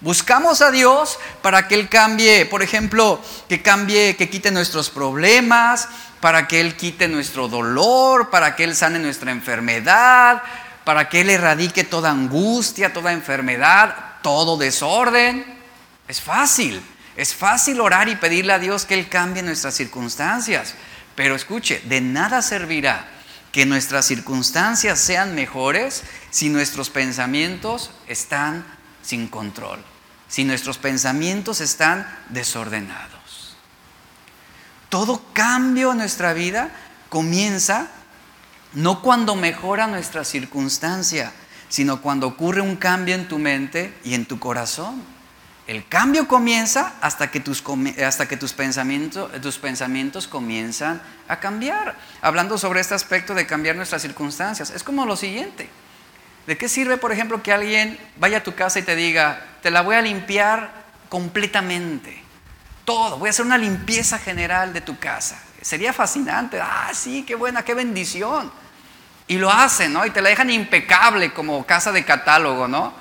Buscamos 0.00 0.62
a 0.62 0.70
Dios 0.70 1.18
para 1.40 1.68
que 1.68 1.76
Él 1.76 1.88
cambie, 1.88 2.46
por 2.46 2.62
ejemplo, 2.62 3.22
que 3.48 3.62
cambie, 3.62 4.16
que 4.16 4.28
quite 4.28 4.50
nuestros 4.50 4.90
problemas, 4.90 5.88
para 6.20 6.48
que 6.48 6.60
Él 6.60 6.76
quite 6.76 7.06
nuestro 7.06 7.48
dolor, 7.48 8.30
para 8.30 8.56
que 8.56 8.64
Él 8.64 8.74
sane 8.74 8.98
nuestra 8.98 9.30
enfermedad, 9.30 10.42
para 10.84 11.08
que 11.08 11.22
Él 11.22 11.30
erradique 11.30 11.84
toda 11.84 12.10
angustia, 12.10 12.92
toda 12.92 13.12
enfermedad, 13.12 13.94
todo 14.22 14.56
desorden. 14.56 15.44
Es 16.06 16.20
fácil, 16.20 16.82
es 17.16 17.34
fácil 17.34 17.80
orar 17.80 18.08
y 18.08 18.16
pedirle 18.16 18.52
a 18.52 18.58
Dios 18.58 18.84
que 18.84 18.94
Él 18.94 19.08
cambie 19.08 19.42
nuestras 19.42 19.74
circunstancias. 19.74 20.74
Pero 21.14 21.34
escuche, 21.34 21.80
de 21.86 22.00
nada 22.00 22.42
servirá 22.42 23.08
que 23.52 23.66
nuestras 23.66 24.04
circunstancias 24.06 24.98
sean 24.98 25.34
mejores 25.34 26.02
si 26.30 26.48
nuestros 26.48 26.90
pensamientos 26.90 27.92
están 28.08 28.64
sin 29.02 29.28
control, 29.28 29.82
si 30.28 30.44
nuestros 30.44 30.76
pensamientos 30.76 31.60
están 31.60 32.06
desordenados. 32.30 33.56
Todo 34.88 35.22
cambio 35.32 35.92
en 35.92 35.98
nuestra 35.98 36.32
vida 36.32 36.70
comienza 37.08 37.88
no 38.74 39.02
cuando 39.02 39.36
mejora 39.36 39.86
nuestra 39.86 40.24
circunstancia, 40.24 41.32
sino 41.68 42.00
cuando 42.00 42.26
ocurre 42.26 42.60
un 42.60 42.76
cambio 42.76 43.14
en 43.14 43.28
tu 43.28 43.38
mente 43.38 43.92
y 44.04 44.14
en 44.14 44.26
tu 44.26 44.38
corazón. 44.38 45.02
El 45.66 45.88
cambio 45.88 46.28
comienza 46.28 46.92
hasta 47.00 47.30
que 47.30 47.40
tus, 47.40 47.64
hasta 48.04 48.28
que 48.28 48.36
tus, 48.36 48.52
pensamientos, 48.52 49.32
tus 49.40 49.58
pensamientos 49.58 50.28
comienzan 50.28 51.00
a 51.26 51.40
cambiar. 51.40 51.96
Hablando 52.20 52.58
sobre 52.58 52.80
este 52.80 52.94
aspecto 52.94 53.34
de 53.34 53.46
cambiar 53.46 53.74
nuestras 53.74 54.02
circunstancias, 54.02 54.70
es 54.70 54.84
como 54.84 55.06
lo 55.06 55.16
siguiente. 55.16 55.70
¿De 56.46 56.58
qué 56.58 56.68
sirve, 56.68 56.98
por 56.98 57.12
ejemplo, 57.12 57.42
que 57.42 57.52
alguien 57.52 57.98
vaya 58.18 58.38
a 58.38 58.42
tu 58.42 58.54
casa 58.54 58.78
y 58.78 58.82
te 58.82 58.94
diga, 58.94 59.42
te 59.62 59.70
la 59.70 59.80
voy 59.80 59.96
a 59.96 60.02
limpiar 60.02 60.70
completamente? 61.08 62.22
Todo, 62.84 63.18
voy 63.18 63.28
a 63.28 63.30
hacer 63.30 63.46
una 63.46 63.56
limpieza 63.56 64.18
general 64.18 64.74
de 64.74 64.82
tu 64.82 64.98
casa. 64.98 65.42
Sería 65.62 65.94
fascinante. 65.94 66.60
Ah, 66.60 66.90
sí, 66.92 67.24
qué 67.26 67.34
buena, 67.34 67.62
qué 67.62 67.72
bendición. 67.72 68.52
Y 69.26 69.38
lo 69.38 69.50
hacen, 69.50 69.92
¿no? 69.92 70.04
Y 70.04 70.10
te 70.10 70.20
la 70.20 70.28
dejan 70.28 70.50
impecable 70.50 71.32
como 71.32 71.64
casa 71.64 71.92
de 71.92 72.04
catálogo, 72.04 72.68
¿no? 72.68 72.92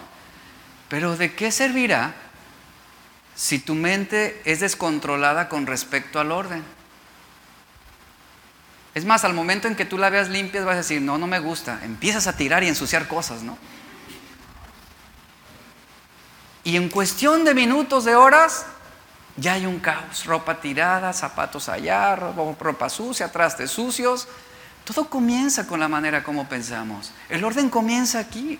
Pero 0.87 1.17
¿de 1.17 1.33
qué 1.33 1.51
servirá 1.51 2.13
si 3.35 3.59
tu 3.59 3.75
mente 3.75 4.41
es 4.45 4.59
descontrolada 4.59 5.49
con 5.49 5.65
respecto 5.65 6.19
al 6.19 6.31
orden? 6.31 6.63
Es 8.95 9.05
más, 9.05 9.25
al 9.25 9.33
momento 9.33 9.67
en 9.67 9.75
que 9.75 9.85
tú 9.85 9.97
la 9.97 10.09
veas 10.09 10.29
limpia, 10.29 10.63
vas 10.63 10.75
a 10.75 10.77
decir, 10.77 11.01
no, 11.01 11.17
no 11.17 11.25
me 11.25 11.39
gusta. 11.39 11.79
Empiezas 11.83 12.27
a 12.27 12.37
tirar 12.37 12.63
y 12.63 12.67
ensuciar 12.67 13.07
cosas, 13.07 13.41
¿no? 13.41 13.57
Y 16.63 16.77
en 16.77 16.89
cuestión 16.89 17.43
de 17.43 17.53
minutos, 17.53 18.05
de 18.05 18.15
horas, 18.15 18.65
ya 19.35 19.53
hay 19.53 19.65
un 19.65 19.79
caos. 19.79 20.25
Ropa 20.25 20.61
tirada, 20.61 21.11
zapatos 21.11 21.69
allá, 21.69 22.15
ropa 22.15 22.87
sucia, 22.87 23.31
trastes 23.31 23.71
sucios. 23.71 24.27
Todo 24.83 25.09
comienza 25.09 25.65
con 25.65 25.79
la 25.79 25.87
manera 25.87 26.23
como 26.23 26.47
pensamos. 26.49 27.11
El 27.29 27.43
orden 27.43 27.69
comienza 27.69 28.19
aquí. 28.19 28.59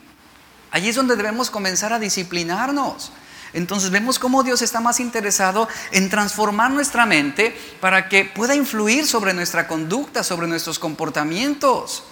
Allí 0.71 0.89
es 0.89 0.95
donde 0.95 1.15
debemos 1.15 1.49
comenzar 1.49 1.93
a 1.93 1.99
disciplinarnos. 1.99 3.11
Entonces 3.53 3.91
vemos 3.91 4.17
cómo 4.17 4.41
Dios 4.41 4.61
está 4.61 4.79
más 4.79 4.99
interesado 4.99 5.67
en 5.91 6.09
transformar 6.09 6.71
nuestra 6.71 7.05
mente 7.05 7.55
para 7.79 8.09
que 8.09 8.25
pueda 8.25 8.55
influir 8.55 9.05
sobre 9.05 9.33
nuestra 9.33 9.67
conducta, 9.67 10.23
sobre 10.23 10.47
nuestros 10.47 10.79
comportamientos. 10.79 12.03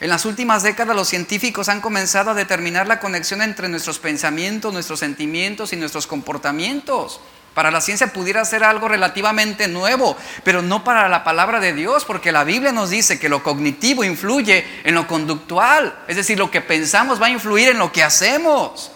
En 0.00 0.10
las 0.10 0.24
últimas 0.24 0.62
décadas 0.62 0.94
los 0.94 1.08
científicos 1.08 1.68
han 1.68 1.80
comenzado 1.80 2.30
a 2.30 2.34
determinar 2.34 2.86
la 2.86 3.00
conexión 3.00 3.42
entre 3.42 3.68
nuestros 3.68 3.98
pensamientos, 3.98 4.72
nuestros 4.72 5.00
sentimientos 5.00 5.72
y 5.72 5.76
nuestros 5.76 6.06
comportamientos. 6.06 7.20
Para 7.58 7.72
la 7.72 7.80
ciencia 7.80 8.12
pudiera 8.12 8.44
ser 8.44 8.62
algo 8.62 8.86
relativamente 8.86 9.66
nuevo, 9.66 10.16
pero 10.44 10.62
no 10.62 10.84
para 10.84 11.08
la 11.08 11.24
palabra 11.24 11.58
de 11.58 11.72
Dios, 11.72 12.04
porque 12.04 12.30
la 12.30 12.44
Biblia 12.44 12.70
nos 12.70 12.90
dice 12.90 13.18
que 13.18 13.28
lo 13.28 13.42
cognitivo 13.42 14.04
influye 14.04 14.64
en 14.84 14.94
lo 14.94 15.08
conductual, 15.08 15.92
es 16.06 16.14
decir, 16.14 16.38
lo 16.38 16.52
que 16.52 16.60
pensamos 16.60 17.20
va 17.20 17.26
a 17.26 17.30
influir 17.30 17.70
en 17.70 17.80
lo 17.80 17.90
que 17.90 18.04
hacemos. 18.04 18.92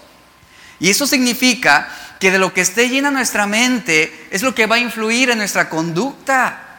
Y 0.79 0.90
eso 0.90 1.09
significa 1.09 1.88
que 2.20 2.31
de 2.31 2.38
lo 2.38 2.55
que 2.55 2.61
esté 2.61 2.88
llena 2.88 3.11
nuestra 3.11 3.48
mente 3.48 4.29
es 4.31 4.44
lo 4.44 4.55
que 4.55 4.66
va 4.66 4.77
a 4.77 4.79
influir 4.79 5.31
en 5.31 5.38
nuestra 5.38 5.68
conducta. 5.68 6.71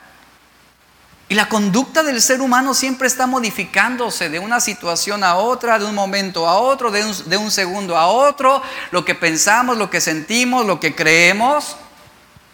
Y 1.29 1.36
la 1.36 1.49
conducta 1.49 2.03
del 2.03 2.21
ser 2.21 2.41
humano 2.41 2.73
siempre 2.73 3.07
está 3.07 3.27
modificándose 3.27 4.29
de 4.29 4.39
una 4.39 4.59
situación 4.59 5.23
a 5.23 5.36
otra, 5.36 5.79
de 5.79 5.86
un 5.86 5.95
momento 5.95 6.47
a 6.47 6.57
otro, 6.57 6.91
de 6.91 7.03
un, 7.03 7.29
de 7.29 7.38
un, 7.38 7.49
segundo 7.49 7.97
a 7.97 8.07
otro. 8.07 8.62
Lo 8.91 9.05
que 9.05 9.15
pensamos, 9.15 9.77
lo 9.77 9.89
que 9.89 10.01
sentimos, 10.01 10.65
lo 10.65 10.79
que 10.79 10.93
creemos, 10.93 11.77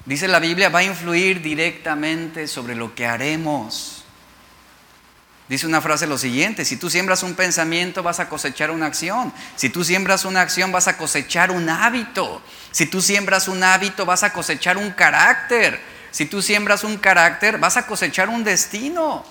dice 0.05 0.27
la 0.27 0.39
Biblia, 0.39 0.69
va 0.69 0.79
a 0.79 0.83
influir 0.83 1.41
directamente 1.41 2.47
sobre 2.47 2.75
lo 2.75 2.93
que 2.93 3.05
haremos. 3.05 3.99
Dice 5.49 5.65
una 5.65 5.81
frase 5.81 6.05
lo 6.05 6.19
siguiente, 6.19 6.63
si 6.63 6.77
tú 6.77 6.91
siembras 6.91 7.23
un 7.23 7.33
pensamiento 7.33 8.03
vas 8.03 8.19
a 8.19 8.29
cosechar 8.29 8.69
una 8.69 8.85
acción, 8.85 9.33
si 9.55 9.71
tú 9.71 9.83
siembras 9.83 10.23
una 10.23 10.41
acción 10.41 10.71
vas 10.71 10.87
a 10.87 10.95
cosechar 10.95 11.49
un 11.49 11.67
hábito, 11.69 12.43
si 12.69 12.85
tú 12.85 13.01
siembras 13.01 13.47
un 13.47 13.63
hábito 13.63 14.05
vas 14.05 14.21
a 14.21 14.31
cosechar 14.31 14.77
un 14.77 14.91
carácter, 14.91 15.81
si 16.11 16.25
tú 16.25 16.41
siembras 16.41 16.83
un 16.83 16.97
carácter 16.97 17.57
vas 17.57 17.77
a 17.77 17.85
cosechar 17.85 18.29
un 18.29 18.43
destino. 18.43 19.23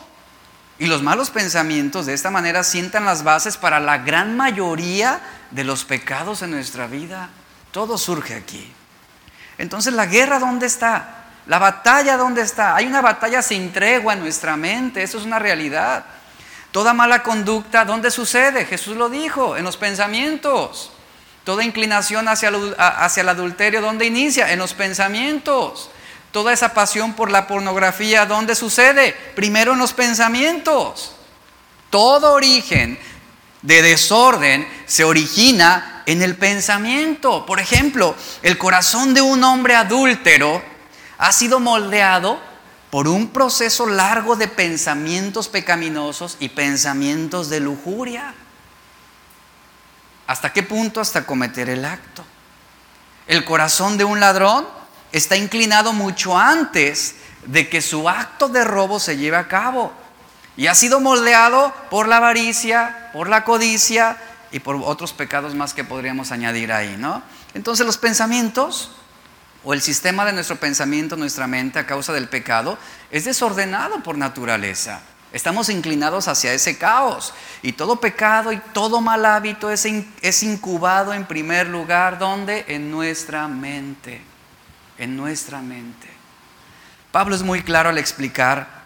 Y 0.78 0.86
los 0.86 1.02
malos 1.02 1.30
pensamientos 1.30 2.06
de 2.06 2.14
esta 2.14 2.30
manera 2.30 2.62
sientan 2.62 3.04
las 3.04 3.24
bases 3.24 3.56
para 3.56 3.80
la 3.80 3.98
gran 3.98 4.36
mayoría 4.36 5.20
de 5.50 5.64
los 5.64 5.84
pecados 5.84 6.42
en 6.42 6.52
nuestra 6.52 6.86
vida. 6.86 7.30
Todo 7.72 7.98
surge 7.98 8.34
aquí. 8.34 8.72
Entonces 9.58 9.92
la 9.92 10.06
guerra, 10.06 10.38
¿dónde 10.38 10.66
está? 10.66 11.24
La 11.46 11.58
batalla, 11.58 12.16
¿dónde 12.16 12.42
está? 12.42 12.76
Hay 12.76 12.86
una 12.86 13.00
batalla 13.00 13.42
sin 13.42 13.72
tregua 13.72 14.12
en 14.12 14.20
nuestra 14.20 14.56
mente, 14.56 15.02
eso 15.02 15.18
es 15.18 15.24
una 15.24 15.38
realidad. 15.38 16.04
Toda 16.70 16.92
mala 16.92 17.22
conducta, 17.22 17.84
¿dónde 17.84 18.10
sucede? 18.10 18.66
Jesús 18.66 18.96
lo 18.96 19.08
dijo, 19.08 19.56
en 19.56 19.64
los 19.64 19.76
pensamientos. 19.76 20.92
Toda 21.42 21.64
inclinación 21.64 22.28
hacia 22.28 22.50
el, 22.50 22.76
hacia 22.78 23.22
el 23.22 23.28
adulterio, 23.30 23.80
¿dónde 23.80 24.04
inicia? 24.04 24.52
En 24.52 24.58
los 24.58 24.74
pensamientos. 24.74 25.90
Toda 26.32 26.52
esa 26.52 26.74
pasión 26.74 27.14
por 27.14 27.30
la 27.30 27.46
pornografía, 27.46 28.26
¿dónde 28.26 28.54
sucede? 28.54 29.12
Primero 29.34 29.72
en 29.72 29.78
los 29.78 29.94
pensamientos. 29.94 31.12
Todo 31.90 32.32
origen 32.32 32.98
de 33.62 33.82
desorden 33.82 34.68
se 34.86 35.04
origina 35.04 36.02
en 36.06 36.22
el 36.22 36.36
pensamiento. 36.36 37.46
Por 37.46 37.60
ejemplo, 37.60 38.14
el 38.42 38.58
corazón 38.58 39.14
de 39.14 39.22
un 39.22 39.42
hombre 39.42 39.74
adúltero 39.74 40.62
ha 41.18 41.32
sido 41.32 41.60
moldeado 41.60 42.38
por 42.90 43.08
un 43.08 43.28
proceso 43.28 43.86
largo 43.86 44.36
de 44.36 44.48
pensamientos 44.48 45.48
pecaminosos 45.48 46.36
y 46.40 46.50
pensamientos 46.50 47.50
de 47.50 47.60
lujuria. 47.60 48.34
¿Hasta 50.26 50.52
qué 50.52 50.62
punto? 50.62 51.00
Hasta 51.00 51.26
cometer 51.26 51.68
el 51.68 51.84
acto. 51.84 52.24
El 53.26 53.44
corazón 53.44 53.98
de 53.98 54.04
un 54.04 54.20
ladrón 54.20 54.66
está 55.12 55.36
inclinado 55.36 55.92
mucho 55.92 56.36
antes 56.36 57.16
de 57.46 57.68
que 57.68 57.80
su 57.80 58.08
acto 58.08 58.48
de 58.48 58.64
robo 58.64 59.00
se 59.00 59.16
lleve 59.16 59.36
a 59.36 59.48
cabo. 59.48 59.92
Y 60.56 60.66
ha 60.66 60.74
sido 60.74 61.00
moldeado 61.00 61.72
por 61.90 62.08
la 62.08 62.16
avaricia, 62.16 63.10
por 63.12 63.28
la 63.28 63.44
codicia 63.44 64.16
y 64.50 64.58
por 64.58 64.76
otros 64.76 65.12
pecados 65.12 65.54
más 65.54 65.72
que 65.72 65.84
podríamos 65.84 66.32
añadir 66.32 66.72
ahí, 66.72 66.96
¿no? 66.98 67.22
Entonces 67.54 67.86
los 67.86 67.96
pensamientos 67.96 68.90
o 69.64 69.72
el 69.72 69.82
sistema 69.82 70.24
de 70.24 70.32
nuestro 70.32 70.56
pensamiento, 70.56 71.16
nuestra 71.16 71.46
mente 71.46 71.78
a 71.78 71.86
causa 71.86 72.12
del 72.12 72.28
pecado, 72.28 72.78
es 73.10 73.24
desordenado 73.24 74.02
por 74.02 74.18
naturaleza. 74.18 75.00
Estamos 75.32 75.68
inclinados 75.68 76.26
hacia 76.26 76.54
ese 76.54 76.78
caos. 76.78 77.34
Y 77.62 77.72
todo 77.72 78.00
pecado 78.00 78.52
y 78.52 78.58
todo 78.72 79.00
mal 79.00 79.26
hábito 79.26 79.70
es, 79.70 79.84
incubado 80.42 81.12
en 81.12 81.26
primer 81.26 81.68
lugar, 81.68 82.18
¿dónde? 82.18 82.64
En 82.68 82.90
nuestra 82.90 83.46
mente. 83.46 84.22
En 84.98 85.16
nuestra 85.16 85.60
mente. 85.60 86.08
Pablo 87.12 87.34
es 87.34 87.42
muy 87.42 87.62
claro 87.62 87.88
al 87.88 87.98
explicar 87.98 88.78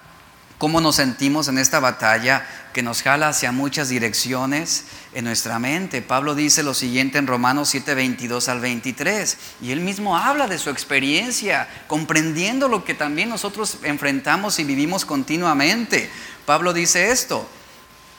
cómo 0.59 0.81
nos 0.81 0.95
sentimos 0.95 1.49
en 1.49 1.59
esta 1.59 1.81
batalla 1.81 2.47
que 2.73 2.85
nos 2.85 3.03
jala 3.03 3.29
hacia 3.29 3.51
muchas 3.51 3.89
direcciones 3.89 4.85
en 5.13 5.25
nuestra 5.25 5.59
mente. 5.59 6.03
Pablo 6.03 6.37
dice 6.37 6.63
lo 6.63 6.73
siguiente 6.73 7.19
en 7.19 7.27
Romanos 7.27 7.71
7, 7.71 7.97
22 7.97 8.49
al 8.49 8.61
23, 8.61 9.39
y 9.61 9.73
él 9.73 9.81
mismo 9.81 10.17
habla 10.17 10.47
de 10.47 10.59
su 10.59 10.71
experiencia, 10.71 11.69
comprendiendo 11.89 12.69
lo 12.69 12.85
que 12.85 12.95
también 12.95 13.29
nosotros 13.29 13.79
enfrentamos 13.83 14.61
y 14.61 14.65
vivimos 14.65 15.05
continuamente. 15.05 16.09
Pablo 16.47 16.73
dice 16.73 17.11
esto, 17.11 17.45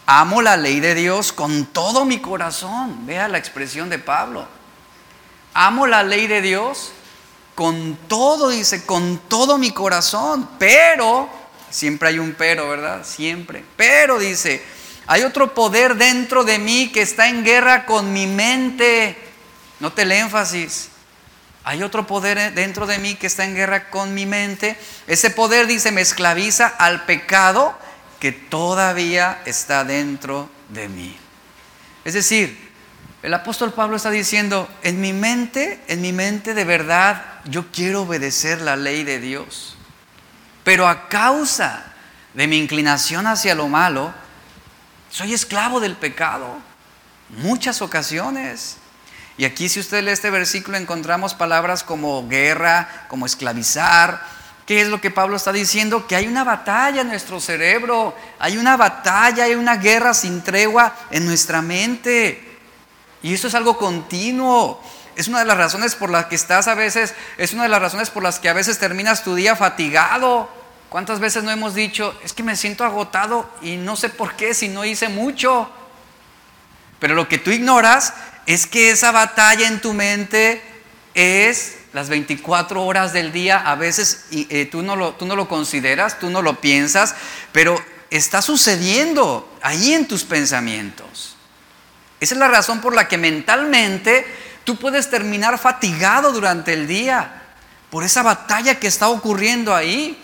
amo 0.05 0.41
la 0.41 0.57
ley 0.57 0.81
de 0.81 0.95
Dios 0.95 1.31
con 1.31 1.67
todo 1.67 2.03
mi 2.03 2.19
corazón. 2.19 3.05
Vea 3.05 3.29
la 3.29 3.37
expresión 3.37 3.89
de 3.89 3.99
Pablo. 3.99 4.45
Amo 5.53 5.87
la 5.87 6.03
ley 6.03 6.27
de 6.27 6.41
Dios 6.41 6.91
con 7.55 7.97
todo, 8.07 8.49
dice, 8.49 8.85
con 8.85 9.17
todo 9.27 9.57
mi 9.57 9.71
corazón, 9.71 10.49
pero 10.57 11.29
Siempre 11.73 12.09
hay 12.09 12.19
un 12.19 12.35
pero, 12.35 12.69
¿verdad? 12.69 13.03
Siempre. 13.03 13.65
Pero 13.75 14.19
dice, 14.19 14.63
hay 15.07 15.23
otro 15.23 15.55
poder 15.55 15.95
dentro 15.95 16.43
de 16.43 16.59
mí 16.59 16.91
que 16.91 17.01
está 17.01 17.29
en 17.29 17.43
guerra 17.43 17.87
con 17.87 18.13
mi 18.13 18.27
mente. 18.27 19.17
Note 19.79 20.03
el 20.03 20.11
énfasis. 20.11 20.89
Hay 21.63 21.81
otro 21.81 22.05
poder 22.05 22.53
dentro 22.53 22.85
de 22.85 22.99
mí 22.99 23.15
que 23.15 23.25
está 23.25 23.43
en 23.43 23.55
guerra 23.55 23.89
con 23.89 24.13
mi 24.13 24.27
mente. 24.27 24.77
Ese 25.07 25.31
poder, 25.31 25.65
dice, 25.65 25.91
me 25.91 26.01
esclaviza 26.01 26.67
al 26.67 27.05
pecado 27.05 27.75
que 28.19 28.31
todavía 28.31 29.41
está 29.45 29.83
dentro 29.83 30.51
de 30.69 30.87
mí. 30.89 31.17
Es 32.05 32.13
decir, 32.13 32.71
el 33.23 33.33
apóstol 33.33 33.73
Pablo 33.73 33.95
está 33.95 34.11
diciendo, 34.11 34.69
en 34.83 35.01
mi 35.01 35.11
mente, 35.11 35.81
en 35.87 36.01
mi 36.01 36.13
mente 36.13 36.53
de 36.53 36.65
verdad, 36.65 37.32
yo 37.45 37.71
quiero 37.71 38.03
obedecer 38.03 38.61
la 38.61 38.75
ley 38.75 39.03
de 39.03 39.19
Dios. 39.19 39.75
Pero 40.63 40.87
a 40.87 41.09
causa 41.09 41.83
de 42.33 42.47
mi 42.47 42.57
inclinación 42.57 43.27
hacia 43.27 43.55
lo 43.55 43.67
malo, 43.67 44.13
soy 45.09 45.33
esclavo 45.33 45.79
del 45.79 45.95
pecado. 45.95 46.57
Muchas 47.29 47.81
ocasiones. 47.81 48.77
Y 49.37 49.45
aquí 49.45 49.67
si 49.67 49.79
usted 49.79 50.03
lee 50.03 50.11
este 50.11 50.29
versículo 50.29 50.77
encontramos 50.77 51.33
palabras 51.33 51.83
como 51.83 52.27
guerra, 52.27 53.05
como 53.07 53.25
esclavizar. 53.25 54.21
¿Qué 54.65 54.81
es 54.81 54.87
lo 54.87 55.01
que 55.01 55.11
Pablo 55.11 55.35
está 55.35 55.51
diciendo? 55.51 56.07
Que 56.07 56.15
hay 56.15 56.27
una 56.27 56.45
batalla 56.45 57.01
en 57.01 57.09
nuestro 57.09 57.41
cerebro, 57.41 58.15
hay 58.39 58.57
una 58.57 58.77
batalla, 58.77 59.43
hay 59.43 59.55
una 59.55 59.75
guerra 59.75 60.13
sin 60.13 60.41
tregua 60.41 60.95
en 61.11 61.25
nuestra 61.25 61.61
mente. 61.61 62.59
Y 63.21 63.33
eso 63.33 63.47
es 63.47 63.55
algo 63.55 63.77
continuo. 63.77 64.81
Es 65.15 65.27
una 65.27 65.39
de 65.39 65.45
las 65.45 65.57
razones 65.57 65.95
por 65.95 66.09
las 66.09 66.25
que 66.25 66.35
estás 66.35 66.67
a 66.67 66.75
veces, 66.75 67.13
es 67.37 67.53
una 67.53 67.63
de 67.63 67.69
las 67.69 67.81
razones 67.81 68.09
por 68.09 68.23
las 68.23 68.39
que 68.39 68.49
a 68.49 68.53
veces 68.53 68.79
terminas 68.79 69.23
tu 69.23 69.35
día 69.35 69.55
fatigado. 69.55 70.49
¿Cuántas 70.89 71.19
veces 71.19 71.43
no 71.43 71.51
hemos 71.51 71.73
dicho, 71.73 72.17
es 72.23 72.33
que 72.33 72.43
me 72.43 72.55
siento 72.55 72.83
agotado 72.83 73.49
y 73.61 73.77
no 73.77 73.95
sé 73.95 74.09
por 74.09 74.35
qué 74.35 74.53
si 74.53 74.69
no 74.69 74.85
hice 74.85 75.09
mucho? 75.09 75.69
Pero 76.99 77.15
lo 77.15 77.27
que 77.27 77.37
tú 77.37 77.51
ignoras 77.51 78.13
es 78.45 78.67
que 78.67 78.91
esa 78.91 79.11
batalla 79.11 79.67
en 79.67 79.81
tu 79.81 79.93
mente 79.93 80.61
es 81.13 81.77
las 81.93 82.09
24 82.09 82.83
horas 82.83 83.13
del 83.13 83.31
día. 83.31 83.57
A 83.59 83.75
veces 83.75 84.25
eh, 84.31 84.65
tú, 84.65 84.81
no 84.81 84.95
lo, 84.95 85.13
tú 85.13 85.25
no 85.25 85.35
lo 85.35 85.47
consideras, 85.47 86.19
tú 86.19 86.29
no 86.29 86.41
lo 86.41 86.59
piensas, 86.59 87.15
pero 87.51 87.83
está 88.09 88.41
sucediendo 88.41 89.51
ahí 89.61 89.93
en 89.93 90.07
tus 90.07 90.23
pensamientos. 90.23 91.35
Esa 92.19 92.35
es 92.35 92.39
la 92.39 92.47
razón 92.47 92.79
por 92.79 92.95
la 92.95 93.07
que 93.07 93.17
mentalmente 93.17 94.25
Tú 94.63 94.77
puedes 94.77 95.09
terminar 95.09 95.57
fatigado 95.57 96.31
durante 96.31 96.73
el 96.73 96.87
día 96.87 97.41
por 97.89 98.03
esa 98.03 98.23
batalla 98.23 98.79
que 98.79 98.87
está 98.87 99.09
ocurriendo 99.09 99.75
ahí, 99.75 100.17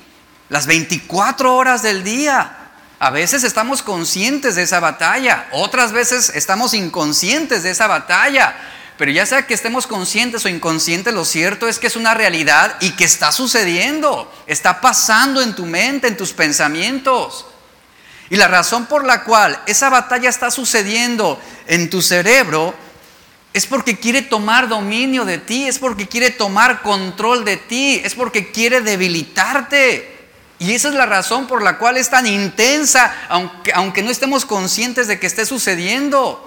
las 0.48 0.66
24 0.66 1.56
horas 1.56 1.82
del 1.82 2.04
día. 2.04 2.56
A 3.00 3.10
veces 3.12 3.44
estamos 3.44 3.82
conscientes 3.82 4.56
de 4.56 4.64
esa 4.64 4.80
batalla, 4.80 5.48
otras 5.52 5.92
veces 5.92 6.32
estamos 6.36 6.74
inconscientes 6.74 7.64
de 7.64 7.72
esa 7.72 7.88
batalla. 7.88 8.56
Pero 8.98 9.12
ya 9.12 9.26
sea 9.26 9.48
que 9.48 9.54
estemos 9.54 9.88
conscientes 9.88 10.44
o 10.44 10.50
inconscientes, 10.50 11.14
lo 11.14 11.24
cierto 11.24 11.70
es 11.70 11.80
que 11.80 11.88
es 11.88 11.96
una 11.96 12.14
realidad 12.14 12.76
y 12.82 12.92
que 12.92 13.06
está 13.06 13.32
sucediendo, 13.32 14.30
está 14.46 14.82
pasando 14.82 15.42
en 15.42 15.56
tu 15.56 15.66
mente, 15.66 16.08
en 16.08 16.18
tus 16.18 16.34
pensamientos. 16.34 17.46
Y 18.30 18.36
la 18.36 18.48
razón 18.48 18.88
por 18.88 19.06
la 19.06 19.24
cual 19.24 19.58
esa 19.68 19.90
batalla 19.90 20.30
está 20.30 20.52
sucediendo 20.52 21.42
en 21.68 21.90
tu 21.90 22.02
cerebro 22.02 22.76
es 23.54 23.66
porque 23.66 23.98
quiere 23.98 24.22
tomar 24.22 24.68
dominio 24.68 25.26
de 25.26 25.40
ti, 25.40 25.68
es 25.68 25.80
porque 25.80 26.08
quiere 26.08 26.30
tomar 26.30 26.82
control 26.82 27.46
de 27.46 27.58
ti, 27.58 28.00
es 28.04 28.14
porque 28.14 28.52
quiere 28.52 28.82
debilitarte. 28.82 30.18
Y 30.60 30.74
esa 30.74 30.90
es 30.90 30.94
la 30.94 31.06
razón 31.06 31.48
por 31.48 31.64
la 31.64 31.78
cual 31.78 31.98
es 31.98 32.10
tan 32.10 32.28
intensa, 32.28 33.16
aunque, 33.30 33.72
aunque 33.74 34.04
no 34.04 34.12
estemos 34.12 34.46
conscientes 34.46 35.08
de 35.08 35.20
que 35.20 35.28
esté 35.28 35.46
sucediendo. 35.46 36.46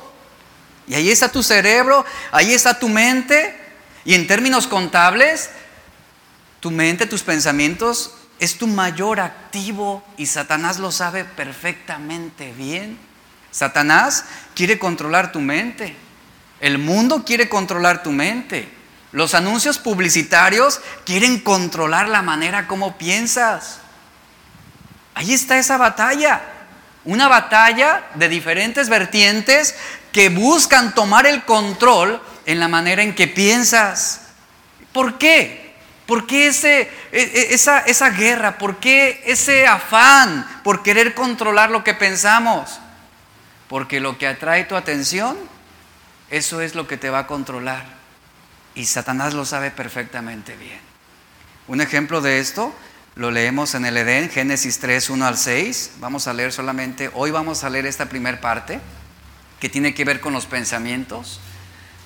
Y 0.87 0.95
ahí 0.95 1.11
está 1.11 1.31
tu 1.31 1.43
cerebro, 1.43 2.05
ahí 2.31 2.53
está 2.53 2.79
tu 2.79 2.89
mente. 2.89 3.59
Y 4.05 4.15
en 4.15 4.27
términos 4.27 4.67
contables, 4.67 5.51
tu 6.61 6.71
mente, 6.71 7.07
tus 7.07 7.23
pensamientos, 7.23 8.15
es 8.39 8.59
tu 8.59 8.67
mayor 8.67 9.21
activo 9.21 10.05
y 10.17 10.27
Satanás 10.27 10.79
lo 10.79 10.93
sabe 10.93 11.25
perfectamente 11.25 12.53
bien. 12.53 12.99
Satanás 13.51 14.25
quiere 14.55 14.79
controlar 14.79 15.33
tu 15.33 15.41
mente. 15.41 15.97
El 16.63 16.79
mundo 16.79 17.25
quiere 17.25 17.49
controlar 17.49 18.05
tu 18.05 18.13
mente. 18.13 18.69
Los 19.11 19.35
anuncios 19.35 19.79
publicitarios 19.79 20.81
quieren 21.05 21.41
controlar 21.41 22.09
la 22.09 22.23
manera 22.23 22.69
como 22.69 22.97
piensas. 22.97 23.81
Ahí 25.15 25.33
está 25.33 25.59
esa 25.59 25.77
batalla. 25.77 26.41
Una 27.05 27.27
batalla 27.27 28.05
de 28.15 28.29
diferentes 28.29 28.89
vertientes 28.89 29.75
que 30.13 30.29
buscan 30.29 30.95
tomar 30.95 31.27
el 31.27 31.43
control 31.43 32.23
en 32.47 32.61
la 32.61 32.69
manera 32.69 33.03
en 33.03 33.17
que 33.17 33.27
piensas. 33.27 34.29
¿Por 34.93 35.19
qué? 35.19 35.75
¿Por 36.07 36.29
qué 36.29 36.47
ese, 36.47 36.83
e, 36.83 36.91
e, 37.11 37.55
esa, 37.55 37.81
esa 37.81 38.11
guerra? 38.11 38.59
¿Por 38.59 38.77
qué 38.77 39.21
ese 39.27 39.67
afán 39.67 40.47
por 40.63 40.85
querer 40.85 41.13
controlar 41.15 41.73
lo 41.73 41.83
que 41.83 41.95
pensamos? 41.95 42.79
Porque 43.67 43.99
lo 43.99 44.17
que 44.17 44.29
atrae 44.29 44.63
tu 44.63 44.77
atención 44.77 45.51
eso 46.33 46.63
es 46.63 46.75
lo 46.75 46.89
que 46.89 46.97
te 46.97 47.11
va 47.11 47.21
a 47.21 47.27
controlar. 47.27 47.85
Y 48.75 48.87
Satanás 48.87 49.35
lo 49.35 49.45
sabe 49.45 49.71
perfectamente 49.71 50.57
bien. 50.57 50.81
Un 51.69 51.83
ejemplo 51.83 52.23
de 52.23 52.41
esto 52.41 52.75
lo 53.17 53.31
leemos 53.31 53.75
en 53.75 53.85
el 53.85 53.99
Edén, 53.99 54.31
Génesis 54.31 54.79
3, 54.79 55.11
1 55.11 55.27
al 55.27 55.37
6. 55.37 55.93
Vamos 56.01 56.27
a 56.27 56.33
leer 56.33 56.51
solamente, 56.51 57.11
hoy 57.13 57.31
vamos 57.31 57.65
a 57.65 57.71
leer 57.71 57.85
esta 57.85 58.07
primera 58.07 58.41
parte 58.41 58.81
que 59.61 59.69
tiene 59.69 59.93
que 59.93 60.07
ver 60.07 60.21
con 60.21 60.33
los 60.33 60.47
pensamientos. 60.47 61.39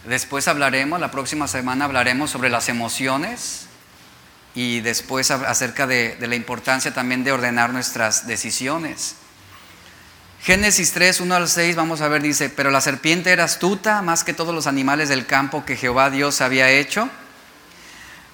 Después 0.08 0.48
hablaremos, 0.48 0.98
la 0.98 1.12
próxima 1.12 1.46
semana 1.46 1.84
hablaremos 1.84 2.28
sobre 2.28 2.50
las 2.50 2.68
emociones 2.68 3.66
y 4.56 4.80
después 4.80 5.30
acerca 5.30 5.86
de, 5.86 6.16
de 6.16 6.26
la 6.26 6.34
importancia 6.34 6.92
también 6.92 7.22
de 7.22 7.30
ordenar 7.30 7.72
nuestras 7.72 8.26
decisiones. 8.26 9.14
Génesis 10.46 10.92
3, 10.92 11.22
1 11.22 11.34
al 11.34 11.48
6, 11.48 11.74
vamos 11.74 12.00
a 12.02 12.06
ver, 12.06 12.22
dice, 12.22 12.48
pero 12.48 12.70
la 12.70 12.80
serpiente 12.80 13.32
era 13.32 13.42
astuta 13.42 14.00
más 14.00 14.22
que 14.22 14.32
todos 14.32 14.54
los 14.54 14.68
animales 14.68 15.08
del 15.08 15.26
campo 15.26 15.64
que 15.64 15.74
Jehová 15.74 16.08
Dios 16.08 16.40
había 16.40 16.70
hecho, 16.70 17.08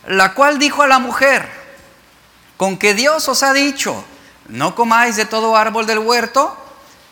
la 0.06 0.34
cual 0.34 0.58
dijo 0.58 0.82
a 0.82 0.86
la 0.86 0.98
mujer, 0.98 1.48
con 2.58 2.76
que 2.76 2.92
Dios 2.92 3.30
os 3.30 3.42
ha 3.42 3.54
dicho, 3.54 4.04
no 4.46 4.74
comáis 4.74 5.16
de 5.16 5.24
todo 5.24 5.56
árbol 5.56 5.86
del 5.86 6.00
huerto. 6.00 6.54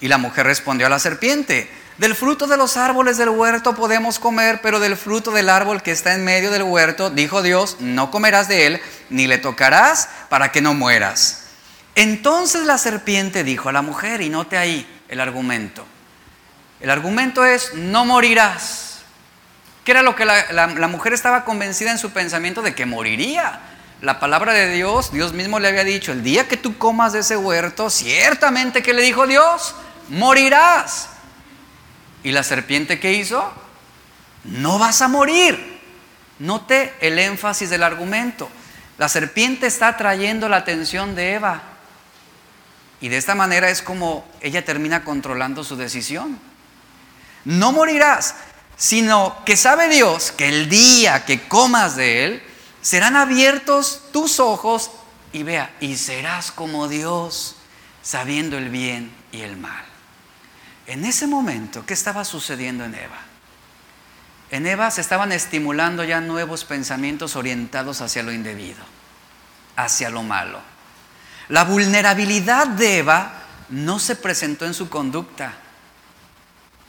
Y 0.02 0.08
la 0.08 0.18
mujer 0.18 0.44
respondió 0.44 0.86
a 0.86 0.90
la 0.90 0.98
serpiente, 0.98 1.70
del 1.96 2.14
fruto 2.14 2.46
de 2.46 2.58
los 2.58 2.76
árboles 2.76 3.16
del 3.16 3.30
huerto 3.30 3.74
podemos 3.74 4.18
comer, 4.18 4.60
pero 4.62 4.80
del 4.80 4.98
fruto 4.98 5.30
del 5.30 5.48
árbol 5.48 5.80
que 5.82 5.92
está 5.92 6.14
en 6.14 6.26
medio 6.26 6.50
del 6.50 6.64
huerto, 6.64 7.08
dijo 7.08 7.40
Dios, 7.40 7.78
no 7.80 8.10
comerás 8.10 8.48
de 8.48 8.66
él, 8.66 8.82
ni 9.08 9.26
le 9.26 9.38
tocarás 9.38 10.10
para 10.28 10.52
que 10.52 10.60
no 10.60 10.74
mueras. 10.74 11.49
Entonces 11.94 12.64
la 12.66 12.78
serpiente 12.78 13.44
dijo 13.44 13.68
a 13.68 13.72
la 13.72 13.82
mujer, 13.82 14.20
y 14.20 14.28
note 14.28 14.56
ahí 14.56 14.86
el 15.08 15.20
argumento. 15.20 15.84
El 16.80 16.90
argumento 16.90 17.44
es, 17.44 17.74
no 17.74 18.04
morirás. 18.04 19.00
¿Qué 19.84 19.92
era 19.92 20.02
lo 20.02 20.14
que 20.14 20.24
la, 20.24 20.88
mujer 20.88 21.12
estaba 21.12 21.44
convencida 21.44 21.90
en 21.90 21.98
su 21.98 22.10
pensamiento 22.10 22.62
de 22.62 22.74
que 22.74 22.86
moriría? 22.86 23.60
La 24.00 24.18
palabra 24.18 24.52
de 24.52 24.70
Dios, 24.72 25.12
Dios 25.12 25.32
mismo 25.32 25.58
le 25.58 25.68
había 25.68 25.84
dicho, 25.84 26.12
el 26.12 26.22
día 26.22 26.48
que 26.48 26.56
tú 26.56 26.78
comas 26.78 27.12
de 27.12 27.20
ese 27.20 27.36
huerto, 27.36 27.90
ciertamente 27.90 28.82
que 28.82 28.94
le 28.94 29.02
dijo 29.02 29.26
Dios, 29.26 29.74
morirás. 30.08 31.08
¿Y 32.22 32.32
la 32.32 32.42
serpiente 32.42 33.00
qué 33.00 33.12
hizo? 33.12 33.52
No 34.44 34.78
vas 34.78 35.02
a 35.02 35.08
morir. 35.08 35.80
Note 36.38 36.94
el 37.00 37.18
énfasis 37.18 37.68
del 37.68 37.82
argumento. 37.82 38.48
La 38.96 39.08
serpiente 39.08 39.66
está 39.66 39.96
trayendo 39.96 40.48
la 40.48 40.56
atención 40.58 41.14
de 41.14 41.34
Eva. 41.34 41.62
Y 43.00 43.08
de 43.08 43.16
esta 43.16 43.34
manera 43.34 43.70
es 43.70 43.82
como 43.82 44.26
ella 44.40 44.64
termina 44.64 45.04
controlando 45.04 45.64
su 45.64 45.76
decisión. 45.76 46.38
No 47.44 47.72
morirás, 47.72 48.34
sino 48.76 49.36
que 49.44 49.56
sabe 49.56 49.88
Dios 49.88 50.32
que 50.32 50.48
el 50.48 50.68
día 50.68 51.24
que 51.24 51.48
comas 51.48 51.96
de 51.96 52.24
él, 52.24 52.42
serán 52.82 53.16
abiertos 53.16 54.02
tus 54.12 54.40
ojos 54.40 54.90
y 55.32 55.42
vea, 55.42 55.74
y 55.80 55.96
serás 55.96 56.50
como 56.50 56.88
Dios, 56.88 57.56
sabiendo 58.02 58.58
el 58.58 58.70
bien 58.70 59.12
y 59.32 59.42
el 59.42 59.56
mal. 59.56 59.84
En 60.86 61.04
ese 61.04 61.26
momento, 61.26 61.84
¿qué 61.86 61.94
estaba 61.94 62.24
sucediendo 62.24 62.84
en 62.84 62.94
Eva? 62.94 63.18
En 64.50 64.66
Eva 64.66 64.90
se 64.90 65.00
estaban 65.00 65.30
estimulando 65.30 66.02
ya 66.02 66.20
nuevos 66.20 66.64
pensamientos 66.64 67.36
orientados 67.36 68.00
hacia 68.00 68.22
lo 68.22 68.32
indebido, 68.32 68.82
hacia 69.76 70.10
lo 70.10 70.22
malo. 70.22 70.60
La 71.50 71.64
vulnerabilidad 71.64 72.68
de 72.68 72.98
Eva 72.98 73.42
no 73.70 73.98
se 73.98 74.14
presentó 74.14 74.66
en 74.66 74.74
su 74.74 74.88
conducta, 74.88 75.54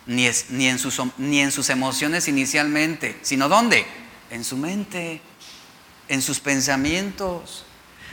ni, 0.05 0.27
en 0.27 0.79
sus, 0.79 1.01
ni 1.17 1.39
en 1.39 1.51
sus 1.51 1.69
emociones 1.69 2.27
inicialmente, 2.27 3.17
sino 3.23 3.49
¿dónde? 3.49 3.85
En 4.29 4.43
su 4.43 4.57
mente, 4.57 5.21
en 6.07 6.21
sus 6.21 6.39
pensamientos. 6.39 7.65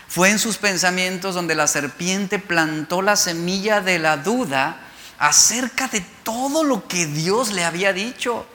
Fue 0.09 0.31
en 0.31 0.39
sus 0.39 0.57
pensamientos 0.57 1.35
donde 1.35 1.55
la 1.55 1.67
serpiente 1.67 2.39
plantó 2.39 3.03
la 3.03 3.17
semilla 3.17 3.83
de 3.83 3.99
la 3.99 4.17
duda 4.17 4.81
acerca 5.19 5.87
de 5.89 6.01
todo 6.23 6.65
lo 6.65 6.89
que 6.89 7.07
Dios 7.07 7.53
le 7.53 7.65
había 7.65 7.93
dicho. 7.93 8.47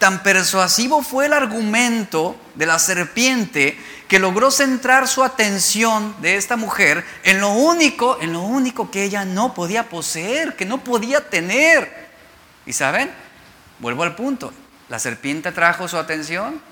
Tan 0.00 0.22
persuasivo 0.22 1.02
fue 1.02 1.26
el 1.26 1.34
argumento 1.34 2.34
de 2.54 2.64
la 2.64 2.78
serpiente 2.78 3.78
que 4.08 4.18
logró 4.18 4.50
centrar 4.50 5.06
su 5.06 5.22
atención 5.22 6.16
de 6.22 6.36
esta 6.36 6.56
mujer 6.56 7.04
en 7.22 7.38
lo 7.38 7.50
único, 7.50 8.16
en 8.22 8.32
lo 8.32 8.40
único 8.40 8.90
que 8.90 9.04
ella 9.04 9.26
no 9.26 9.52
podía 9.52 9.90
poseer, 9.90 10.56
que 10.56 10.64
no 10.64 10.82
podía 10.82 11.28
tener. 11.28 12.08
¿Y 12.64 12.72
saben? 12.72 13.10
Vuelvo 13.78 14.02
al 14.02 14.16
punto. 14.16 14.54
La 14.88 14.98
serpiente 14.98 15.52
trajo 15.52 15.86
su 15.86 15.98
atención 15.98 16.62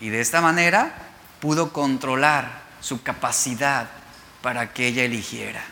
y 0.00 0.08
de 0.08 0.22
esta 0.22 0.40
manera 0.40 0.94
pudo 1.40 1.70
controlar 1.70 2.62
su 2.80 3.02
capacidad 3.02 3.90
para 4.40 4.72
que 4.72 4.86
ella 4.86 5.04
eligiera. 5.04 5.62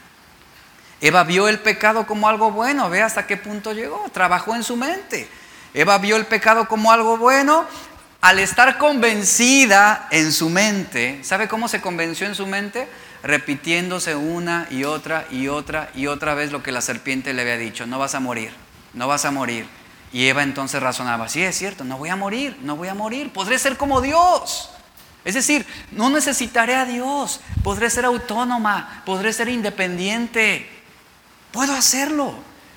Eva 1.01 1.25
vio 1.25 1.49
el 1.49 1.59
pecado 1.59 2.07
como 2.07 2.29
algo 2.29 2.51
bueno, 2.51 2.91
ve 2.91 3.01
hasta 3.01 3.27
qué 3.27 3.39
punto 3.39 3.73
llegó, 3.73 4.11
trabajó 4.13 4.55
en 4.55 4.63
su 4.63 4.77
mente. 4.77 5.27
Eva 5.75 5.99
vio 5.99 6.17
el 6.17 6.27
pecado 6.27 6.69
como 6.69 6.93
algo 6.93 7.17
bueno 7.17 7.65
al 8.21 8.39
estar 8.39 8.79
convencida 8.79 10.07
en 10.11 10.33
su 10.33 10.49
mente. 10.49 11.23
¿Sabe 11.25 11.49
cómo 11.49 11.69
se 11.69 11.81
convenció 11.81 12.27
en 12.27 12.35
su 12.35 12.47
mente? 12.47 12.89
Repitiéndose 13.23 14.15
una 14.15 14.67
y 14.71 14.85
otra 14.85 15.27
y 15.31 15.49
otra 15.49 15.91
y 15.95 16.07
otra 16.07 16.35
vez 16.35 16.53
lo 16.53 16.63
que 16.63 16.73
la 16.73 16.81
serpiente 16.81 17.35
le 17.35 17.43
había 17.43 17.57
dicho, 17.57 17.87
no 17.87 17.99
vas 17.99 18.15
a 18.15 18.21
morir, 18.21 18.53
no 18.95 19.09
vas 19.09 19.25
a 19.25 19.31
morir. 19.31 19.67
Y 20.13 20.27
Eva 20.27 20.43
entonces 20.43 20.83
razonaba, 20.83 21.29
sí 21.29 21.43
es 21.43 21.57
cierto, 21.57 21.85
no 21.85 21.97
voy 21.99 22.11
a 22.11 22.17
morir, 22.17 22.59
no 22.63 22.77
voy 22.77 22.89
a 22.89 22.95
morir, 22.95 23.33
podré 23.33 23.59
ser 23.59 23.77
como 23.77 24.01
Dios. 24.01 24.71
Es 25.25 25.35
decir, 25.35 25.67
no 25.93 26.11
necesitaré 26.11 26.75
a 26.75 26.85
Dios, 26.85 27.41
podré 27.63 27.89
ser 27.91 28.05
autónoma, 28.05 29.03
podré 29.07 29.33
ser 29.33 29.49
independiente. 29.49 30.69
Puedo 31.53 31.75
hacerlo, 31.75 32.35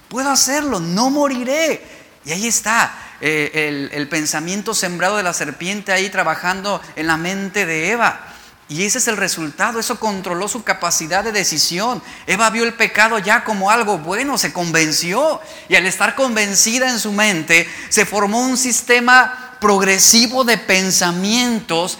puedo 0.10 0.30
hacerlo, 0.30 0.80
no 0.80 1.10
moriré. 1.10 2.05
Y 2.26 2.32
ahí 2.32 2.48
está 2.48 2.92
eh, 3.22 3.90
el, 3.94 4.08
pensamiento 4.08 4.74
sembrado 4.74 5.18
de 5.18 5.24
la 5.24 5.34
serpiente 5.34 5.92
ahí 5.92 6.10
trabajando 6.10 6.82
en 6.96 7.08
la 7.08 7.18
mente 7.18 7.66
de 7.68 7.92
Eva. 7.92 8.20
Y 8.68 8.84
ese 8.84 8.98
es 8.98 9.08
el 9.08 9.16
resultado, 9.16 9.80
eso 9.80 10.00
controló 10.00 10.48
su 10.48 10.64
capacidad 10.64 11.24
de 11.24 11.32
decisión. 11.32 12.02
Eva 12.26 12.50
vio 12.50 12.64
el 12.64 12.74
pecado 12.74 13.20
ya 13.20 13.44
como 13.44 13.70
algo 13.70 14.00
bueno, 14.00 14.40
se 14.40 14.52
convenció. 14.52 15.40
Y 15.70 15.76
al 15.76 15.86
estar 15.86 16.16
convencida 16.16 16.90
en 16.90 17.00
su 17.00 17.12
mente, 17.12 17.70
se 17.90 18.08
formó 18.08 18.42
un 18.42 18.58
sistema 18.58 19.58
progresivo 19.62 20.44
de 20.44 20.58
pensamientos 20.58 22.00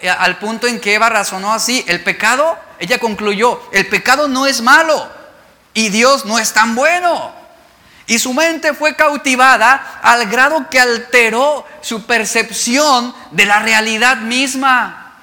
eh, 0.00 0.08
al 0.08 0.38
punto 0.38 0.68
en 0.68 0.80
que 0.80 0.94
Eva 0.94 1.08
razonó 1.08 1.52
así. 1.52 1.84
El 1.88 2.04
pecado, 2.04 2.56
ella 2.78 2.98
concluyó, 3.00 3.60
el 3.72 3.88
pecado 3.88 4.28
no 4.28 4.46
es 4.46 4.60
malo 4.60 5.08
y 5.74 5.88
Dios 5.88 6.24
no 6.24 6.38
es 6.38 6.52
tan 6.52 6.76
bueno. 6.76 7.45
Y 8.06 8.18
su 8.18 8.32
mente 8.32 8.72
fue 8.72 8.94
cautivada 8.94 10.00
al 10.02 10.26
grado 10.26 10.70
que 10.70 10.78
alteró 10.78 11.66
su 11.80 12.06
percepción 12.06 13.14
de 13.32 13.46
la 13.46 13.58
realidad 13.58 14.18
misma. 14.18 15.14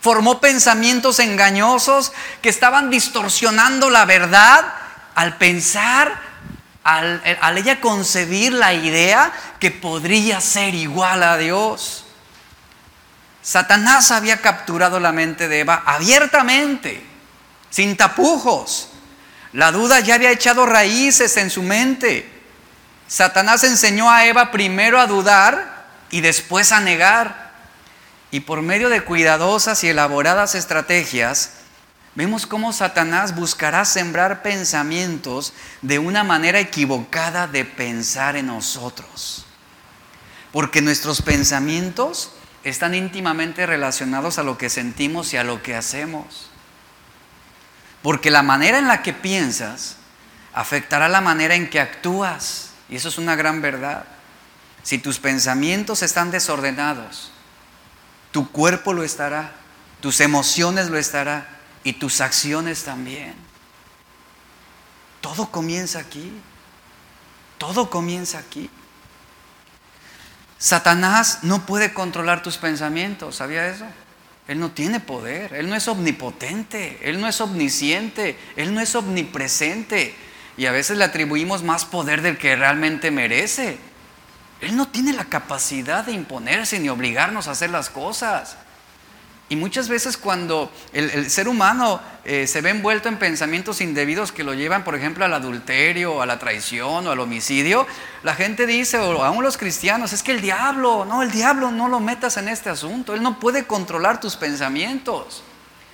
Formó 0.00 0.38
pensamientos 0.38 1.18
engañosos 1.18 2.12
que 2.42 2.50
estaban 2.50 2.90
distorsionando 2.90 3.88
la 3.88 4.04
verdad 4.04 4.66
al 5.14 5.38
pensar, 5.38 6.20
al, 6.82 7.22
ella 7.56 7.80
concebir 7.80 8.52
la 8.52 8.74
idea 8.74 9.32
que 9.58 9.70
podría 9.70 10.42
ser 10.42 10.74
igual 10.74 11.22
a 11.22 11.38
Dios. 11.38 12.04
Satanás 13.40 14.10
había 14.10 14.42
capturado 14.42 15.00
la 15.00 15.12
mente 15.12 15.48
de 15.48 15.60
Eva 15.60 15.82
abiertamente, 15.86 17.02
sin 17.70 17.96
tapujos. 17.96 18.90
La 19.54 19.70
duda 19.70 20.00
ya 20.00 20.16
había 20.16 20.32
echado 20.32 20.66
raíces 20.66 21.36
en 21.36 21.48
su 21.48 21.62
mente. 21.62 22.28
Satanás 23.06 23.62
enseñó 23.62 24.10
a 24.10 24.26
Eva 24.26 24.50
primero 24.50 24.98
a 24.98 25.06
dudar 25.06 25.86
y 26.10 26.22
después 26.22 26.72
a 26.72 26.80
negar. 26.80 27.52
Y 28.32 28.40
por 28.40 28.62
medio 28.62 28.88
de 28.88 29.02
cuidadosas 29.02 29.84
y 29.84 29.88
elaboradas 29.88 30.56
estrategias, 30.56 31.52
vemos 32.16 32.48
cómo 32.48 32.72
Satanás 32.72 33.36
buscará 33.36 33.84
sembrar 33.84 34.42
pensamientos 34.42 35.52
de 35.82 36.00
una 36.00 36.24
manera 36.24 36.58
equivocada 36.58 37.46
de 37.46 37.64
pensar 37.64 38.34
en 38.34 38.46
nosotros. 38.46 39.46
Porque 40.50 40.82
nuestros 40.82 41.22
pensamientos 41.22 42.32
están 42.64 42.92
íntimamente 42.96 43.66
relacionados 43.66 44.40
a 44.40 44.42
lo 44.42 44.58
que 44.58 44.68
sentimos 44.68 45.32
y 45.32 45.36
a 45.36 45.44
lo 45.44 45.62
que 45.62 45.76
hacemos. 45.76 46.50
Porque 48.04 48.30
la 48.30 48.42
manera 48.42 48.78
en 48.78 48.86
la 48.86 49.00
que 49.00 49.14
piensas 49.14 49.96
afectará 50.52 51.08
la 51.08 51.22
manera 51.22 51.54
en 51.54 51.70
que 51.70 51.80
actúas. 51.80 52.72
Y 52.90 52.96
eso 52.96 53.08
es 53.08 53.16
una 53.16 53.34
gran 53.34 53.62
verdad. 53.62 54.04
Si 54.82 54.98
tus 54.98 55.18
pensamientos 55.18 56.02
están 56.02 56.30
desordenados, 56.30 57.32
tu 58.30 58.50
cuerpo 58.50 58.92
lo 58.92 59.04
estará, 59.04 59.52
tus 60.02 60.20
emociones 60.20 60.90
lo 60.90 60.98
estará 60.98 61.48
y 61.82 61.94
tus 61.94 62.20
acciones 62.20 62.84
también. 62.84 63.34
Todo 65.22 65.50
comienza 65.50 65.98
aquí. 65.98 66.30
Todo 67.56 67.88
comienza 67.88 68.36
aquí. 68.36 68.68
Satanás 70.58 71.38
no 71.40 71.64
puede 71.64 71.94
controlar 71.94 72.42
tus 72.42 72.58
pensamientos, 72.58 73.36
¿sabía 73.36 73.66
eso? 73.66 73.86
Él 74.46 74.60
no 74.60 74.72
tiene 74.72 75.00
poder, 75.00 75.54
Él 75.54 75.68
no 75.68 75.74
es 75.74 75.88
omnipotente, 75.88 76.98
Él 77.02 77.20
no 77.20 77.28
es 77.28 77.40
omnisciente, 77.40 78.36
Él 78.56 78.74
no 78.74 78.80
es 78.80 78.94
omnipresente. 78.94 80.14
Y 80.56 80.66
a 80.66 80.72
veces 80.72 80.98
le 80.98 81.04
atribuimos 81.04 81.62
más 81.62 81.84
poder 81.84 82.22
del 82.22 82.38
que 82.38 82.54
realmente 82.54 83.10
merece. 83.10 83.78
Él 84.60 84.76
no 84.76 84.88
tiene 84.88 85.12
la 85.12 85.24
capacidad 85.24 86.04
de 86.04 86.12
imponerse 86.12 86.78
ni 86.78 86.88
obligarnos 86.88 87.48
a 87.48 87.52
hacer 87.52 87.70
las 87.70 87.90
cosas. 87.90 88.56
Y 89.50 89.56
muchas 89.56 89.88
veces 89.88 90.16
cuando 90.16 90.72
el, 90.94 91.30
ser 91.30 91.48
humano 91.48 92.00
eh, 92.24 92.46
se 92.46 92.62
ve 92.62 92.70
envuelto 92.70 93.10
en 93.10 93.18
pensamientos 93.18 93.82
indebidos 93.82 94.32
que 94.32 94.42
lo 94.42 94.54
llevan, 94.54 94.84
por 94.84 94.94
ejemplo, 94.94 95.24
al 95.24 95.34
adulterio, 95.34 96.22
a 96.22 96.26
la 96.26 96.38
traición 96.38 97.06
o 97.06 97.10
al 97.10 97.20
homicidio, 97.20 97.86
la 98.22 98.34
gente 98.34 98.66
dice, 98.66 98.98
o 98.98 99.22
aún 99.22 99.44
los 99.44 99.58
cristianos, 99.58 100.14
es 100.14 100.22
que 100.22 100.32
el 100.32 100.40
diablo, 100.40 101.04
no, 101.04 101.22
el 101.22 101.30
diablo 101.30 101.70
no 101.70 101.88
lo 101.88 102.00
metas 102.00 102.38
en 102.38 102.48
este 102.48 102.70
asunto, 102.70 103.14
él 103.14 103.22
no 103.22 103.38
puede 103.38 103.66
controlar 103.66 104.18
tus 104.18 104.36
pensamientos. 104.36 105.42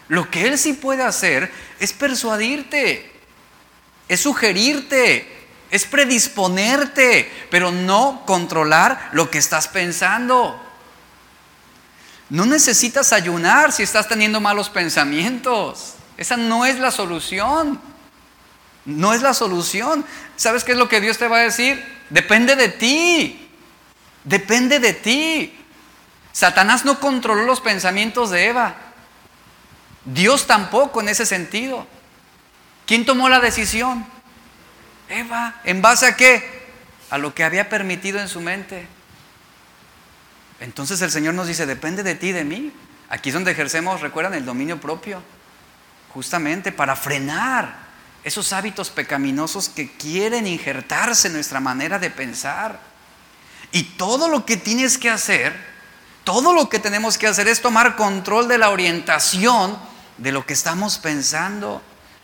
Lo 0.06 0.30
que 0.30 0.46
él 0.46 0.56
sí 0.56 0.72
puede 0.72 1.02
hacer 1.02 1.52
es 1.80 1.92
persuadirte, 1.92 3.10
es 4.08 4.20
sugerirte, 4.20 5.40
es 5.72 5.86
predisponerte, 5.86 7.30
pero 7.50 7.72
no 7.72 8.22
controlar 8.26 9.10
lo 9.12 9.28
que 9.28 9.38
estás 9.38 9.66
pensando. 9.66 10.69
No 12.30 12.46
necesitas 12.46 13.12
ayunar 13.12 13.72
si 13.72 13.82
estás 13.82 14.06
teniendo 14.06 14.40
malos 14.40 14.70
pensamientos. 14.70 15.94
Esa 16.16 16.36
no 16.36 16.64
es 16.64 16.78
la 16.78 16.92
solución. 16.92 17.80
No 18.84 19.12
es 19.12 19.20
la 19.20 19.34
solución. 19.34 20.04
¿Sabes 20.36 20.62
qué 20.62 20.72
es 20.72 20.78
lo 20.78 20.88
que 20.88 21.00
Dios 21.00 21.18
te 21.18 21.26
va 21.26 21.38
a 21.38 21.42
decir? 21.42 21.84
Depende 22.08 22.54
de 22.54 22.68
ti. 22.68 23.50
Depende 24.22 24.78
de 24.78 24.92
ti. 24.92 25.58
Satanás 26.32 26.84
no 26.84 27.00
controló 27.00 27.42
los 27.42 27.60
pensamientos 27.60 28.30
de 28.30 28.46
Eva. 28.46 28.76
Dios 30.04 30.46
tampoco 30.46 31.00
en 31.00 31.08
ese 31.08 31.26
sentido. 31.26 31.86
¿Quién 32.86 33.04
tomó 33.04 33.28
la 33.28 33.40
decisión? 33.40 34.06
Eva. 35.08 35.60
¿En 35.64 35.82
base 35.82 36.06
a 36.06 36.16
qué? 36.16 36.60
A 37.10 37.18
lo 37.18 37.34
que 37.34 37.42
había 37.42 37.68
permitido 37.68 38.20
en 38.20 38.28
su 38.28 38.40
mente. 38.40 38.86
Entonces 40.60 41.00
el 41.00 41.10
Señor 41.10 41.34
nos 41.34 41.48
dice, 41.48 41.66
depende 41.66 42.02
de 42.02 42.14
ti, 42.14 42.32
de 42.32 42.44
mí. 42.44 42.72
Aquí 43.08 43.30
es 43.30 43.34
donde 43.34 43.50
ejercemos, 43.50 44.02
recuerdan, 44.02 44.34
el 44.34 44.44
dominio 44.44 44.80
propio, 44.80 45.22
justamente 46.12 46.70
para 46.70 46.94
frenar 46.94 47.90
esos 48.22 48.52
hábitos 48.52 48.90
pecaminosos 48.90 49.68
que 49.68 49.90
quieren 49.92 50.46
injertarse 50.46 51.28
en 51.28 51.34
nuestra 51.34 51.60
manera 51.60 51.98
de 51.98 52.10
pensar. 52.10 52.78
Y 53.72 53.82
todo 53.82 54.28
lo 54.28 54.44
que 54.44 54.56
tienes 54.56 54.98
que 54.98 55.10
hacer, 55.10 55.54
todo 56.24 56.52
lo 56.52 56.68
que 56.68 56.78
tenemos 56.78 57.16
que 57.16 57.26
hacer 57.26 57.48
es 57.48 57.62
tomar 57.62 57.96
control 57.96 58.46
de 58.46 58.58
la 58.58 58.70
orientación 58.70 59.76
de 60.18 60.32
lo 60.32 60.44
que 60.44 60.52
estamos 60.52 60.98
pensando. 60.98 61.80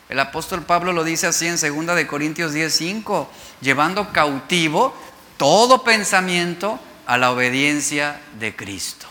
El 0.09 0.20
apóstol 0.20 0.62
Pablo 0.62 0.93
lo 0.93 1.03
dice 1.03 1.26
así 1.26 1.47
en 1.47 1.57
2 1.57 1.97
de 1.97 2.07
Corintios 2.07 2.53
10:5, 2.53 3.28
llevando 3.61 4.12
cautivo 4.12 4.95
todo 5.39 5.82
pensamiento 5.82 6.78
a 7.07 7.16
la 7.18 7.30
obediencia 7.30 8.20
de 8.38 8.54
Cristo. 8.54 9.07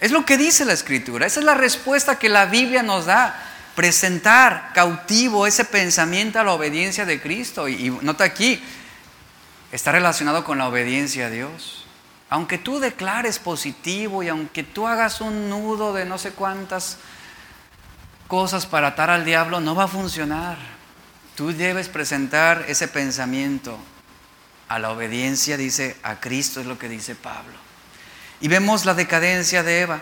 Es 0.00 0.10
lo 0.10 0.26
que 0.26 0.36
dice 0.36 0.64
la 0.64 0.72
escritura, 0.72 1.26
esa 1.26 1.40
es 1.40 1.46
la 1.46 1.54
respuesta 1.54 2.18
que 2.18 2.28
la 2.28 2.46
Biblia 2.46 2.82
nos 2.82 3.06
da, 3.06 3.34
presentar 3.74 4.70
cautivo 4.72 5.46
ese 5.46 5.64
pensamiento 5.64 6.38
a 6.38 6.44
la 6.44 6.52
obediencia 6.52 7.04
de 7.04 7.20
Cristo. 7.20 7.68
Y, 7.68 7.86
y 7.86 7.90
nota 8.02 8.24
aquí, 8.24 8.62
está 9.72 9.92
relacionado 9.92 10.44
con 10.44 10.58
la 10.58 10.68
obediencia 10.68 11.26
a 11.26 11.30
Dios. 11.30 11.84
Aunque 12.30 12.58
tú 12.58 12.80
declares 12.80 13.38
positivo 13.38 14.22
y 14.22 14.28
aunque 14.28 14.62
tú 14.62 14.86
hagas 14.86 15.20
un 15.20 15.48
nudo 15.48 15.92
de 15.92 16.04
no 16.04 16.18
sé 16.18 16.32
cuántas 16.32 16.98
cosas 18.28 18.66
para 18.66 18.88
atar 18.88 19.10
al 19.10 19.24
diablo, 19.24 19.60
no 19.60 19.74
va 19.74 19.84
a 19.84 19.88
funcionar. 19.88 20.56
Tú 21.36 21.52
debes 21.52 21.88
presentar 21.88 22.64
ese 22.68 22.88
pensamiento 22.88 23.78
a 24.68 24.78
la 24.78 24.90
obediencia, 24.90 25.56
dice, 25.56 25.96
a 26.02 26.20
Cristo 26.20 26.60
es 26.60 26.66
lo 26.66 26.78
que 26.78 26.88
dice 26.88 27.14
Pablo. 27.14 27.54
Y 28.40 28.48
vemos 28.48 28.84
la 28.84 28.94
decadencia 28.94 29.62
de 29.62 29.80
Eva. 29.80 30.00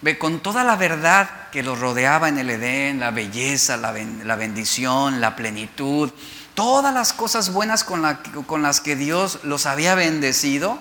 Ve, 0.00 0.18
con 0.18 0.40
toda 0.40 0.64
la 0.64 0.76
verdad 0.76 1.50
que 1.50 1.62
los 1.62 1.78
rodeaba 1.78 2.28
en 2.28 2.38
el 2.38 2.50
Edén, 2.50 2.98
la 2.98 3.10
belleza, 3.10 3.76
la, 3.76 3.92
bendición, 3.92 5.20
la 5.20 5.36
plenitud, 5.36 6.10
todas 6.54 6.92
las 6.92 7.12
cosas 7.12 7.52
buenas 7.52 7.84
con, 7.84 8.02
con 8.46 8.62
las 8.62 8.80
que 8.80 8.96
Dios 8.96 9.40
los 9.44 9.66
había 9.66 9.94
bendecido, 9.94 10.78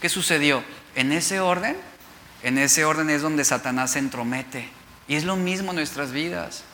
¿qué 0.00 0.08
sucedió? 0.08 0.64
En 0.94 1.12
ese 1.12 1.40
orden, 1.40 1.76
en 2.42 2.58
ese 2.58 2.84
orden 2.84 3.10
es 3.10 3.20
donde 3.20 3.44
Satanás 3.44 3.92
se 3.92 3.98
entromete. 3.98 4.70
Y 5.08 5.16
es 5.16 5.24
lo 5.24 5.36
mismo 5.36 5.70
en 5.70 5.76
nuestras 5.76 6.12
vidas. 6.12 6.64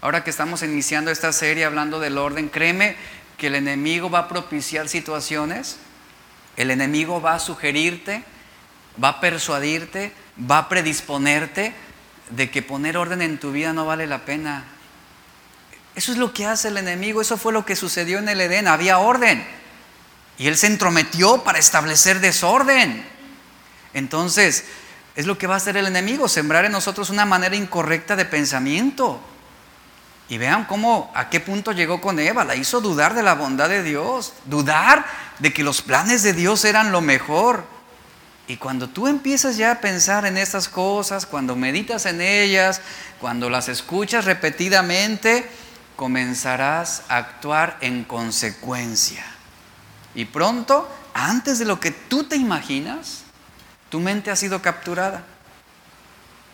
Ahora 0.00 0.24
que 0.24 0.30
estamos 0.30 0.62
iniciando 0.62 1.10
esta 1.10 1.32
serie 1.32 1.64
hablando 1.64 2.00
del 2.00 2.18
orden, 2.18 2.48
créeme 2.48 2.96
que 3.42 3.48
el 3.48 3.56
enemigo 3.56 4.08
va 4.08 4.20
a 4.20 4.28
propiciar 4.28 4.88
situaciones, 4.88 5.74
el 6.56 6.70
enemigo 6.70 7.20
va 7.20 7.34
a 7.34 7.38
sugerirte, 7.40 8.22
va 9.02 9.08
a 9.08 9.20
persuadirte, 9.20 10.12
va 10.48 10.58
a 10.58 10.68
predisponerte 10.68 11.74
de 12.30 12.52
que 12.52 12.62
poner 12.62 12.96
orden 12.96 13.20
en 13.20 13.40
tu 13.40 13.50
vida 13.50 13.72
no 13.72 13.84
vale 13.84 14.06
la 14.06 14.24
pena. 14.24 14.62
Eso 15.96 16.12
es 16.12 16.18
lo 16.18 16.32
que 16.32 16.46
hace 16.46 16.68
el 16.68 16.76
enemigo, 16.76 17.20
eso 17.20 17.36
fue 17.36 17.52
lo 17.52 17.66
que 17.66 17.74
sucedió 17.74 18.20
en 18.20 18.28
el 18.28 18.40
Edén, 18.40 18.68
había 18.68 18.98
orden. 18.98 19.44
Y 20.38 20.46
él 20.46 20.56
se 20.56 20.68
entrometió 20.68 21.42
para 21.42 21.58
establecer 21.58 22.20
desorden. 22.20 23.04
Entonces, 23.92 24.66
es 25.16 25.26
lo 25.26 25.36
que 25.36 25.48
va 25.48 25.54
a 25.54 25.56
hacer 25.56 25.76
el 25.76 25.88
enemigo, 25.88 26.28
sembrar 26.28 26.64
en 26.64 26.70
nosotros 26.70 27.10
una 27.10 27.24
manera 27.24 27.56
incorrecta 27.56 28.14
de 28.14 28.24
pensamiento. 28.24 29.20
Y 30.32 30.38
vean 30.38 30.64
cómo, 30.64 31.12
a 31.14 31.28
qué 31.28 31.40
punto 31.40 31.72
llegó 31.72 32.00
con 32.00 32.18
Eva. 32.18 32.42
La 32.46 32.56
hizo 32.56 32.80
dudar 32.80 33.12
de 33.12 33.22
la 33.22 33.34
bondad 33.34 33.68
de 33.68 33.82
Dios, 33.82 34.32
dudar 34.46 35.04
de 35.40 35.52
que 35.52 35.62
los 35.62 35.82
planes 35.82 36.22
de 36.22 36.32
Dios 36.32 36.64
eran 36.64 36.90
lo 36.90 37.02
mejor. 37.02 37.66
Y 38.46 38.56
cuando 38.56 38.88
tú 38.88 39.08
empiezas 39.08 39.58
ya 39.58 39.72
a 39.72 39.80
pensar 39.82 40.24
en 40.24 40.38
estas 40.38 40.70
cosas, 40.70 41.26
cuando 41.26 41.54
meditas 41.54 42.06
en 42.06 42.22
ellas, 42.22 42.80
cuando 43.20 43.50
las 43.50 43.68
escuchas 43.68 44.24
repetidamente, 44.24 45.46
comenzarás 45.96 47.02
a 47.10 47.18
actuar 47.18 47.76
en 47.82 48.02
consecuencia. 48.02 49.26
Y 50.14 50.24
pronto, 50.24 50.90
antes 51.12 51.58
de 51.58 51.66
lo 51.66 51.78
que 51.78 51.90
tú 51.90 52.24
te 52.24 52.36
imaginas, 52.36 53.24
tu 53.90 54.00
mente 54.00 54.30
ha 54.30 54.36
sido 54.36 54.62
capturada 54.62 55.26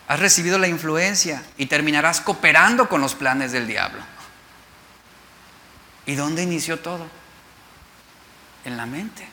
has 0.09 0.19
recibido 0.19 0.57
la 0.57 0.67
influencia 0.67 1.43
y 1.55 1.67
terminarás 1.67 2.19
cooperando 2.19 2.89
con 2.89 2.99
los 2.99 3.13
planes 3.13 3.51
del 3.51 3.67
diablo. 3.67 4.01
¿Y 6.07 6.15
dónde 6.15 6.41
inició 6.41 6.79
todo? 6.79 7.05
En 8.65 8.75
la 8.75 8.87
mente. 8.87 9.27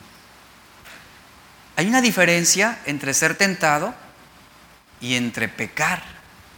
Hay 1.76 1.86
una 1.88 2.02
diferencia 2.02 2.78
entre 2.84 3.14
ser 3.14 3.36
tentado 3.36 3.94
y 5.00 5.16
entre 5.16 5.48
pecar. 5.48 6.02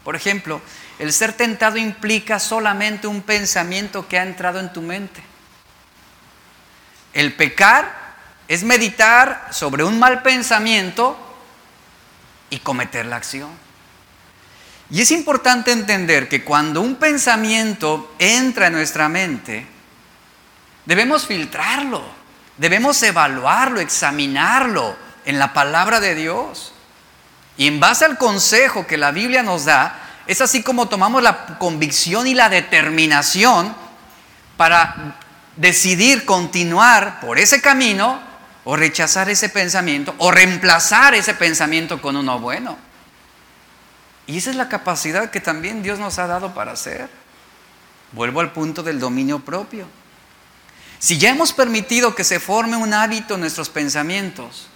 Por 0.02 0.16
ejemplo, 0.16 0.60
el 0.98 1.12
ser 1.12 1.32
tentado 1.32 1.76
implica 1.76 2.40
solamente 2.40 3.06
un 3.06 3.22
pensamiento 3.22 4.08
que 4.08 4.18
ha 4.18 4.24
entrado 4.24 4.58
en 4.58 4.72
tu 4.72 4.82
mente. 4.82 5.22
El 7.12 7.34
pecar 7.34 8.16
es 8.48 8.64
meditar 8.64 9.46
sobre 9.52 9.84
un 9.84 10.00
mal 10.00 10.22
pensamiento 10.22 11.16
y 12.50 12.58
cometer 12.58 13.06
la 13.06 13.14
acción. 13.14 13.67
Y 14.90 15.02
es 15.02 15.10
importante 15.10 15.70
entender 15.70 16.28
que 16.28 16.44
cuando 16.44 16.80
un 16.80 16.96
pensamiento 16.96 18.14
entra 18.18 18.68
en 18.68 18.72
nuestra 18.72 19.08
mente, 19.08 19.66
debemos 20.86 21.26
filtrarlo, 21.26 22.02
debemos 22.56 23.02
evaluarlo, 23.02 23.80
examinarlo 23.80 24.96
en 25.26 25.38
la 25.38 25.52
palabra 25.52 26.00
de 26.00 26.14
Dios. 26.14 26.72
Y 27.58 27.66
en 27.66 27.80
base 27.80 28.06
al 28.06 28.16
consejo 28.16 28.86
que 28.86 28.96
la 28.96 29.10
Biblia 29.10 29.42
nos 29.42 29.66
da, 29.66 30.00
es 30.26 30.40
así 30.40 30.62
como 30.62 30.88
tomamos 30.88 31.22
la 31.22 31.58
convicción 31.58 32.26
y 32.26 32.34
la 32.34 32.48
determinación 32.48 33.74
para 34.56 35.16
decidir 35.56 36.24
continuar 36.24 37.20
por 37.20 37.38
ese 37.38 37.60
camino 37.60 38.20
o 38.64 38.76
rechazar 38.76 39.28
ese 39.28 39.48
pensamiento 39.48 40.14
o 40.18 40.30
reemplazar 40.30 41.14
ese 41.14 41.34
pensamiento 41.34 42.00
con 42.00 42.16
uno 42.16 42.38
bueno. 42.38 42.87
Y 44.28 44.36
esa 44.36 44.50
es 44.50 44.56
la 44.56 44.68
capacidad 44.68 45.30
que 45.30 45.40
también 45.40 45.82
Dios 45.82 45.98
nos 45.98 46.18
ha 46.18 46.26
dado 46.26 46.52
para 46.52 46.72
hacer. 46.72 47.08
Vuelvo 48.12 48.40
al 48.40 48.52
punto 48.52 48.82
del 48.82 49.00
dominio 49.00 49.40
propio. 49.40 49.86
Si 50.98 51.16
ya 51.16 51.30
hemos 51.30 51.54
permitido 51.54 52.14
que 52.14 52.24
se 52.24 52.38
forme 52.38 52.76
un 52.76 52.92
hábito 52.92 53.34
en 53.34 53.40
nuestros 53.40 53.70
pensamientos, 53.70 54.68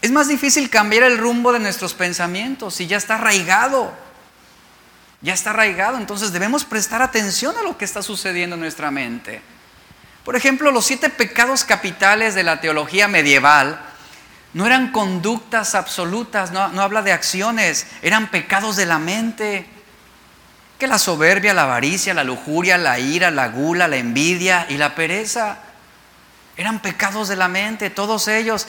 es 0.00 0.10
más 0.10 0.28
difícil 0.28 0.70
cambiar 0.70 1.02
el 1.02 1.18
rumbo 1.18 1.52
de 1.52 1.58
nuestros 1.58 1.92
pensamientos 1.92 2.74
si 2.74 2.86
ya 2.86 2.96
está 2.96 3.16
arraigado. 3.16 3.92
Ya 5.20 5.34
está 5.34 5.50
arraigado, 5.50 5.98
entonces 5.98 6.32
debemos 6.32 6.64
prestar 6.64 7.02
atención 7.02 7.54
a 7.58 7.62
lo 7.62 7.76
que 7.76 7.84
está 7.84 8.02
sucediendo 8.02 8.54
en 8.54 8.60
nuestra 8.60 8.90
mente. 8.90 9.42
Por 10.24 10.36
ejemplo, 10.36 10.70
los 10.70 10.86
siete 10.86 11.10
pecados 11.10 11.64
capitales 11.64 12.34
de 12.34 12.44
la 12.44 12.62
teología 12.62 13.08
medieval 13.08 13.78
no 14.54 14.66
eran 14.66 14.92
conductas 14.92 15.74
absolutas, 15.74 16.52
no, 16.52 16.60
habla 16.82 17.02
de 17.02 17.12
acciones, 17.12 17.86
eran 18.02 18.30
pecados 18.30 18.76
de 18.76 18.86
la 18.86 18.98
mente. 18.98 19.66
Que 20.78 20.86
la 20.86 20.98
soberbia, 20.98 21.54
la 21.54 21.62
avaricia, 21.62 22.12
la 22.12 22.24
lujuria, 22.24 22.76
la 22.76 22.98
ira, 22.98 23.30
la 23.30 23.48
gula, 23.48 23.88
la 23.88 23.96
envidia 23.96 24.66
y 24.68 24.76
la 24.76 24.94
pereza 24.94 25.58
eran 26.56 26.80
pecados 26.80 27.28
de 27.28 27.36
la 27.36 27.48
mente, 27.48 27.88
todos 27.88 28.28
ellos. 28.28 28.66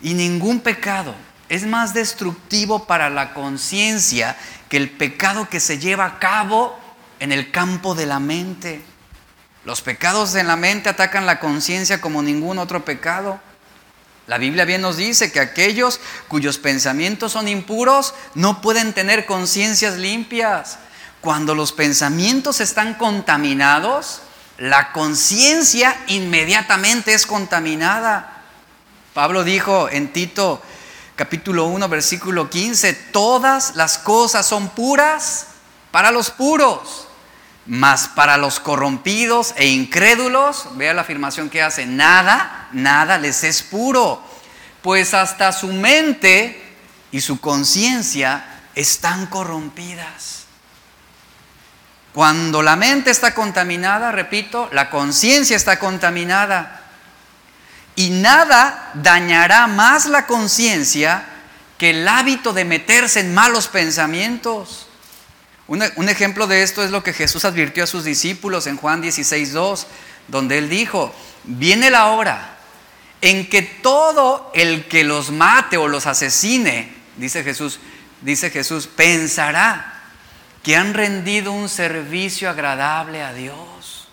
Y 0.00 0.14
ningún 0.14 0.60
pecado 0.60 1.14
es 1.48 1.66
más 1.66 1.94
destructivo 1.94 2.84
para 2.86 3.10
la 3.10 3.34
conciencia 3.34 4.36
que 4.68 4.76
el 4.76 4.90
pecado 4.90 5.48
que 5.48 5.60
se 5.60 5.78
lleva 5.78 6.04
a 6.04 6.18
cabo 6.18 6.78
en 7.18 7.32
el 7.32 7.50
campo 7.50 7.94
de 7.94 8.06
la 8.06 8.20
mente. 8.20 8.82
Los 9.64 9.82
pecados 9.82 10.34
en 10.34 10.46
la 10.46 10.56
mente 10.56 10.88
atacan 10.88 11.26
la 11.26 11.40
conciencia 11.40 12.00
como 12.00 12.22
ningún 12.22 12.58
otro 12.58 12.84
pecado. 12.84 13.40
La 14.28 14.36
Biblia 14.36 14.66
bien 14.66 14.82
nos 14.82 14.98
dice 14.98 15.32
que 15.32 15.40
aquellos 15.40 16.00
cuyos 16.28 16.58
pensamientos 16.58 17.32
son 17.32 17.48
impuros 17.48 18.12
no 18.34 18.60
pueden 18.60 18.92
tener 18.92 19.24
conciencias 19.24 19.96
limpias. 19.96 20.78
Cuando 21.22 21.54
los 21.54 21.72
pensamientos 21.72 22.60
están 22.60 22.94
contaminados, 22.94 24.20
la 24.58 24.92
conciencia 24.92 25.98
inmediatamente 26.08 27.14
es 27.14 27.26
contaminada. 27.26 28.42
Pablo 29.14 29.44
dijo 29.44 29.88
en 29.88 30.12
Tito 30.12 30.60
capítulo 31.16 31.64
1 31.64 31.88
versículo 31.88 32.50
15, 32.50 32.92
todas 32.92 33.76
las 33.76 33.96
cosas 33.96 34.44
son 34.44 34.68
puras 34.68 35.46
para 35.90 36.10
los 36.10 36.30
puros 36.30 37.07
mas 37.68 38.08
para 38.08 38.38
los 38.38 38.60
corrompidos 38.60 39.52
e 39.56 39.66
incrédulos, 39.68 40.68
vea 40.76 40.94
la 40.94 41.02
afirmación 41.02 41.50
que 41.50 41.62
hace, 41.62 41.84
nada, 41.84 42.68
nada 42.72 43.18
les 43.18 43.44
es 43.44 43.62
puro, 43.62 44.24
pues 44.82 45.12
hasta 45.12 45.52
su 45.52 45.68
mente 45.68 46.64
y 47.12 47.20
su 47.20 47.40
conciencia 47.40 48.62
están 48.74 49.26
corrompidas. 49.26 50.46
Cuando 52.14 52.62
la 52.62 52.74
mente 52.74 53.10
está 53.10 53.34
contaminada, 53.34 54.12
repito, 54.12 54.68
la 54.72 54.88
conciencia 54.88 55.54
está 55.54 55.78
contaminada. 55.78 56.80
Y 57.94 58.10
nada 58.10 58.90
dañará 58.94 59.66
más 59.66 60.06
la 60.06 60.26
conciencia 60.26 61.24
que 61.76 61.90
el 61.90 62.08
hábito 62.08 62.52
de 62.52 62.64
meterse 62.64 63.20
en 63.20 63.34
malos 63.34 63.68
pensamientos. 63.68 64.87
Un, 65.68 66.08
ejemplo 66.08 66.46
de 66.46 66.62
esto 66.62 66.82
es 66.82 66.90
lo 66.90 67.02
que 67.02 67.12
Jesús 67.12 67.44
advirtió 67.44 67.84
a 67.84 67.86
sus 67.86 68.02
discípulos 68.02 68.66
en 68.66 68.78
Juan 68.78 69.02
16, 69.02 69.52
2, 69.52 69.86
donde 70.26 70.56
él 70.56 70.70
dijo, 70.70 71.14
viene 71.44 71.90
la 71.90 72.06
hora 72.06 72.56
en 73.20 73.50
que 73.50 73.60
todo 73.60 74.50
el 74.54 74.86
que 74.86 75.04
los 75.04 75.30
mate 75.30 75.76
o 75.76 75.86
los 75.86 76.06
asesine, 76.06 76.90
dice 77.18 77.44
Jesús, 77.44 77.80
dice 78.22 78.48
Jesús, 78.48 78.86
pensará 78.86 80.04
que 80.62 80.74
han 80.74 80.94
rendido 80.94 81.52
un 81.52 81.68
servicio 81.68 82.48
agradable 82.48 83.22
a 83.22 83.34
Dios. 83.34 84.08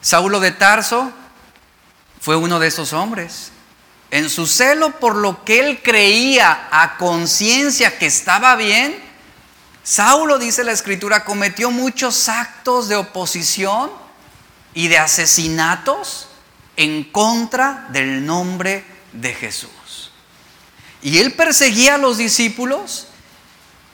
Saulo 0.00 0.40
de 0.40 0.50
Tarso 0.50 1.12
fue 2.20 2.34
uno 2.34 2.58
de 2.58 2.66
esos 2.66 2.92
hombres. 2.92 3.52
En 4.10 4.30
su 4.30 4.46
celo 4.46 4.98
por 4.98 5.16
lo 5.16 5.44
que 5.44 5.60
él 5.60 5.82
creía 5.82 6.68
a 6.70 6.96
conciencia 6.96 7.98
que 7.98 8.06
estaba 8.06 8.54
bien, 8.56 8.96
Saulo, 9.82 10.38
dice 10.38 10.64
la 10.64 10.72
escritura, 10.72 11.24
cometió 11.24 11.70
muchos 11.70 12.28
actos 12.28 12.88
de 12.88 12.96
oposición 12.96 13.90
y 14.74 14.88
de 14.88 14.98
asesinatos 14.98 16.28
en 16.76 17.04
contra 17.04 17.86
del 17.90 18.26
nombre 18.26 18.84
de 19.12 19.32
Jesús. 19.32 20.10
Y 21.02 21.18
él 21.18 21.32
perseguía 21.34 21.94
a 21.94 21.98
los 21.98 22.18
discípulos 22.18 23.08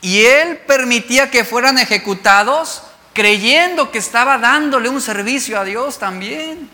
y 0.00 0.24
él 0.24 0.58
permitía 0.66 1.30
que 1.30 1.44
fueran 1.44 1.78
ejecutados 1.78 2.82
creyendo 3.12 3.90
que 3.90 3.98
estaba 3.98 4.38
dándole 4.38 4.88
un 4.88 5.00
servicio 5.00 5.60
a 5.60 5.64
Dios 5.64 5.98
también. 5.98 6.70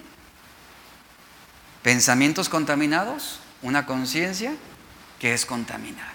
Pensamientos 1.83 2.49
contaminados, 2.49 3.41
una 3.63 3.87
conciencia 3.87 4.53
que 5.19 5.35
es 5.35 5.47
contaminada. 5.47 6.13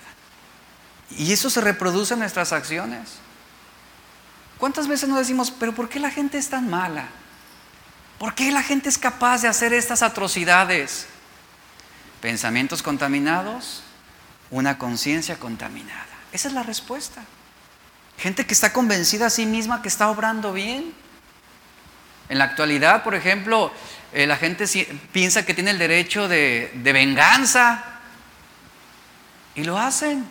Y 1.11 1.31
eso 1.31 1.49
se 1.49 1.61
reproduce 1.61 2.13
en 2.13 2.19
nuestras 2.19 2.53
acciones. 2.53 3.15
¿Cuántas 4.57 4.87
veces 4.87 5.09
nos 5.09 5.19
decimos, 5.19 5.51
pero 5.51 5.73
¿por 5.73 5.89
qué 5.89 5.99
la 5.99 6.09
gente 6.09 6.37
es 6.37 6.49
tan 6.49 6.69
mala? 6.69 7.07
¿Por 8.17 8.35
qué 8.35 8.51
la 8.51 8.63
gente 8.63 8.89
es 8.89 8.97
capaz 8.97 9.41
de 9.41 9.47
hacer 9.47 9.73
estas 9.73 10.01
atrocidades? 10.01 11.07
Pensamientos 12.21 12.81
contaminados, 12.81 13.83
una 14.49 14.77
conciencia 14.77 15.37
contaminada. 15.37 16.05
Esa 16.31 16.47
es 16.47 16.53
la 16.53 16.63
respuesta. 16.63 17.23
Gente 18.17 18.45
que 18.45 18.53
está 18.53 18.71
convencida 18.71 19.25
a 19.25 19.29
sí 19.29 19.45
misma 19.45 19.81
que 19.81 19.89
está 19.89 20.09
obrando 20.09 20.53
bien. 20.53 20.93
En 22.29 22.37
la 22.37 22.45
actualidad, 22.45 23.03
por 23.03 23.15
ejemplo, 23.15 23.71
eh, 24.13 24.27
la 24.27 24.37
gente 24.37 24.65
piensa 25.11 25.45
que 25.45 25.53
tiene 25.53 25.71
el 25.71 25.79
derecho 25.79 26.27
de 26.27 26.69
venganza 26.83 27.83
y 29.55 29.63
lo 29.63 29.77
hacen. 29.77 30.25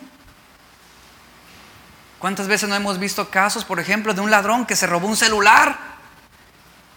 ¿Cuántas 2.23 2.47
veces 2.47 2.69
no 2.69 2.75
hemos 2.75 2.99
visto 2.99 3.29
casos, 3.29 3.65
por 3.65 3.81
ejemplo, 3.81 4.13
de 4.13 4.21
un 4.21 4.31
ladrón 4.31 4.65
que 4.65 4.77
se 4.77 4.87
robó 4.87 5.07
un 5.07 5.17
celular 5.17 5.77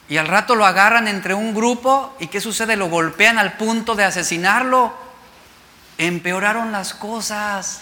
y 0.08 0.18
al 0.18 0.28
rato 0.28 0.54
lo 0.54 0.64
agarran 0.64 1.08
entre 1.08 1.34
un 1.34 1.52
grupo 1.52 2.16
y 2.20 2.28
qué 2.28 2.40
sucede? 2.40 2.76
Lo 2.76 2.88
golpean 2.88 3.36
al 3.36 3.56
punto 3.56 3.96
de 3.96 4.04
asesinarlo. 4.04 4.96
Empeoraron 5.98 6.70
las 6.70 6.94
cosas. 6.94 7.80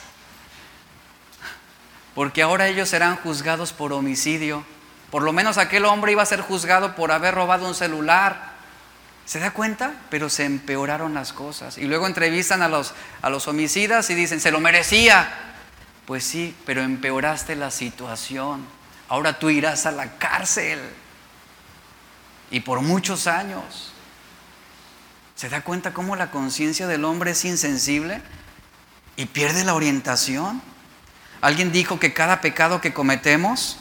Porque 2.15 2.41
ahora 2.41 2.69
ellos 2.69 2.89
serán 2.89 3.17
juzgados 3.17 3.75
por 3.75 3.93
homicidio. 3.93 4.65
Por 5.11 5.23
lo 5.23 5.35
menos 5.35 5.59
aquel 5.59 5.85
hombre 5.85 6.13
iba 6.13 6.23
a 6.23 6.27
ser 6.27 6.41
juzgado 6.41 6.95
por 6.95 7.13
haber 7.13 7.35
robado 7.35 7.69
un 7.69 7.75
celular. 7.75 8.54
¿Se 9.27 9.39
da 9.39 9.53
cuenta? 9.53 9.95
Pero 10.11 10.29
se 10.29 10.45
empeoraron 10.45 11.15
las 11.15 11.33
cosas. 11.33 11.79
Y 11.79 11.85
luego 11.85 12.07
entrevistan 12.07 12.63
a 12.63 12.69
los, 12.69 12.95
a 13.23 13.31
los 13.31 13.49
homicidas 13.49 14.11
y 14.11 14.15
dicen, 14.15 14.41
se 14.41 14.51
lo 14.51 14.61
merecía. 14.61 15.33
Pues 16.07 16.25
sí, 16.25 16.55
pero 16.67 16.83
empeoraste 16.83 17.57
la 17.57 17.71
situación. 17.71 18.67
Ahora 19.09 19.39
tú 19.39 19.49
irás 19.49 19.87
a 19.87 19.93
la 19.93 20.19
cárcel. 20.19 20.79
Y 22.51 22.61
por 22.61 22.83
muchos 22.83 23.27
años. 23.27 23.93
¿Se 25.35 25.49
da 25.49 25.63
cuenta 25.63 25.93
cómo 25.93 26.17
la 26.17 26.31
conciencia 26.31 26.87
del 26.87 27.05
hombre 27.05 27.33
es 27.33 27.45
insensible 27.45 28.23
y 29.17 29.27
pierde 29.27 29.65
la 29.65 29.75
orientación? 29.75 30.63
Alguien 31.41 31.73
dijo 31.73 31.99
que 31.99 32.15
cada 32.15 32.41
pecado 32.41 32.81
que 32.81 32.95
cometemos, 32.95 33.79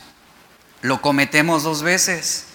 lo 0.81 1.01
cometemos 1.01 1.63
dos 1.63 1.83
veces. 1.83 2.45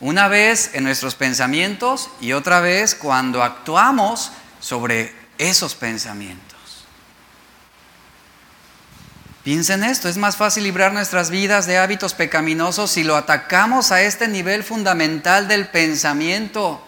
Una 0.00 0.28
vez 0.28 0.70
en 0.74 0.84
nuestros 0.84 1.14
pensamientos 1.14 2.10
y 2.20 2.32
otra 2.32 2.60
vez 2.60 2.94
cuando 2.94 3.42
actuamos 3.42 4.30
sobre 4.60 5.14
esos 5.38 5.74
pensamientos. 5.74 6.46
Piensen 9.42 9.84
esto, 9.84 10.08
es 10.08 10.16
más 10.18 10.36
fácil 10.36 10.64
librar 10.64 10.92
nuestras 10.92 11.30
vidas 11.30 11.66
de 11.66 11.78
hábitos 11.78 12.14
pecaminosos 12.14 12.90
si 12.90 13.04
lo 13.04 13.16
atacamos 13.16 13.92
a 13.92 14.02
este 14.02 14.26
nivel 14.28 14.64
fundamental 14.64 15.46
del 15.46 15.68
pensamiento, 15.68 16.84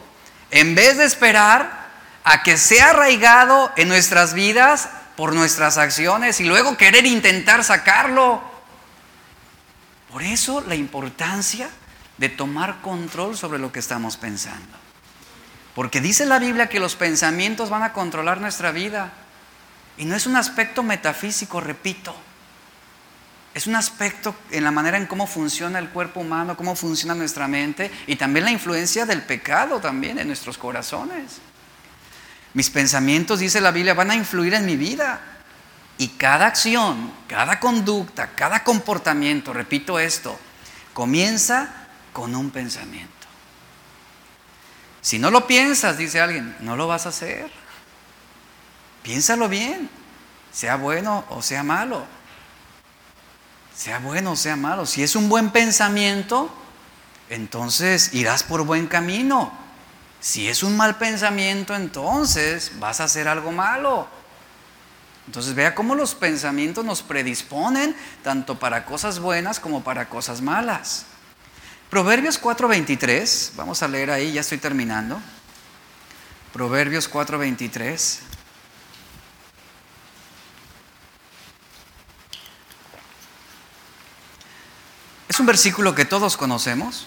en 0.50 0.74
vez 0.74 0.98
de 0.98 1.04
esperar 1.04 1.86
a 2.24 2.42
que 2.42 2.56
sea 2.56 2.90
arraigado 2.90 3.70
en 3.76 3.88
nuestras 3.88 4.34
vidas 4.34 4.88
por 5.16 5.34
nuestras 5.34 5.78
acciones 5.78 6.40
y 6.40 6.44
luego 6.44 6.76
querer 6.76 7.06
intentar 7.06 7.64
sacarlo. 7.64 8.42
Por 10.11 10.22
eso 10.22 10.61
la 10.61 10.74
importancia 10.74 11.70
de 12.19 12.29
tomar 12.29 12.81
control 12.83 13.37
sobre 13.37 13.59
lo 13.59 13.73
que 13.73 13.79
estamos 13.79 14.16
pensando. 14.16 14.77
Porque 15.75 16.01
dice 16.01 16.27
la 16.27 16.39
Biblia 16.39 16.69
que 16.69 16.81
los 16.81 16.97
pensamientos 16.97 17.71
van 17.71 17.83
a 17.83 17.93
controlar 17.93 18.41
nuestra 18.41 18.73
vida. 18.73 19.12
Y 19.97 20.05
no 20.05 20.14
es 20.16 20.27
un 20.27 20.37
aspecto 20.37 20.83
metafísico, 20.83 21.61
repito 21.61 22.14
es 23.59 23.66
un 23.66 23.75
aspecto 23.75 24.37
en 24.51 24.62
la 24.62 24.71
manera 24.71 24.99
en 24.99 25.07
cómo 25.07 25.27
funciona 25.27 25.81
el 25.81 25.89
cuerpo 25.89 26.21
humano, 26.21 26.57
cómo 26.57 26.77
funciona 26.77 27.14
nuestra 27.14 27.49
mente 27.49 27.91
y 28.07 28.14
también 28.14 28.45
la 28.45 28.53
influencia 28.53 29.05
del 29.05 29.23
pecado 29.23 29.81
también 29.81 30.19
en 30.19 30.29
nuestros 30.29 30.57
corazones. 30.57 31.39
Mis 32.55 32.71
pensamientos, 32.71 33.41
dice 33.41 33.61
la 33.61 33.73
Biblia, 33.73 33.95
van 33.95 34.12
a 34.12 34.14
influir 34.14 34.55
en 34.55 34.64
mi 34.64 34.77
vida. 34.77 35.21
Y 35.99 36.09
cada 36.11 36.47
acción, 36.47 37.12
cada 37.27 37.59
conducta, 37.59 38.29
cada 38.37 38.62
comportamiento, 38.62 39.53
repito 39.53 39.99
esto, 39.99 40.39
comienza 40.93 41.78
con 42.19 42.35
un 42.35 42.51
pensamiento. 42.51 43.12
Si 45.01 45.21
no 45.21 45.31
lo 45.31 45.47
piensas, 45.47 45.97
dice 45.97 46.21
alguien, 46.21 46.57
no 46.59 46.75
lo 46.75 46.89
vas 46.89 47.07
a 47.07 47.11
hacer. 47.11 47.49
Piénsalo 49.05 49.49
bien, 49.49 49.89
sea 50.51 50.75
bueno 50.75 51.25
o 51.29 51.43
sea 51.43 51.62
malo 51.62 52.19
sea 53.79 54.01
bueno 54.01 54.33
o 54.33 54.37
sea 54.37 54.57
malo. 54.57 54.87
Si 54.87 55.05
es 55.05 55.14
un 55.14 55.29
buen 55.29 55.51
pensamiento, 55.51 56.51
entonces 57.31 58.12
irás 58.12 58.43
por 58.43 58.64
buen 58.64 58.89
camino. 58.89 59.53
Si 60.19 60.49
es 60.49 60.64
un 60.64 60.77
mal 60.77 60.97
pensamiento, 60.97 61.77
entonces 61.77 62.73
vas 62.81 62.99
a 62.99 63.05
hacer 63.05 63.29
algo 63.29 63.53
malo. 63.53 64.09
Entonces 65.27 65.55
vea 65.55 65.77
cómo 65.77 65.95
los 65.95 66.16
pensamientos 66.16 66.85
nos 66.85 67.03
predisponen 67.03 67.95
tanto 68.25 68.59
para 68.59 68.85
cosas 68.85 69.21
buenas 69.21 69.61
como 69.61 69.85
para 69.85 70.09
cosas 70.09 70.41
malas. 70.41 71.07
Proverbios 71.91 72.39
4:23, 72.41 73.53
vamos 73.57 73.82
a 73.82 73.89
leer 73.89 74.11
ahí, 74.11 74.32
ya 74.32 74.43
estoy 74.43 74.59
terminando. 74.59 75.20
Proverbios 76.53 77.09
4:23. 77.11 78.20
un 85.41 85.47
versículo 85.47 85.95
que 85.95 86.05
todos 86.05 86.36
conocemos. 86.36 87.07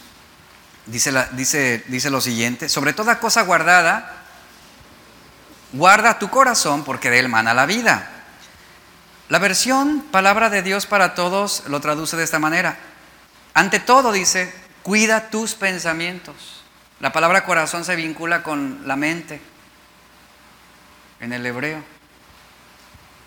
Dice, 0.86 1.14
dice, 1.34 1.84
dice 1.88 2.10
lo 2.10 2.22
siguiente, 2.22 2.68
sobre 2.68 2.94
toda 2.94 3.20
cosa 3.20 3.44
guardada, 3.44 4.24
guarda 5.74 6.18
tu 6.18 6.30
corazón 6.30 6.84
porque 6.84 7.10
de 7.10 7.20
él 7.20 7.30
mana 7.30 7.54
la 7.54 7.66
vida. 7.66 8.10
La 9.30 9.40
versión 9.40 10.02
palabra 10.12 10.50
de 10.50 10.62
Dios 10.62 10.86
para 10.86 11.14
todos 11.14 11.64
lo 11.68 11.80
traduce 11.80 12.18
de 12.18 12.24
esta 12.24 12.40
manera. 12.40 12.78
Ante 13.54 13.80
todo 13.80 14.12
dice, 14.12 14.54
cuida 14.84 15.30
tus 15.30 15.56
pensamientos. 15.56 16.62
La 17.00 17.12
palabra 17.12 17.46
corazón 17.46 17.84
se 17.84 17.96
vincula 17.96 18.44
con 18.44 18.82
la 18.86 18.96
mente 18.96 19.42
en 21.20 21.34
el 21.34 21.46
hebreo. 21.46 21.84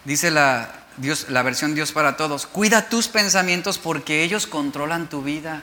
Dice 0.04 0.30
la, 0.30 0.70
Dios, 0.96 1.26
la 1.28 1.42
versión 1.42 1.74
Dios 1.74 1.92
para 1.92 2.16
todos, 2.16 2.46
cuida 2.46 2.88
tus 2.88 3.08
pensamientos 3.08 3.78
porque 3.78 4.22
ellos 4.22 4.46
controlan 4.46 5.08
tu 5.08 5.22
vida. 5.22 5.62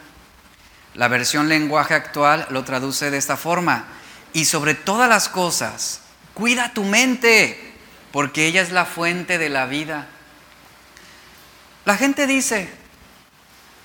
La 0.93 1.07
versión 1.07 1.47
lenguaje 1.47 1.93
actual 1.93 2.47
lo 2.49 2.63
traduce 2.63 3.11
de 3.11 3.17
esta 3.17 3.37
forma. 3.37 3.85
Y 4.33 4.45
sobre 4.45 4.75
todas 4.75 5.07
las 5.07 5.29
cosas, 5.29 6.01
cuida 6.33 6.73
tu 6.73 6.83
mente 6.83 7.73
porque 8.11 8.45
ella 8.47 8.61
es 8.61 8.71
la 8.71 8.85
fuente 8.85 9.37
de 9.37 9.49
la 9.49 9.65
vida. 9.65 10.07
La 11.85 11.97
gente 11.97 12.27
dice, 12.27 12.69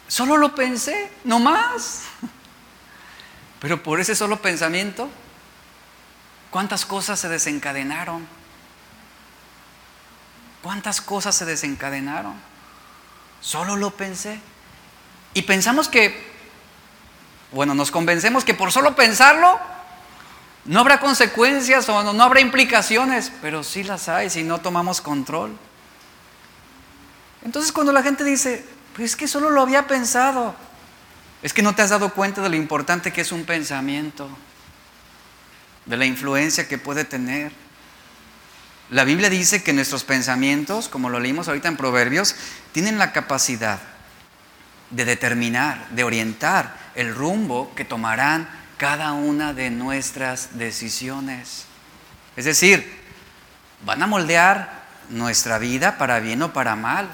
solo 0.08 0.36
lo 0.36 0.54
pensé, 0.54 1.10
no 1.24 1.38
más. 1.38 2.02
Pero 3.60 3.82
por 3.82 4.00
ese 4.00 4.14
solo 4.14 4.40
pensamiento, 4.42 5.08
¿cuántas 6.50 6.84
cosas 6.86 7.18
se 7.18 7.28
desencadenaron? 7.28 8.26
¿Cuántas 10.62 11.00
cosas 11.00 11.34
se 11.34 11.44
desencadenaron? 11.44 12.34
Solo 13.40 13.76
lo 13.76 13.92
pensé. 13.92 14.40
Y 15.34 15.42
pensamos 15.42 15.88
que, 15.88 16.26
bueno, 17.52 17.74
nos 17.74 17.90
convencemos 17.90 18.44
que 18.44 18.54
por 18.54 18.72
solo 18.72 18.96
pensarlo, 18.96 19.60
No 20.66 20.80
habrá 20.80 20.98
consecuencias 20.98 21.88
o 21.88 22.12
no, 22.12 22.24
habrá 22.24 22.40
implicaciones, 22.40 23.30
pero 23.40 23.62
sí 23.62 23.84
las 23.84 24.08
hay 24.08 24.30
si 24.30 24.42
no 24.42 24.58
tomamos 24.58 25.00
control. 25.00 25.56
Entonces 27.44 27.70
cuando 27.70 27.92
la 27.92 28.02
gente 28.02 28.24
dice, 28.24 28.66
pues 28.96 29.10
es 29.10 29.16
que 29.16 29.28
solo 29.28 29.50
lo 29.50 29.60
había 29.60 29.86
pensado, 29.86 30.56
es 31.42 31.52
que 31.52 31.62
no 31.62 31.74
te 31.74 31.82
has 31.82 31.90
dado 31.90 32.14
cuenta 32.14 32.40
de 32.40 32.48
lo 32.48 32.56
importante 32.56 33.12
que 33.12 33.20
es 33.20 33.30
un 33.30 33.44
pensamiento, 33.44 34.26
de 35.84 35.98
la 35.98 36.06
influencia 36.06 36.66
que 36.66 36.78
puede 36.78 37.04
tener. 37.04 37.52
La 38.88 39.04
Biblia 39.04 39.28
dice 39.28 39.62
que 39.62 39.74
nuestros 39.74 40.04
pensamientos, 40.04 40.88
como 40.88 41.10
lo 41.10 41.20
leímos 41.20 41.46
ahorita 41.46 41.68
en 41.68 41.76
Proverbios, 41.76 42.34
tienen 42.72 42.96
la 42.98 43.12
capacidad 43.12 43.80
de 44.90 45.04
determinar, 45.04 45.88
de 45.90 46.02
orientar 46.04 46.74
el 46.94 47.14
rumbo 47.14 47.74
que 47.74 47.84
tomarán 47.84 48.48
cada 48.78 49.12
una 49.12 49.52
de 49.52 49.70
nuestras 49.70 50.56
decisiones. 50.58 51.66
Es 52.34 52.46
decir, 52.46 52.98
van 53.84 54.02
a 54.02 54.06
moldear 54.06 54.86
nuestra 55.10 55.58
vida 55.58 55.98
para 55.98 56.18
bien 56.20 56.42
o 56.42 56.52
para 56.52 56.76
mal. 56.76 57.08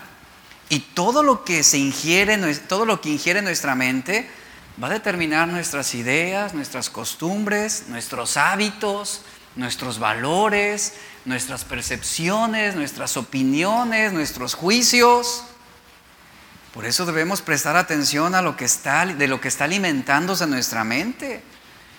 Y 0.73 0.81
todo 0.81 1.23
lo 1.23 1.45
que 1.45 1.65
se 1.65 1.77
ingiere, 1.77 2.39
todo 2.55 2.87
lo 2.87 3.03
que 3.03 3.11
ingiere 3.11 3.43
nuestra 3.43 3.75
mente 3.75 4.27
va 4.83 4.87
a 4.87 4.91
determinar 4.91 5.47
nuestras 5.47 5.95
ideas, 5.95 6.55
nuestras 6.55 6.89
costumbres, 6.89 7.89
nuestros 7.89 8.39
hábitos, 8.39 9.21
nuestros 9.55 9.99
valores, 9.99 10.95
nuestras 11.27 11.67
percepciones, 11.67 12.75
nuestras 12.75 13.19
opiniones, 13.19 14.15
nuestros 14.15 14.55
juicios. 14.55 15.45
Por 16.73 16.87
eso 16.87 17.05
debemos 17.05 17.43
prestar 17.43 17.77
atención 17.77 18.35
a 18.35 18.41
lo 18.41 18.57
que 18.57 18.65
está, 18.65 19.05
de 19.05 19.29
lo 19.29 19.43
que 19.43 19.49
está 19.49 19.65
alimentándose 19.65 20.47
nuestra 20.47 20.85
mente. 20.85 21.43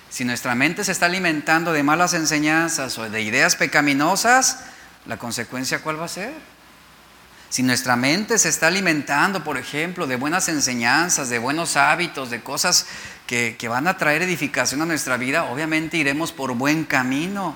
Si 0.09 0.25
nuestra 0.25 0.55
mente 0.55 0.83
se 0.83 0.93
está 0.93 1.05
alimentando 1.05 1.73
de 1.73 1.83
malas 1.83 2.15
enseñanzas 2.15 2.97
o 2.97 3.07
de 3.07 3.21
ideas 3.21 3.55
pecaminosas, 3.55 4.61
¿la 5.05 5.17
consecuencia 5.17 5.83
cuál 5.83 6.01
va 6.01 6.05
a 6.05 6.07
ser? 6.07 6.52
Si 7.53 7.61
nuestra 7.61 7.95
mente 7.95 8.39
se 8.39 8.49
está 8.49 8.65
alimentando, 8.65 9.43
por 9.43 9.59
ejemplo, 9.59 10.07
de 10.07 10.15
buenas 10.15 10.49
enseñanzas, 10.49 11.29
de 11.29 11.37
buenos 11.37 11.77
hábitos, 11.77 12.31
de 12.31 12.41
cosas 12.41 12.87
que, 13.27 13.57
que 13.59 13.67
van 13.67 13.87
a 13.87 13.95
traer 13.95 14.23
edificación 14.23 14.81
a 14.81 14.87
nuestra 14.87 15.17
vida, 15.17 15.43
obviamente 15.43 15.97
iremos 15.97 16.31
por 16.31 16.55
buen 16.55 16.83
camino. 16.83 17.55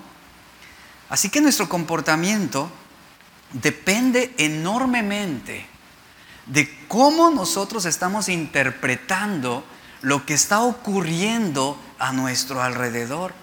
Así 1.09 1.29
que 1.29 1.41
nuestro 1.41 1.67
comportamiento 1.67 2.69
depende 3.53 4.35
enormemente 4.37 5.65
de 6.45 6.85
cómo 6.87 7.31
nosotros 7.31 7.85
estamos 7.85 8.29
interpretando 8.29 9.65
lo 10.03 10.27
que 10.27 10.35
está 10.35 10.61
ocurriendo 10.61 11.75
a 11.97 12.13
nuestro 12.13 12.61
alrededor. 12.61 13.33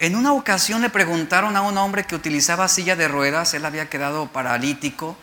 En 0.00 0.16
una 0.16 0.32
ocasión 0.32 0.82
le 0.82 0.90
preguntaron 0.90 1.54
a 1.56 1.62
un 1.62 1.78
hombre 1.78 2.04
que 2.04 2.16
utilizaba 2.16 2.66
silla 2.66 2.96
de 2.96 3.06
ruedas, 3.06 3.54
él 3.54 3.64
había 3.64 3.88
quedado 3.88 4.26
paralítico, 4.26 5.16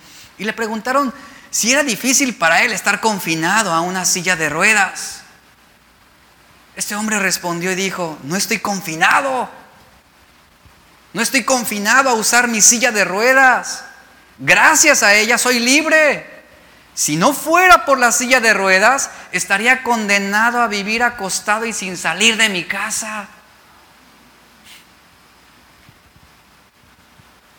y 0.43 0.45
le 0.45 0.51
preguntaron 0.51 1.13
si 1.49 1.71
era 1.71 1.83
difícil 1.83 2.35
para 2.35 2.63
él 2.63 2.73
estar 2.73 2.99
confinado 2.99 3.71
a 3.71 3.79
una 3.79 4.03
silla 4.03 4.35
de 4.35 4.49
ruedas. 4.49 5.21
Este 6.75 6.95
hombre 6.95 7.17
respondió 7.19 7.71
y 7.71 7.75
dijo, 7.75 8.17
no 8.23 8.35
estoy 8.35 8.59
confinado, 8.59 9.49
no 11.13 11.21
estoy 11.21 11.45
confinado 11.45 12.09
a 12.09 12.13
usar 12.13 12.49
mi 12.49 12.61
silla 12.61 12.91
de 12.91 13.05
ruedas, 13.05 13.85
gracias 14.37 15.01
a 15.01 15.13
ella 15.13 15.37
soy 15.37 15.59
libre. 15.59 16.29
Si 16.93 17.15
no 17.15 17.33
fuera 17.33 17.85
por 17.85 17.99
la 17.99 18.11
silla 18.11 18.41
de 18.41 18.53
ruedas, 18.53 19.11
estaría 19.31 19.81
condenado 19.81 20.61
a 20.61 20.67
vivir 20.67 21.03
acostado 21.03 21.65
y 21.65 21.71
sin 21.71 21.95
salir 21.95 22.35
de 22.35 22.49
mi 22.49 22.65
casa. 22.65 23.27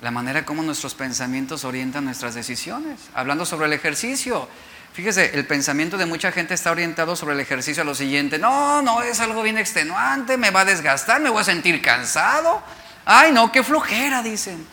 La 0.04 0.10
manera 0.10 0.44
como 0.44 0.62
nuestros 0.62 0.94
pensamientos 0.94 1.64
orientan 1.64 2.04
nuestras 2.04 2.34
decisiones. 2.34 3.00
Hablando 3.14 3.46
sobre 3.46 3.68
el 3.68 3.72
ejercicio. 3.72 4.46
Fíjese, 4.92 5.30
el 5.32 5.46
pensamiento 5.46 5.96
de 5.96 6.04
mucha 6.04 6.30
gente 6.30 6.52
está 6.52 6.72
orientado 6.72 7.16
sobre 7.16 7.32
el 7.32 7.40
ejercicio 7.40 7.82
a 7.82 7.86
lo 7.86 7.94
siguiente. 7.94 8.38
No, 8.38 8.82
no, 8.82 9.00
es 9.00 9.20
algo 9.20 9.42
bien 9.42 9.56
extenuante, 9.56 10.36
me 10.36 10.50
va 10.50 10.60
a 10.60 10.64
desgastar, 10.66 11.22
me 11.22 11.30
voy 11.30 11.40
a 11.40 11.44
sentir 11.44 11.80
cansado. 11.80 12.62
Ay, 13.06 13.32
no, 13.32 13.50
qué 13.50 13.62
flojera, 13.62 14.22
dicen. 14.22 14.66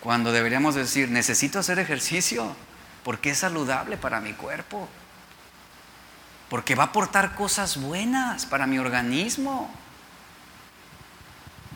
Cuando 0.00 0.30
deberíamos 0.30 0.74
decir, 0.74 1.08
necesito 1.08 1.58
hacer 1.58 1.78
ejercicio 1.78 2.54
porque 3.04 3.30
es 3.30 3.38
saludable 3.38 3.96
para 3.96 4.20
mi 4.20 4.34
cuerpo, 4.34 4.86
porque 6.50 6.74
va 6.74 6.82
a 6.82 6.86
aportar 6.88 7.34
cosas 7.34 7.80
buenas 7.80 8.44
para 8.44 8.66
mi 8.66 8.78
organismo. 8.78 9.74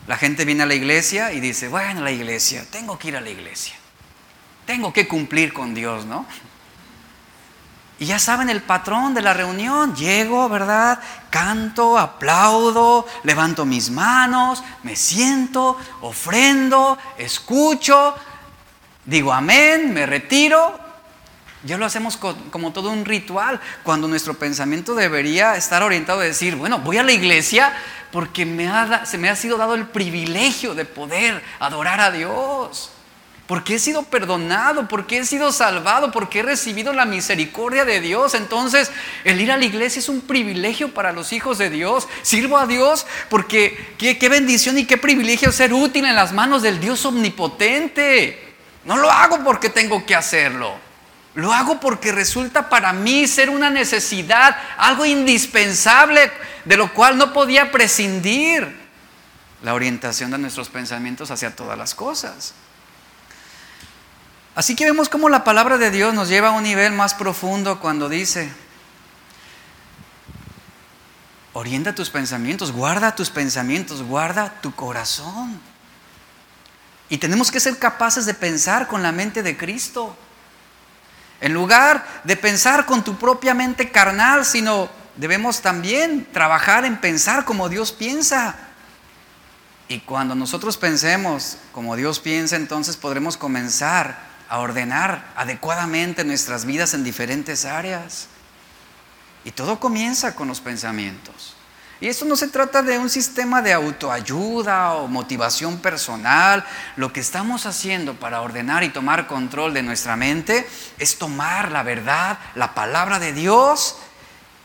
La 0.09 0.16
gente 0.16 0.46
viene 0.46 0.62
a 0.62 0.66
la 0.66 0.74
iglesia 0.74 1.34
y 1.34 1.40
dice, 1.40 1.68
bueno, 1.68 2.00
la 2.00 2.11
iglesia, 2.11 2.64
tengo 2.70 2.98
que 2.98 3.09
ir 3.09 3.16
a 3.16 3.20
la 3.20 3.28
iglesia, 3.28 3.76
tengo 4.64 4.90
que 4.90 5.06
cumplir 5.06 5.52
con 5.52 5.74
Dios, 5.74 6.06
¿no? 6.06 6.24
Y 7.98 8.06
ya 8.06 8.18
saben 8.18 8.48
el 8.48 8.62
patrón 8.62 9.12
de 9.12 9.20
la 9.22 9.34
reunión. 9.34 9.94
Llego, 9.94 10.48
¿verdad? 10.48 11.00
Canto, 11.30 11.98
aplaudo, 11.98 13.06
levanto 13.24 13.66
mis 13.66 13.90
manos, 13.90 14.62
me 14.82 14.96
siento, 14.96 15.76
ofrendo, 16.00 16.96
escucho, 17.18 18.14
digo 19.04 19.32
amén, 19.32 19.92
me 19.92 20.06
retiro. 20.06 20.88
Ya 21.64 21.76
lo 21.76 21.84
hacemos 21.84 22.16
como 22.16 22.72
todo 22.72 22.90
un 22.90 23.04
ritual, 23.04 23.61
cuando 23.82 24.06
nuestro 24.06 24.34
pensamiento 24.34 24.94
debería 24.94 25.56
estar 25.56 25.82
orientado 25.82 26.20
a 26.20 26.24
decir, 26.24 26.54
bueno, 26.56 26.78
voy 26.78 26.98
a 26.98 27.02
la 27.02 27.12
iglesia 27.12 27.72
porque 28.12 28.46
me 28.46 28.70
se 29.04 29.18
me 29.18 29.28
ha 29.28 29.36
sido 29.36 29.56
dado 29.56 29.74
el 29.74 29.86
privilegio 29.86 30.74
de 30.74 30.84
poder 30.84 31.42
adorar 31.59 32.00
a 32.00 32.11
Dios 32.11 32.92
porque 33.48 33.76
he 33.76 33.78
sido 33.78 34.02
perdonado, 34.02 34.88
porque 34.88 35.18
he 35.18 35.24
sido 35.24 35.52
salvado, 35.52 36.12
porque 36.12 36.40
he 36.40 36.42
recibido 36.42 36.92
la 36.92 37.06
misericordia 37.06 37.86
de 37.86 38.02
Dios. 38.02 38.34
Entonces, 38.34 38.90
el 39.24 39.40
ir 39.40 39.50
a 39.50 39.56
la 39.56 39.64
iglesia 39.64 40.00
es 40.00 40.11
un 40.11 40.20
privilegio 40.20 40.92
para 40.92 41.12
los 41.12 41.32
hijos 41.32 41.56
de 41.56 41.70
Dios. 41.70 42.06
Sirvo 42.20 42.59
a 42.59 42.66
Dios 42.66 43.06
porque 43.30 43.94
qué, 43.96 44.18
qué 44.18 44.28
bendición 44.28 44.76
y 44.76 44.84
qué 44.84 44.98
privilegio 44.98 45.50
ser 45.50 45.72
útil 45.72 46.04
en 46.04 46.14
las 46.14 46.34
manos 46.34 46.61
del 46.61 46.78
Dios 46.78 47.06
omnipotente. 47.06 48.54
No 48.84 48.98
lo 48.98 49.11
hago 49.11 49.42
porque 49.42 49.70
tengo 49.70 50.04
que 50.04 50.14
hacerlo. 50.14 50.88
Lo 51.39 51.53
hago 51.53 51.78
porque 51.78 52.11
resulta 52.11 52.68
para 52.68 52.93
mí 52.93 53.28
ser 53.28 53.49
una 53.49 53.70
necesidad, 53.70 54.57
algo 54.76 55.07
indispensable, 55.07 56.32
de 56.64 56.76
lo 56.76 56.93
cual 56.93 57.16
no 57.16 57.32
podía 57.32 57.70
prescindir. 57.70 58.76
La 59.62 59.74
orientación 59.74 60.32
de 60.32 60.39
nuestros 60.39 60.68
pensamientos 60.68 61.30
hacia 61.30 61.55
todas 61.55 61.78
las 61.78 61.95
cosas. 61.95 62.55
Así 64.57 64.74
que 64.74 64.84
vemos 64.84 65.09
cómo 65.09 65.28
la 65.28 65.45
palabra 65.45 65.78
de 65.78 65.93
Dios 65.93 66.12
nos 66.12 66.28
lleva 66.28 66.49
a 66.49 66.53
un 66.53 66.64
nivel 66.64 66.93
más 66.93 67.14
profundo 67.14 67.78
cuando 67.78 68.09
dice, 68.09 68.51
orienta 71.53 71.95
tus 71.95 72.11
pensamientos, 72.11 72.72
guarda 72.72 73.14
tus 73.14 73.30
pensamientos, 73.30 74.03
guarda 74.03 74.55
tu 74.61 74.74
corazón. 74.74 75.61
Y 77.09 77.18
tenemos 77.18 77.53
que 77.53 77.61
ser 77.61 77.78
capaces 77.78 78.26
de 78.26 78.34
pensar 78.34 78.89
con 78.89 79.05
la 79.05 79.12
mente 79.12 79.45
de 79.45 79.57
Cristo. 79.57 80.16
En 81.41 81.55
lugar 81.55 82.05
de 82.24 82.36
pensar 82.36 82.86
con 82.86 83.05
tu 83.05 83.16
propia 83.16 83.55
mente 83.55 83.91
carnal, 83.91 84.45
sino 84.45 84.89
debemos 85.16 85.61
también 85.61 86.26
trabajar 86.32 86.84
en 86.84 87.01
pensar 87.01 87.45
como 87.45 87.68
Dios 87.68 87.93
piensa. 87.93 88.57
Y 89.89 90.01
cuando 90.01 90.34
nosotros 90.34 90.76
pensemos 90.76 91.59
como 91.72 91.97
Dios 91.97 92.20
piensa, 92.20 92.57
entonces 92.57 92.97
podremos 92.97 93.36
comenzar 93.36 94.18
a 94.49 94.59
ordenar 94.59 95.32
adecuadamente 95.36 96.24
nuestras 96.24 96.64
vidas 96.64 96.95
en 96.95 97.05
diferentes 97.05 97.64
áreas. 97.64 98.28
Y 99.45 99.51
todo 99.53 99.78
comienza 99.78 100.34
con 100.34 100.49
los 100.49 100.61
pensamientos. 100.61 101.57
Y 102.01 102.07
esto 102.07 102.24
no 102.24 102.36
se 102.36 102.49
trata 102.49 102.82
de 102.82 102.96
un 102.99 103.11
sistema 103.11 103.61
de 103.61 103.72
autoayuda 103.72 104.94
o 104.94 105.09
motivación 105.09 105.78
personal. 105.78 106.64
Lo 106.96 107.12
que 107.12 107.20
estamos 107.20 107.66
haciendo 107.66 108.14
para 108.14 108.40
ordenar 108.40 108.84
y 108.84 108.90
tomar 108.90 109.26
control 109.26 109.74
de 109.74 109.82
nuestra 109.82 110.16
mente 110.16 110.68
es 110.99 111.18
tomar 111.18 111.72
la 111.72 111.82
verdad, 111.82 112.38
la 112.55 112.74
palabra 112.74 113.18
de 113.18 113.32
Dios 113.32 113.96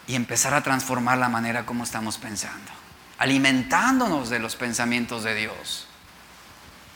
y 0.06 0.16
empezar 0.16 0.54
a 0.54 0.62
transformar 0.62 1.18
la 1.18 1.30
manera 1.30 1.66
como 1.66 1.84
estamos 1.84 2.18
pensando, 2.18 2.72
alimentándonos 3.18 4.30
de 4.30 4.40
los 4.40 4.56
pensamientos 4.56 5.24
de 5.24 5.34
Dios 5.34 5.88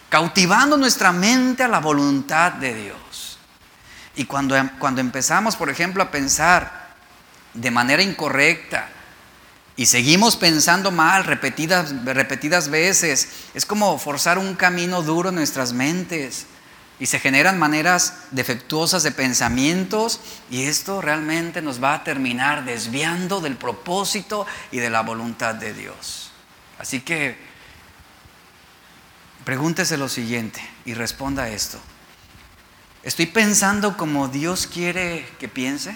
cautivando 0.09 0.77
nuestra 0.77 1.11
mente 1.11 1.63
a 1.63 1.67
la 1.67 1.79
voluntad 1.79 2.53
de 2.53 2.73
Dios. 2.73 3.37
Y 4.15 4.25
cuando, 4.25 4.55
cuando 4.79 5.01
empezamos, 5.01 5.55
por 5.55 5.69
ejemplo, 5.69 6.01
a 6.01 6.11
pensar 6.11 6.87
de 7.53 7.71
manera 7.71 8.01
incorrecta 8.01 8.89
y 9.77 9.85
seguimos 9.85 10.35
pensando 10.35 10.91
mal 10.91 11.23
repetidas, 11.23 11.93
repetidas 12.03 12.69
veces, 12.69 13.29
es 13.53 13.65
como 13.65 13.99
forzar 13.99 14.39
un 14.39 14.55
camino 14.55 15.03
duro 15.03 15.29
en 15.29 15.35
nuestras 15.35 15.71
mentes 15.71 16.47
y 16.99 17.05
se 17.05 17.19
generan 17.19 17.59
maneras 17.59 18.15
defectuosas 18.31 19.03
de 19.03 19.11
pensamientos 19.11 20.19
y 20.49 20.63
esto 20.63 20.99
realmente 20.99 21.61
nos 21.61 21.81
va 21.81 21.93
a 21.93 22.03
terminar 22.03 22.65
desviando 22.65 23.39
del 23.39 23.55
propósito 23.55 24.47
y 24.71 24.79
de 24.79 24.89
la 24.89 25.01
voluntad 25.01 25.53
de 25.53 25.75
Dios. 25.75 26.31
Así 26.79 27.01
que 27.01 27.37
pregúntese 29.45 29.95
lo 29.95 30.09
siguiente 30.09 30.59
y 30.85 30.95
responda 30.95 31.49
esto. 31.49 31.79
¿Estoy 33.03 33.27
pensando 33.27 33.95
como 33.95 34.27
Dios 34.27 34.65
quiere 34.65 35.29
que 35.39 35.47
piense? 35.47 35.95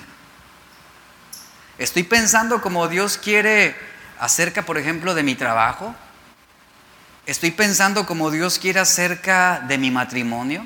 ¿Estoy 1.82 2.04
pensando 2.04 2.62
como 2.62 2.88
Dios 2.88 3.18
quiere 3.18 3.76
acerca, 4.20 4.62
por 4.62 4.78
ejemplo, 4.78 5.16
de 5.16 5.24
mi 5.24 5.34
trabajo? 5.34 5.96
¿Estoy 7.26 7.50
pensando 7.50 8.06
como 8.06 8.30
Dios 8.30 8.60
quiere 8.60 8.80
acerca 8.80 9.64
de 9.68 9.80
mi 9.80 9.90
matrimonio? 9.90 10.64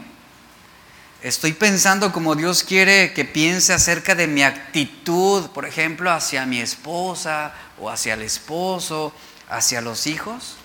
Estoy 1.21 1.53
pensando 1.53 2.11
como 2.11 2.35
Dios 2.35 2.65
quiere 2.65 3.13
que 3.13 3.23
piense 3.23 3.71
acerca 3.71 4.13
de 4.13 4.27
mi 4.27 4.43
actitud, 4.43 5.51
por 5.51 5.65
ejemplo, 5.65 6.11
hacia 6.11 6.45
mi 6.45 6.59
esposa 6.59 7.53
o 7.79 7.89
hacia 7.89 8.15
el 8.15 8.21
esposo, 8.21 9.13
hacia 9.47 9.79
los 9.79 10.07
hijos. 10.07 10.57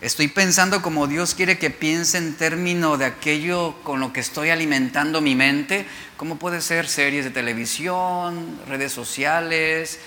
Estoy 0.00 0.28
pensando 0.28 0.82
como 0.82 1.06
Dios 1.06 1.34
quiere 1.34 1.58
que 1.58 1.70
piense 1.70 2.18
en 2.18 2.34
términos 2.34 2.98
de 2.98 3.06
aquello 3.06 3.74
con 3.84 4.00
lo 4.00 4.12
que 4.12 4.20
estoy 4.20 4.50
alimentando 4.50 5.20
mi 5.20 5.34
mente, 5.34 5.86
como 6.16 6.36
puede 6.36 6.60
ser 6.60 6.88
series 6.88 7.24
de 7.24 7.30
televisión, 7.30 8.60
redes 8.68 8.92
sociales, 8.92 10.00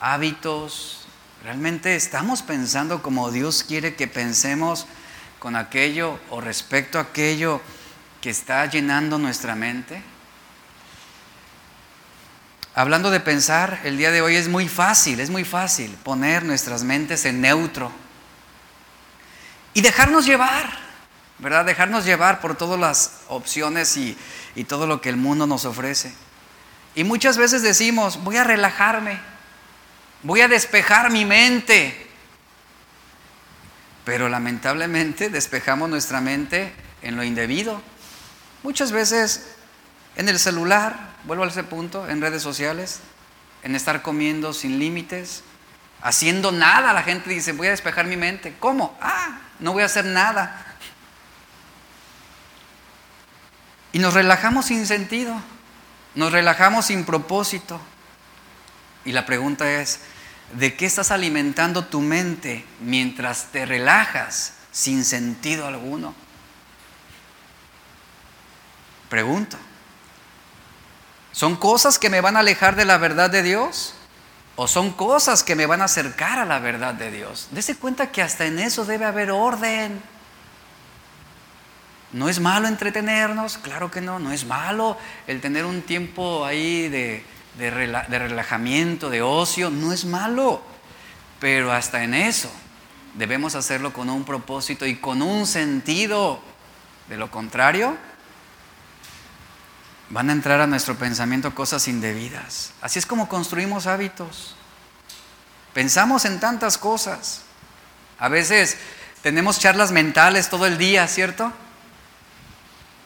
hábitos. 0.00 1.06
Realmente 1.44 1.96
estamos 1.96 2.42
pensando 2.42 3.00
como 3.00 3.30
Dios 3.30 3.64
quiere 3.64 3.94
que 3.94 4.06
pensemos 4.06 4.86
con 5.38 5.56
aquello 5.56 6.18
o 6.30 6.40
respecto 6.40 6.98
a 6.98 7.02
aquello 7.02 7.62
que 8.20 8.30
está 8.30 8.66
llenando 8.66 9.18
nuestra 9.18 9.54
mente? 9.54 10.02
Hablando 12.74 13.10
de 13.10 13.20
pensar, 13.20 13.80
el 13.84 13.96
día 13.96 14.10
de 14.10 14.20
hoy 14.20 14.36
es 14.36 14.48
muy 14.48 14.68
fácil, 14.68 15.20
es 15.20 15.30
muy 15.30 15.44
fácil 15.44 15.96
poner 16.02 16.44
nuestras 16.44 16.82
mentes 16.82 17.24
en 17.24 17.40
neutro 17.40 17.90
y 19.74 19.80
dejarnos 19.80 20.26
llevar, 20.26 20.70
¿verdad? 21.38 21.64
Dejarnos 21.64 22.04
llevar 22.04 22.40
por 22.40 22.56
todas 22.56 22.78
las 22.78 23.20
opciones 23.28 23.96
y, 23.96 24.16
y 24.54 24.64
todo 24.64 24.86
lo 24.86 25.00
que 25.00 25.08
el 25.08 25.16
mundo 25.16 25.46
nos 25.46 25.64
ofrece. 25.64 26.12
Y 26.94 27.04
muchas 27.04 27.38
veces 27.38 27.62
decimos, 27.62 28.22
voy 28.24 28.36
a 28.36 28.44
relajarme, 28.44 29.20
voy 30.22 30.40
a 30.40 30.48
despejar 30.48 31.10
mi 31.10 31.24
mente. 31.24 32.06
Pero 34.04 34.28
lamentablemente 34.28 35.28
despejamos 35.30 35.88
nuestra 35.88 36.20
mente 36.20 36.72
en 37.02 37.16
lo 37.16 37.24
indebido. 37.24 37.80
Muchas 38.62 38.90
veces 38.90 39.54
en 40.16 40.28
el 40.28 40.38
celular, 40.40 40.98
vuelvo 41.24 41.44
a 41.44 41.46
ese 41.46 41.62
punto, 41.62 42.08
en 42.08 42.20
redes 42.20 42.42
sociales, 42.42 43.00
en 43.62 43.76
estar 43.76 44.02
comiendo 44.02 44.52
sin 44.52 44.80
límites, 44.80 45.44
haciendo 46.02 46.50
nada. 46.50 46.92
La 46.92 47.04
gente 47.04 47.30
dice, 47.30 47.52
voy 47.52 47.68
a 47.68 47.70
despejar 47.70 48.06
mi 48.06 48.16
mente. 48.16 48.56
¿Cómo? 48.58 48.98
Ah, 49.00 49.38
no 49.60 49.72
voy 49.72 49.82
a 49.82 49.86
hacer 49.86 50.04
nada. 50.04 50.64
Y 53.92 53.98
nos 53.98 54.14
relajamos 54.14 54.66
sin 54.66 54.86
sentido, 54.86 55.40
nos 56.14 56.32
relajamos 56.32 56.86
sin 56.86 57.04
propósito. 57.04 57.80
Y 59.04 59.12
la 59.12 59.26
pregunta 59.26 59.70
es, 59.80 60.00
¿de 60.52 60.76
qué 60.76 60.86
estás 60.86 61.10
alimentando 61.10 61.86
tu 61.86 62.00
mente 62.00 62.64
mientras 62.80 63.46
te 63.46 63.64
relajas 63.66 64.54
sin 64.70 65.04
sentido 65.04 65.66
alguno? 65.66 66.14
Pregunto. 69.08 69.56
¿Son 71.32 71.56
cosas 71.56 71.98
que 71.98 72.10
me 72.10 72.20
van 72.20 72.36
a 72.36 72.40
alejar 72.40 72.76
de 72.76 72.84
la 72.84 72.98
verdad 72.98 73.30
de 73.30 73.42
Dios? 73.42 73.94
¿O 74.60 74.66
son 74.66 74.90
cosas 74.90 75.44
que 75.44 75.54
me 75.54 75.66
van 75.66 75.82
a 75.82 75.84
acercar 75.84 76.40
a 76.40 76.44
la 76.44 76.58
verdad 76.58 76.92
de 76.92 77.12
Dios? 77.12 77.46
Dese 77.52 77.76
cuenta 77.76 78.10
que 78.10 78.22
hasta 78.22 78.44
en 78.44 78.58
eso 78.58 78.84
debe 78.84 79.04
haber 79.04 79.30
orden. 79.30 80.02
¿No 82.10 82.28
es 82.28 82.40
malo 82.40 82.66
entretenernos? 82.66 83.56
Claro 83.56 83.88
que 83.88 84.00
no, 84.00 84.18
no 84.18 84.32
es 84.32 84.44
malo 84.44 84.98
el 85.28 85.40
tener 85.40 85.64
un 85.64 85.82
tiempo 85.82 86.44
ahí 86.44 86.88
de, 86.88 87.22
de, 87.56 87.70
de 87.70 88.18
relajamiento, 88.18 89.10
de 89.10 89.22
ocio, 89.22 89.70
no 89.70 89.92
es 89.92 90.04
malo. 90.04 90.60
Pero 91.38 91.70
hasta 91.70 92.02
en 92.02 92.14
eso 92.14 92.50
debemos 93.14 93.54
hacerlo 93.54 93.92
con 93.92 94.10
un 94.10 94.24
propósito 94.24 94.86
y 94.86 94.96
con 94.96 95.22
un 95.22 95.46
sentido. 95.46 96.40
De 97.08 97.16
lo 97.16 97.30
contrario, 97.30 97.96
van 100.10 100.30
a 100.30 100.32
entrar 100.32 100.60
a 100.60 100.66
nuestro 100.66 100.96
pensamiento 100.96 101.54
cosas 101.54 101.88
indebidas. 101.88 102.72
Así 102.80 102.98
es 102.98 103.06
como 103.06 103.28
construimos 103.28 103.86
hábitos. 103.86 104.54
Pensamos 105.74 106.24
en 106.24 106.40
tantas 106.40 106.78
cosas. 106.78 107.42
A 108.18 108.28
veces 108.28 108.78
tenemos 109.22 109.58
charlas 109.58 109.92
mentales 109.92 110.48
todo 110.48 110.66
el 110.66 110.78
día, 110.78 111.06
¿cierto? 111.08 111.52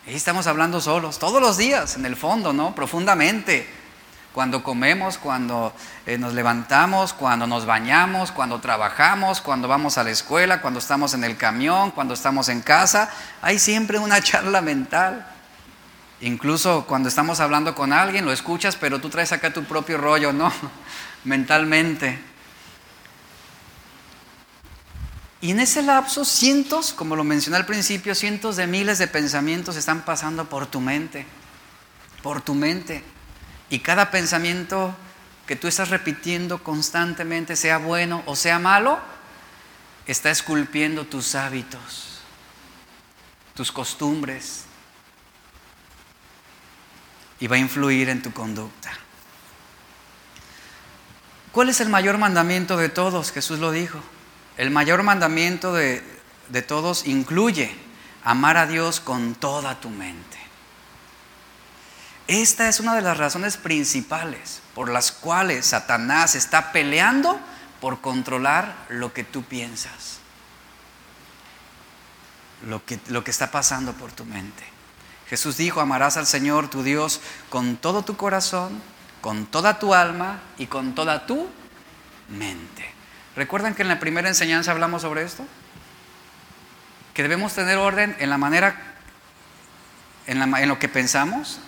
Y 0.07 0.15
estamos 0.15 0.47
hablando 0.47 0.81
solos, 0.81 1.19
todos 1.19 1.41
los 1.41 1.57
días, 1.57 1.97
en 1.97 2.07
el 2.07 2.17
fondo, 2.17 2.53
¿no? 2.53 2.75
Profundamente. 2.75 3.69
Cuando 4.33 4.63
comemos, 4.63 5.19
cuando 5.19 5.75
eh, 6.07 6.17
nos 6.17 6.33
levantamos, 6.33 7.13
cuando 7.13 7.47
nos 7.47 7.67
bañamos, 7.67 8.33
cuando 8.33 8.61
trabajamos, 8.61 9.43
cuando 9.43 9.69
vamos 9.69 9.99
a 9.99 10.05
la 10.05 10.11
escuela, 10.11 10.63
cuando 10.63 10.81
estamos 10.81 11.13
en 11.13 11.23
el 11.25 11.37
camión, 11.37 11.91
cuando 11.91 12.15
estamos 12.15 12.49
en 12.49 12.63
casa, 12.63 13.11
hay 13.43 13.59
siempre 13.59 13.99
una 13.99 14.21
charla 14.23 14.63
mental. 14.63 15.27
Incluso 16.23 16.87
cuando 16.87 17.09
estamos 17.09 17.41
hablando 17.41 17.75
con 17.75 17.93
alguien, 17.93 18.25
lo 18.25 18.33
escuchas, 18.33 18.77
pero 18.77 19.01
tú 19.01 19.11
traes 19.11 19.33
acá 19.33 19.53
tu 19.53 19.65
propio 19.65 19.99
rollo, 19.99 20.33
¿no? 20.33 20.53
Mentalmente. 21.25 22.17
Y 25.41 25.51
en 25.51 25.59
ese 25.59 25.83
lapso, 25.83 26.25
cientos, 26.25 26.93
como 26.93 27.17
lo 27.17 27.25
mencioné 27.25 27.57
al 27.57 27.67
principio, 27.67 28.15
cientos 28.15 28.55
de 28.55 28.69
miles 28.69 28.99
de 28.99 29.09
pensamientos 29.09 29.75
están 29.75 30.05
pasando 30.05 30.49
por 30.49 30.69
tu 30.69 30.81
mente, 30.81 31.27
por 32.23 32.41
tu 32.41 32.55
mente. 32.55 33.03
Y 33.69 33.81
cada 33.81 34.13
pensamiento 34.13 34.95
que 35.49 35.57
tú 35.57 35.67
estás 35.67 35.89
repitiendo 35.89 36.63
constantemente, 36.63 37.57
sea 37.57 37.79
bueno 37.79 38.23
o 38.27 38.37
sea 38.37 38.61
malo, 38.61 39.01
está 40.07 40.31
esculpiendo 40.31 41.05
tus 41.05 41.35
hábitos, 41.35 42.21
tus 43.57 43.73
costumbres, 43.73 44.67
y 47.43 47.49
va 47.49 47.57
a 47.57 47.59
influir 47.59 48.09
en 48.09 48.23
tu 48.23 48.33
conducta. 48.33 48.93
¿Cuál 51.51 51.71
es 51.71 51.81
el 51.81 51.89
mayor 51.89 52.17
mandamiento 52.17 52.77
de 52.77 52.89
todos? 52.89 53.33
Jesús 53.33 53.59
lo 53.59 53.73
dijo. 53.73 53.99
El 54.57 54.71
mayor 54.71 55.03
mandamiento 55.03 55.75
de, 55.75 56.05
de 56.51 56.63
todos 56.63 57.05
incluye 57.05 57.75
amar 58.23 58.57
a 58.57 58.69
Dios 58.69 59.01
con 59.01 59.35
toda 59.35 59.81
tu 59.81 59.91
mente. 59.91 60.39
Esta 62.29 62.69
es 62.69 62.79
una 62.79 62.95
de 62.95 63.03
las 63.03 63.17
razones 63.17 63.57
principales 63.57 64.63
por 64.73 64.89
las 64.89 65.11
cuales 65.11 65.67
Satanás 65.67 66.37
está 66.37 66.71
peleando 66.71 67.41
por 67.81 68.01
controlar 68.01 68.87
lo 68.89 69.13
que 69.13 69.25
tú 69.25 69.43
piensas, 69.43 70.21
lo 72.69 72.85
que, 72.85 73.01
lo 73.09 73.25
que 73.25 73.33
está 73.33 73.51
pasando 73.51 73.95
por 73.95 74.13
tu 74.13 74.25
mente. 74.25 74.72
Jesús 75.33 75.57
dijo, 75.57 75.81
amarás 75.81 76.19
al 76.19 76.27
Señor 76.27 76.69
tu 76.69 76.83
Dios 76.83 77.23
con 77.49 77.79
todo 77.79 78.03
tu 78.03 78.19
corazón, 78.19 78.83
con 79.23 79.47
toda 79.47 79.79
tu 79.79 79.95
alma 79.95 80.43
y 80.59 80.67
con 80.67 80.95
toda 80.95 81.25
tu 81.25 81.49
mente. 82.29 82.85
¿Recuerdan 83.35 83.75
que 83.75 83.81
en 83.81 83.89
la 83.89 83.99
primera 83.99 84.29
enseñanza 84.29 84.73
hablamos 84.73 85.01
sobre 85.01 85.23
esto? 85.23 85.47
Que 87.15 87.23
debemos 87.23 87.55
tener 87.55 87.79
orden 87.79 88.15
en 88.19 88.29
la 88.29 88.37
manera, 88.37 88.77
en, 90.27 90.69
lo 90.69 90.79
que 90.79 90.91
pensamos, 90.91 91.61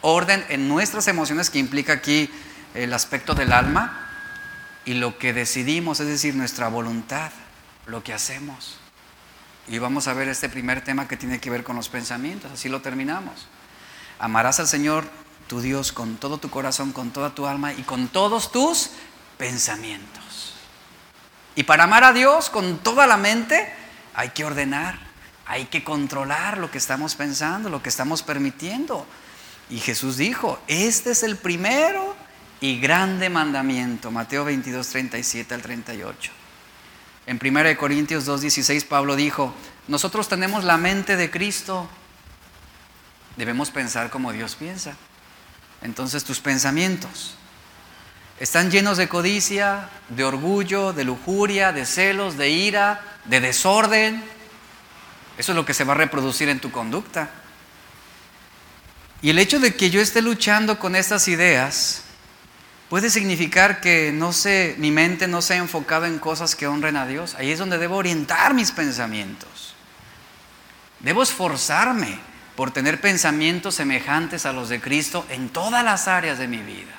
orden 0.00 0.42
en 0.48 0.68
nuestras 0.68 1.06
emociones 1.06 1.50
que 1.50 1.58
implica 1.58 1.92
aquí 1.92 2.30
el 2.72 2.94
aspecto 2.94 3.34
del 3.34 3.52
alma 3.52 4.08
y 4.86 4.94
lo 4.94 5.18
que 5.18 5.34
decidimos, 5.34 6.00
es 6.00 6.06
decir, 6.06 6.34
nuestra 6.34 6.68
voluntad, 6.68 7.30
lo 7.84 8.02
que 8.02 8.14
hacemos. 8.14 8.78
Y 9.68 9.78
vamos 9.78 10.08
a 10.08 10.14
ver 10.14 10.28
este 10.28 10.48
primer 10.48 10.82
tema 10.82 11.06
que 11.06 11.16
tiene 11.16 11.40
que 11.40 11.50
ver 11.50 11.62
con 11.62 11.76
los 11.76 11.88
pensamientos, 11.88 12.50
así 12.52 12.68
lo 12.68 12.80
terminamos. 12.80 13.46
Amarás 14.18 14.60
al 14.60 14.66
Señor 14.66 15.04
tu 15.46 15.60
Dios 15.60 15.92
con 15.92 16.16
todo 16.16 16.38
tu 16.38 16.50
corazón, 16.50 16.92
con 16.92 17.10
toda 17.10 17.34
tu 17.34 17.46
alma 17.46 17.72
y 17.72 17.82
con 17.82 18.08
todos 18.08 18.50
tus 18.50 18.90
pensamientos. 19.36 20.54
Y 21.54 21.64
para 21.64 21.84
amar 21.84 22.04
a 22.04 22.12
Dios 22.12 22.50
con 22.50 22.78
toda 22.78 23.06
la 23.06 23.16
mente 23.16 23.70
hay 24.14 24.30
que 24.30 24.44
ordenar, 24.44 24.98
hay 25.44 25.66
que 25.66 25.84
controlar 25.84 26.58
lo 26.58 26.70
que 26.70 26.78
estamos 26.78 27.14
pensando, 27.14 27.68
lo 27.68 27.82
que 27.82 27.88
estamos 27.88 28.22
permitiendo. 28.22 29.06
Y 29.68 29.80
Jesús 29.80 30.16
dijo, 30.16 30.58
este 30.66 31.10
es 31.10 31.22
el 31.22 31.36
primero 31.36 32.16
y 32.60 32.80
grande 32.80 33.28
mandamiento, 33.28 34.10
Mateo 34.10 34.44
22, 34.44 34.88
37 34.88 35.54
al 35.54 35.62
38. 35.62 36.37
En 37.28 37.38
1 37.44 37.76
Corintios 37.76 38.26
2.16 38.26 38.86
Pablo 38.86 39.14
dijo, 39.14 39.52
nosotros 39.86 40.30
tenemos 40.30 40.64
la 40.64 40.78
mente 40.78 41.14
de 41.14 41.30
Cristo, 41.30 41.86
debemos 43.36 43.70
pensar 43.70 44.08
como 44.08 44.32
Dios 44.32 44.54
piensa. 44.54 44.96
Entonces 45.82 46.24
tus 46.24 46.40
pensamientos 46.40 47.34
están 48.40 48.70
llenos 48.70 48.96
de 48.96 49.10
codicia, 49.10 49.90
de 50.08 50.24
orgullo, 50.24 50.94
de 50.94 51.04
lujuria, 51.04 51.70
de 51.70 51.84
celos, 51.84 52.38
de 52.38 52.48
ira, 52.48 53.18
de 53.26 53.40
desorden. 53.40 54.24
Eso 55.36 55.52
es 55.52 55.56
lo 55.56 55.66
que 55.66 55.74
se 55.74 55.84
va 55.84 55.92
a 55.92 55.96
reproducir 55.96 56.48
en 56.48 56.60
tu 56.60 56.70
conducta. 56.70 57.28
Y 59.20 59.28
el 59.28 59.38
hecho 59.38 59.60
de 59.60 59.74
que 59.74 59.90
yo 59.90 60.00
esté 60.00 60.22
luchando 60.22 60.78
con 60.78 60.96
estas 60.96 61.28
ideas 61.28 62.04
puede 62.88 63.10
significar 63.10 63.80
que 63.80 64.12
no 64.12 64.32
sé, 64.32 64.74
mi 64.78 64.90
mente 64.90 65.28
no 65.28 65.42
se 65.42 65.54
ha 65.54 65.58
enfocado 65.58 66.06
en 66.06 66.18
cosas 66.18 66.56
que 66.56 66.66
honren 66.66 66.96
a 66.96 67.06
Dios. 67.06 67.34
Ahí 67.34 67.50
es 67.50 67.58
donde 67.58 67.78
debo 67.78 67.96
orientar 67.96 68.54
mis 68.54 68.72
pensamientos. 68.72 69.74
Debo 71.00 71.22
esforzarme 71.22 72.18
por 72.56 72.70
tener 72.70 73.00
pensamientos 73.00 73.76
semejantes 73.76 74.46
a 74.46 74.52
los 74.52 74.68
de 74.68 74.80
Cristo 74.80 75.24
en 75.28 75.48
todas 75.48 75.84
las 75.84 76.08
áreas 76.08 76.38
de 76.38 76.48
mi 76.48 76.58
vida 76.58 76.98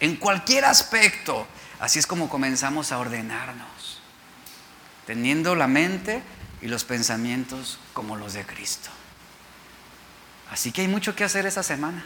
en 0.00 0.16
cualquier 0.16 0.64
aspecto. 0.64 1.46
Así 1.80 1.98
es 1.98 2.06
como 2.06 2.28
comenzamos 2.28 2.92
a 2.92 2.98
ordenarnos, 2.98 4.00
teniendo 5.06 5.54
la 5.54 5.66
mente 5.66 6.22
y 6.62 6.68
los 6.68 6.84
pensamientos 6.84 7.78
como 7.92 8.16
los 8.16 8.32
de 8.32 8.44
Cristo. 8.44 8.90
Así 10.50 10.72
que 10.72 10.82
hay 10.82 10.88
mucho 10.88 11.14
que 11.14 11.24
hacer 11.24 11.46
esa 11.46 11.62
semana. 11.62 12.04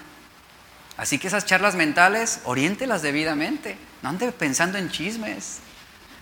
Así 1.00 1.18
que 1.18 1.28
esas 1.28 1.46
charlas 1.46 1.76
mentales, 1.76 2.40
oriéntelas 2.44 3.00
debidamente. 3.00 3.78
No 4.02 4.10
ande 4.10 4.32
pensando 4.32 4.76
en 4.76 4.90
chismes. 4.90 5.60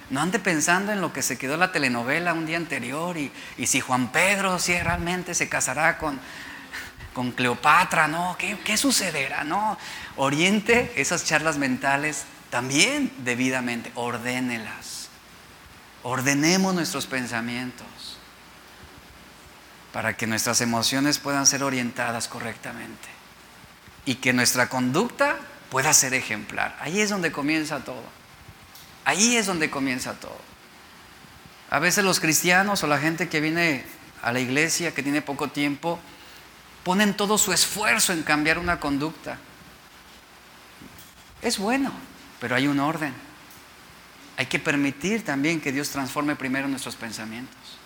No 0.08 0.20
ande 0.20 0.38
pensando 0.38 0.92
en 0.92 1.00
lo 1.00 1.12
que 1.12 1.20
se 1.20 1.36
quedó 1.36 1.54
en 1.54 1.60
la 1.60 1.72
telenovela 1.72 2.32
un 2.32 2.46
día 2.46 2.58
anterior 2.58 3.16
y, 3.16 3.32
y 3.56 3.66
si 3.66 3.80
Juan 3.80 4.12
Pedro 4.12 4.60
si 4.60 4.78
realmente 4.78 5.34
se 5.34 5.48
casará 5.48 5.98
con, 5.98 6.20
con 7.12 7.32
Cleopatra, 7.32 8.06
no, 8.06 8.36
¿qué, 8.38 8.76
sucederá? 8.76 9.42
No, 9.42 9.76
oriente 10.14 10.92
esas 10.94 11.24
charlas 11.24 11.58
mentales 11.58 12.22
también 12.48 13.12
debidamente, 13.24 13.90
ordénelas. 13.96 15.08
Ordenemos 16.04 16.72
nuestros 16.72 17.06
pensamientos 17.06 18.16
para 19.92 20.16
que 20.16 20.28
nuestras 20.28 20.60
emociones 20.60 21.18
puedan 21.18 21.46
ser 21.46 21.64
orientadas 21.64 22.28
correctamente 22.28 23.17
y 24.09 24.14
que 24.14 24.32
nuestra 24.32 24.70
conducta 24.70 25.36
pueda 25.68 25.92
ser 25.92 26.14
ejemplar. 26.14 26.74
Ahí 26.80 26.98
es 26.98 27.11
donde 27.11 27.30
comienza 27.30 27.84
todo. 27.84 28.02
Ahí 29.04 29.36
es 29.36 29.44
donde 29.44 29.68
comienza 29.68 30.14
todo. 30.14 30.40
A 31.68 31.78
veces 31.78 32.04
los 32.04 32.18
cristianos 32.18 32.82
o 32.82 32.86
la 32.86 32.96
gente 32.96 33.28
que 33.28 33.42
viene 33.42 33.84
a 34.22 34.32
la 34.32 34.40
iglesia, 34.40 34.94
que 34.94 35.02
tiene 35.02 35.20
poco 35.20 35.48
tiempo, 35.48 36.00
ponen 36.84 37.18
todo 37.18 37.36
su 37.36 37.52
esfuerzo 37.52 38.14
en 38.14 38.22
cambiar 38.22 38.59
una 38.59 38.80
conducta. 38.80 39.36
Es 41.42 41.59
bueno, 41.59 41.92
pero 42.40 42.56
hay 42.56 42.66
un 42.66 42.80
orden. 42.80 43.12
Hay 44.38 44.46
que 44.46 44.59
permitir 44.59 45.22
también 45.22 45.61
que 45.61 45.70
Dios 45.70 45.90
transforme 45.90 46.34
primero 46.34 46.66
nuestros 46.66 46.96
pensamientos. 46.96 47.76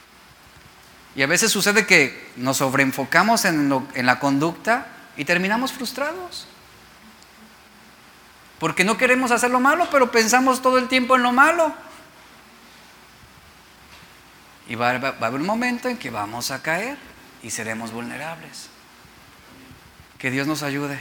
Y 1.16 1.22
a 1.22 1.26
veces 1.26 1.50
sucede 1.50 1.84
que 1.84 2.30
nos 2.36 2.58
sobreenfocamos 2.58 3.44
en, 3.44 3.88
en 3.94 4.06
la 4.06 4.20
conducta 4.20 4.86
y 5.16 5.24
terminamos 5.24 5.72
frustrados. 5.72 6.46
Porque 8.58 8.84
no 8.84 8.96
queremos 8.96 9.30
hacer 9.32 9.50
lo 9.50 9.60
malo, 9.60 9.88
pero 9.90 10.10
pensamos 10.10 10.62
todo 10.62 10.78
el 10.78 10.88
tiempo 10.88 11.16
en 11.16 11.22
lo 11.22 11.32
malo. 11.32 11.74
Y 14.68 14.76
va, 14.76 14.90
a 14.90 14.94
haber 14.94 15.40
un 15.40 15.46
momento 15.46 15.88
en 15.88 15.96
que 15.96 16.10
vamos 16.10 16.50
a 16.50 16.62
caer 16.62 16.96
y 17.42 17.50
seremos 17.50 17.92
vulnerables. 17.92 18.68
Que 20.18 20.30
Dios 20.30 20.46
nos 20.46 20.62
ayude. 20.62 20.98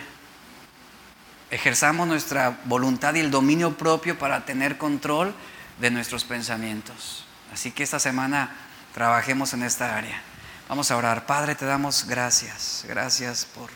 Ejerzamos 1.51 2.07
nuestra 2.07 2.57
voluntad 2.65 3.13
y 3.13 3.19
el 3.19 3.29
dominio 3.29 3.77
propio 3.77 4.17
para 4.17 4.45
tener 4.45 4.77
control 4.77 5.33
de 5.79 5.91
nuestros 5.91 6.23
pensamientos. 6.23 7.25
Así 7.53 7.71
que 7.71 7.83
esta 7.83 7.99
semana 7.99 8.55
trabajemos 8.93 9.53
en 9.53 9.63
esta 9.63 9.95
área. 9.95 10.21
Vamos 10.67 10.89
a 10.89 10.97
orar. 10.97 11.25
Padre, 11.25 11.53
te 11.53 11.65
damos 11.65 12.05
gracias. 12.07 12.85
Gracias 12.87 13.45
por, 13.45 13.69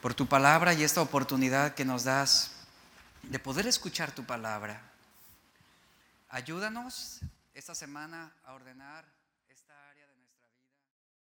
por 0.00 0.14
tu 0.14 0.26
palabra 0.26 0.72
y 0.72 0.82
esta 0.82 1.02
oportunidad 1.02 1.74
que 1.74 1.84
nos 1.84 2.04
das 2.04 2.52
de 3.22 3.38
poder 3.38 3.66
escuchar 3.66 4.12
tu 4.12 4.24
palabra. 4.24 4.80
Ayúdanos 6.28 7.20
esta 7.54 7.74
semana 7.74 8.32
a 8.44 8.54
ordenar 8.54 9.04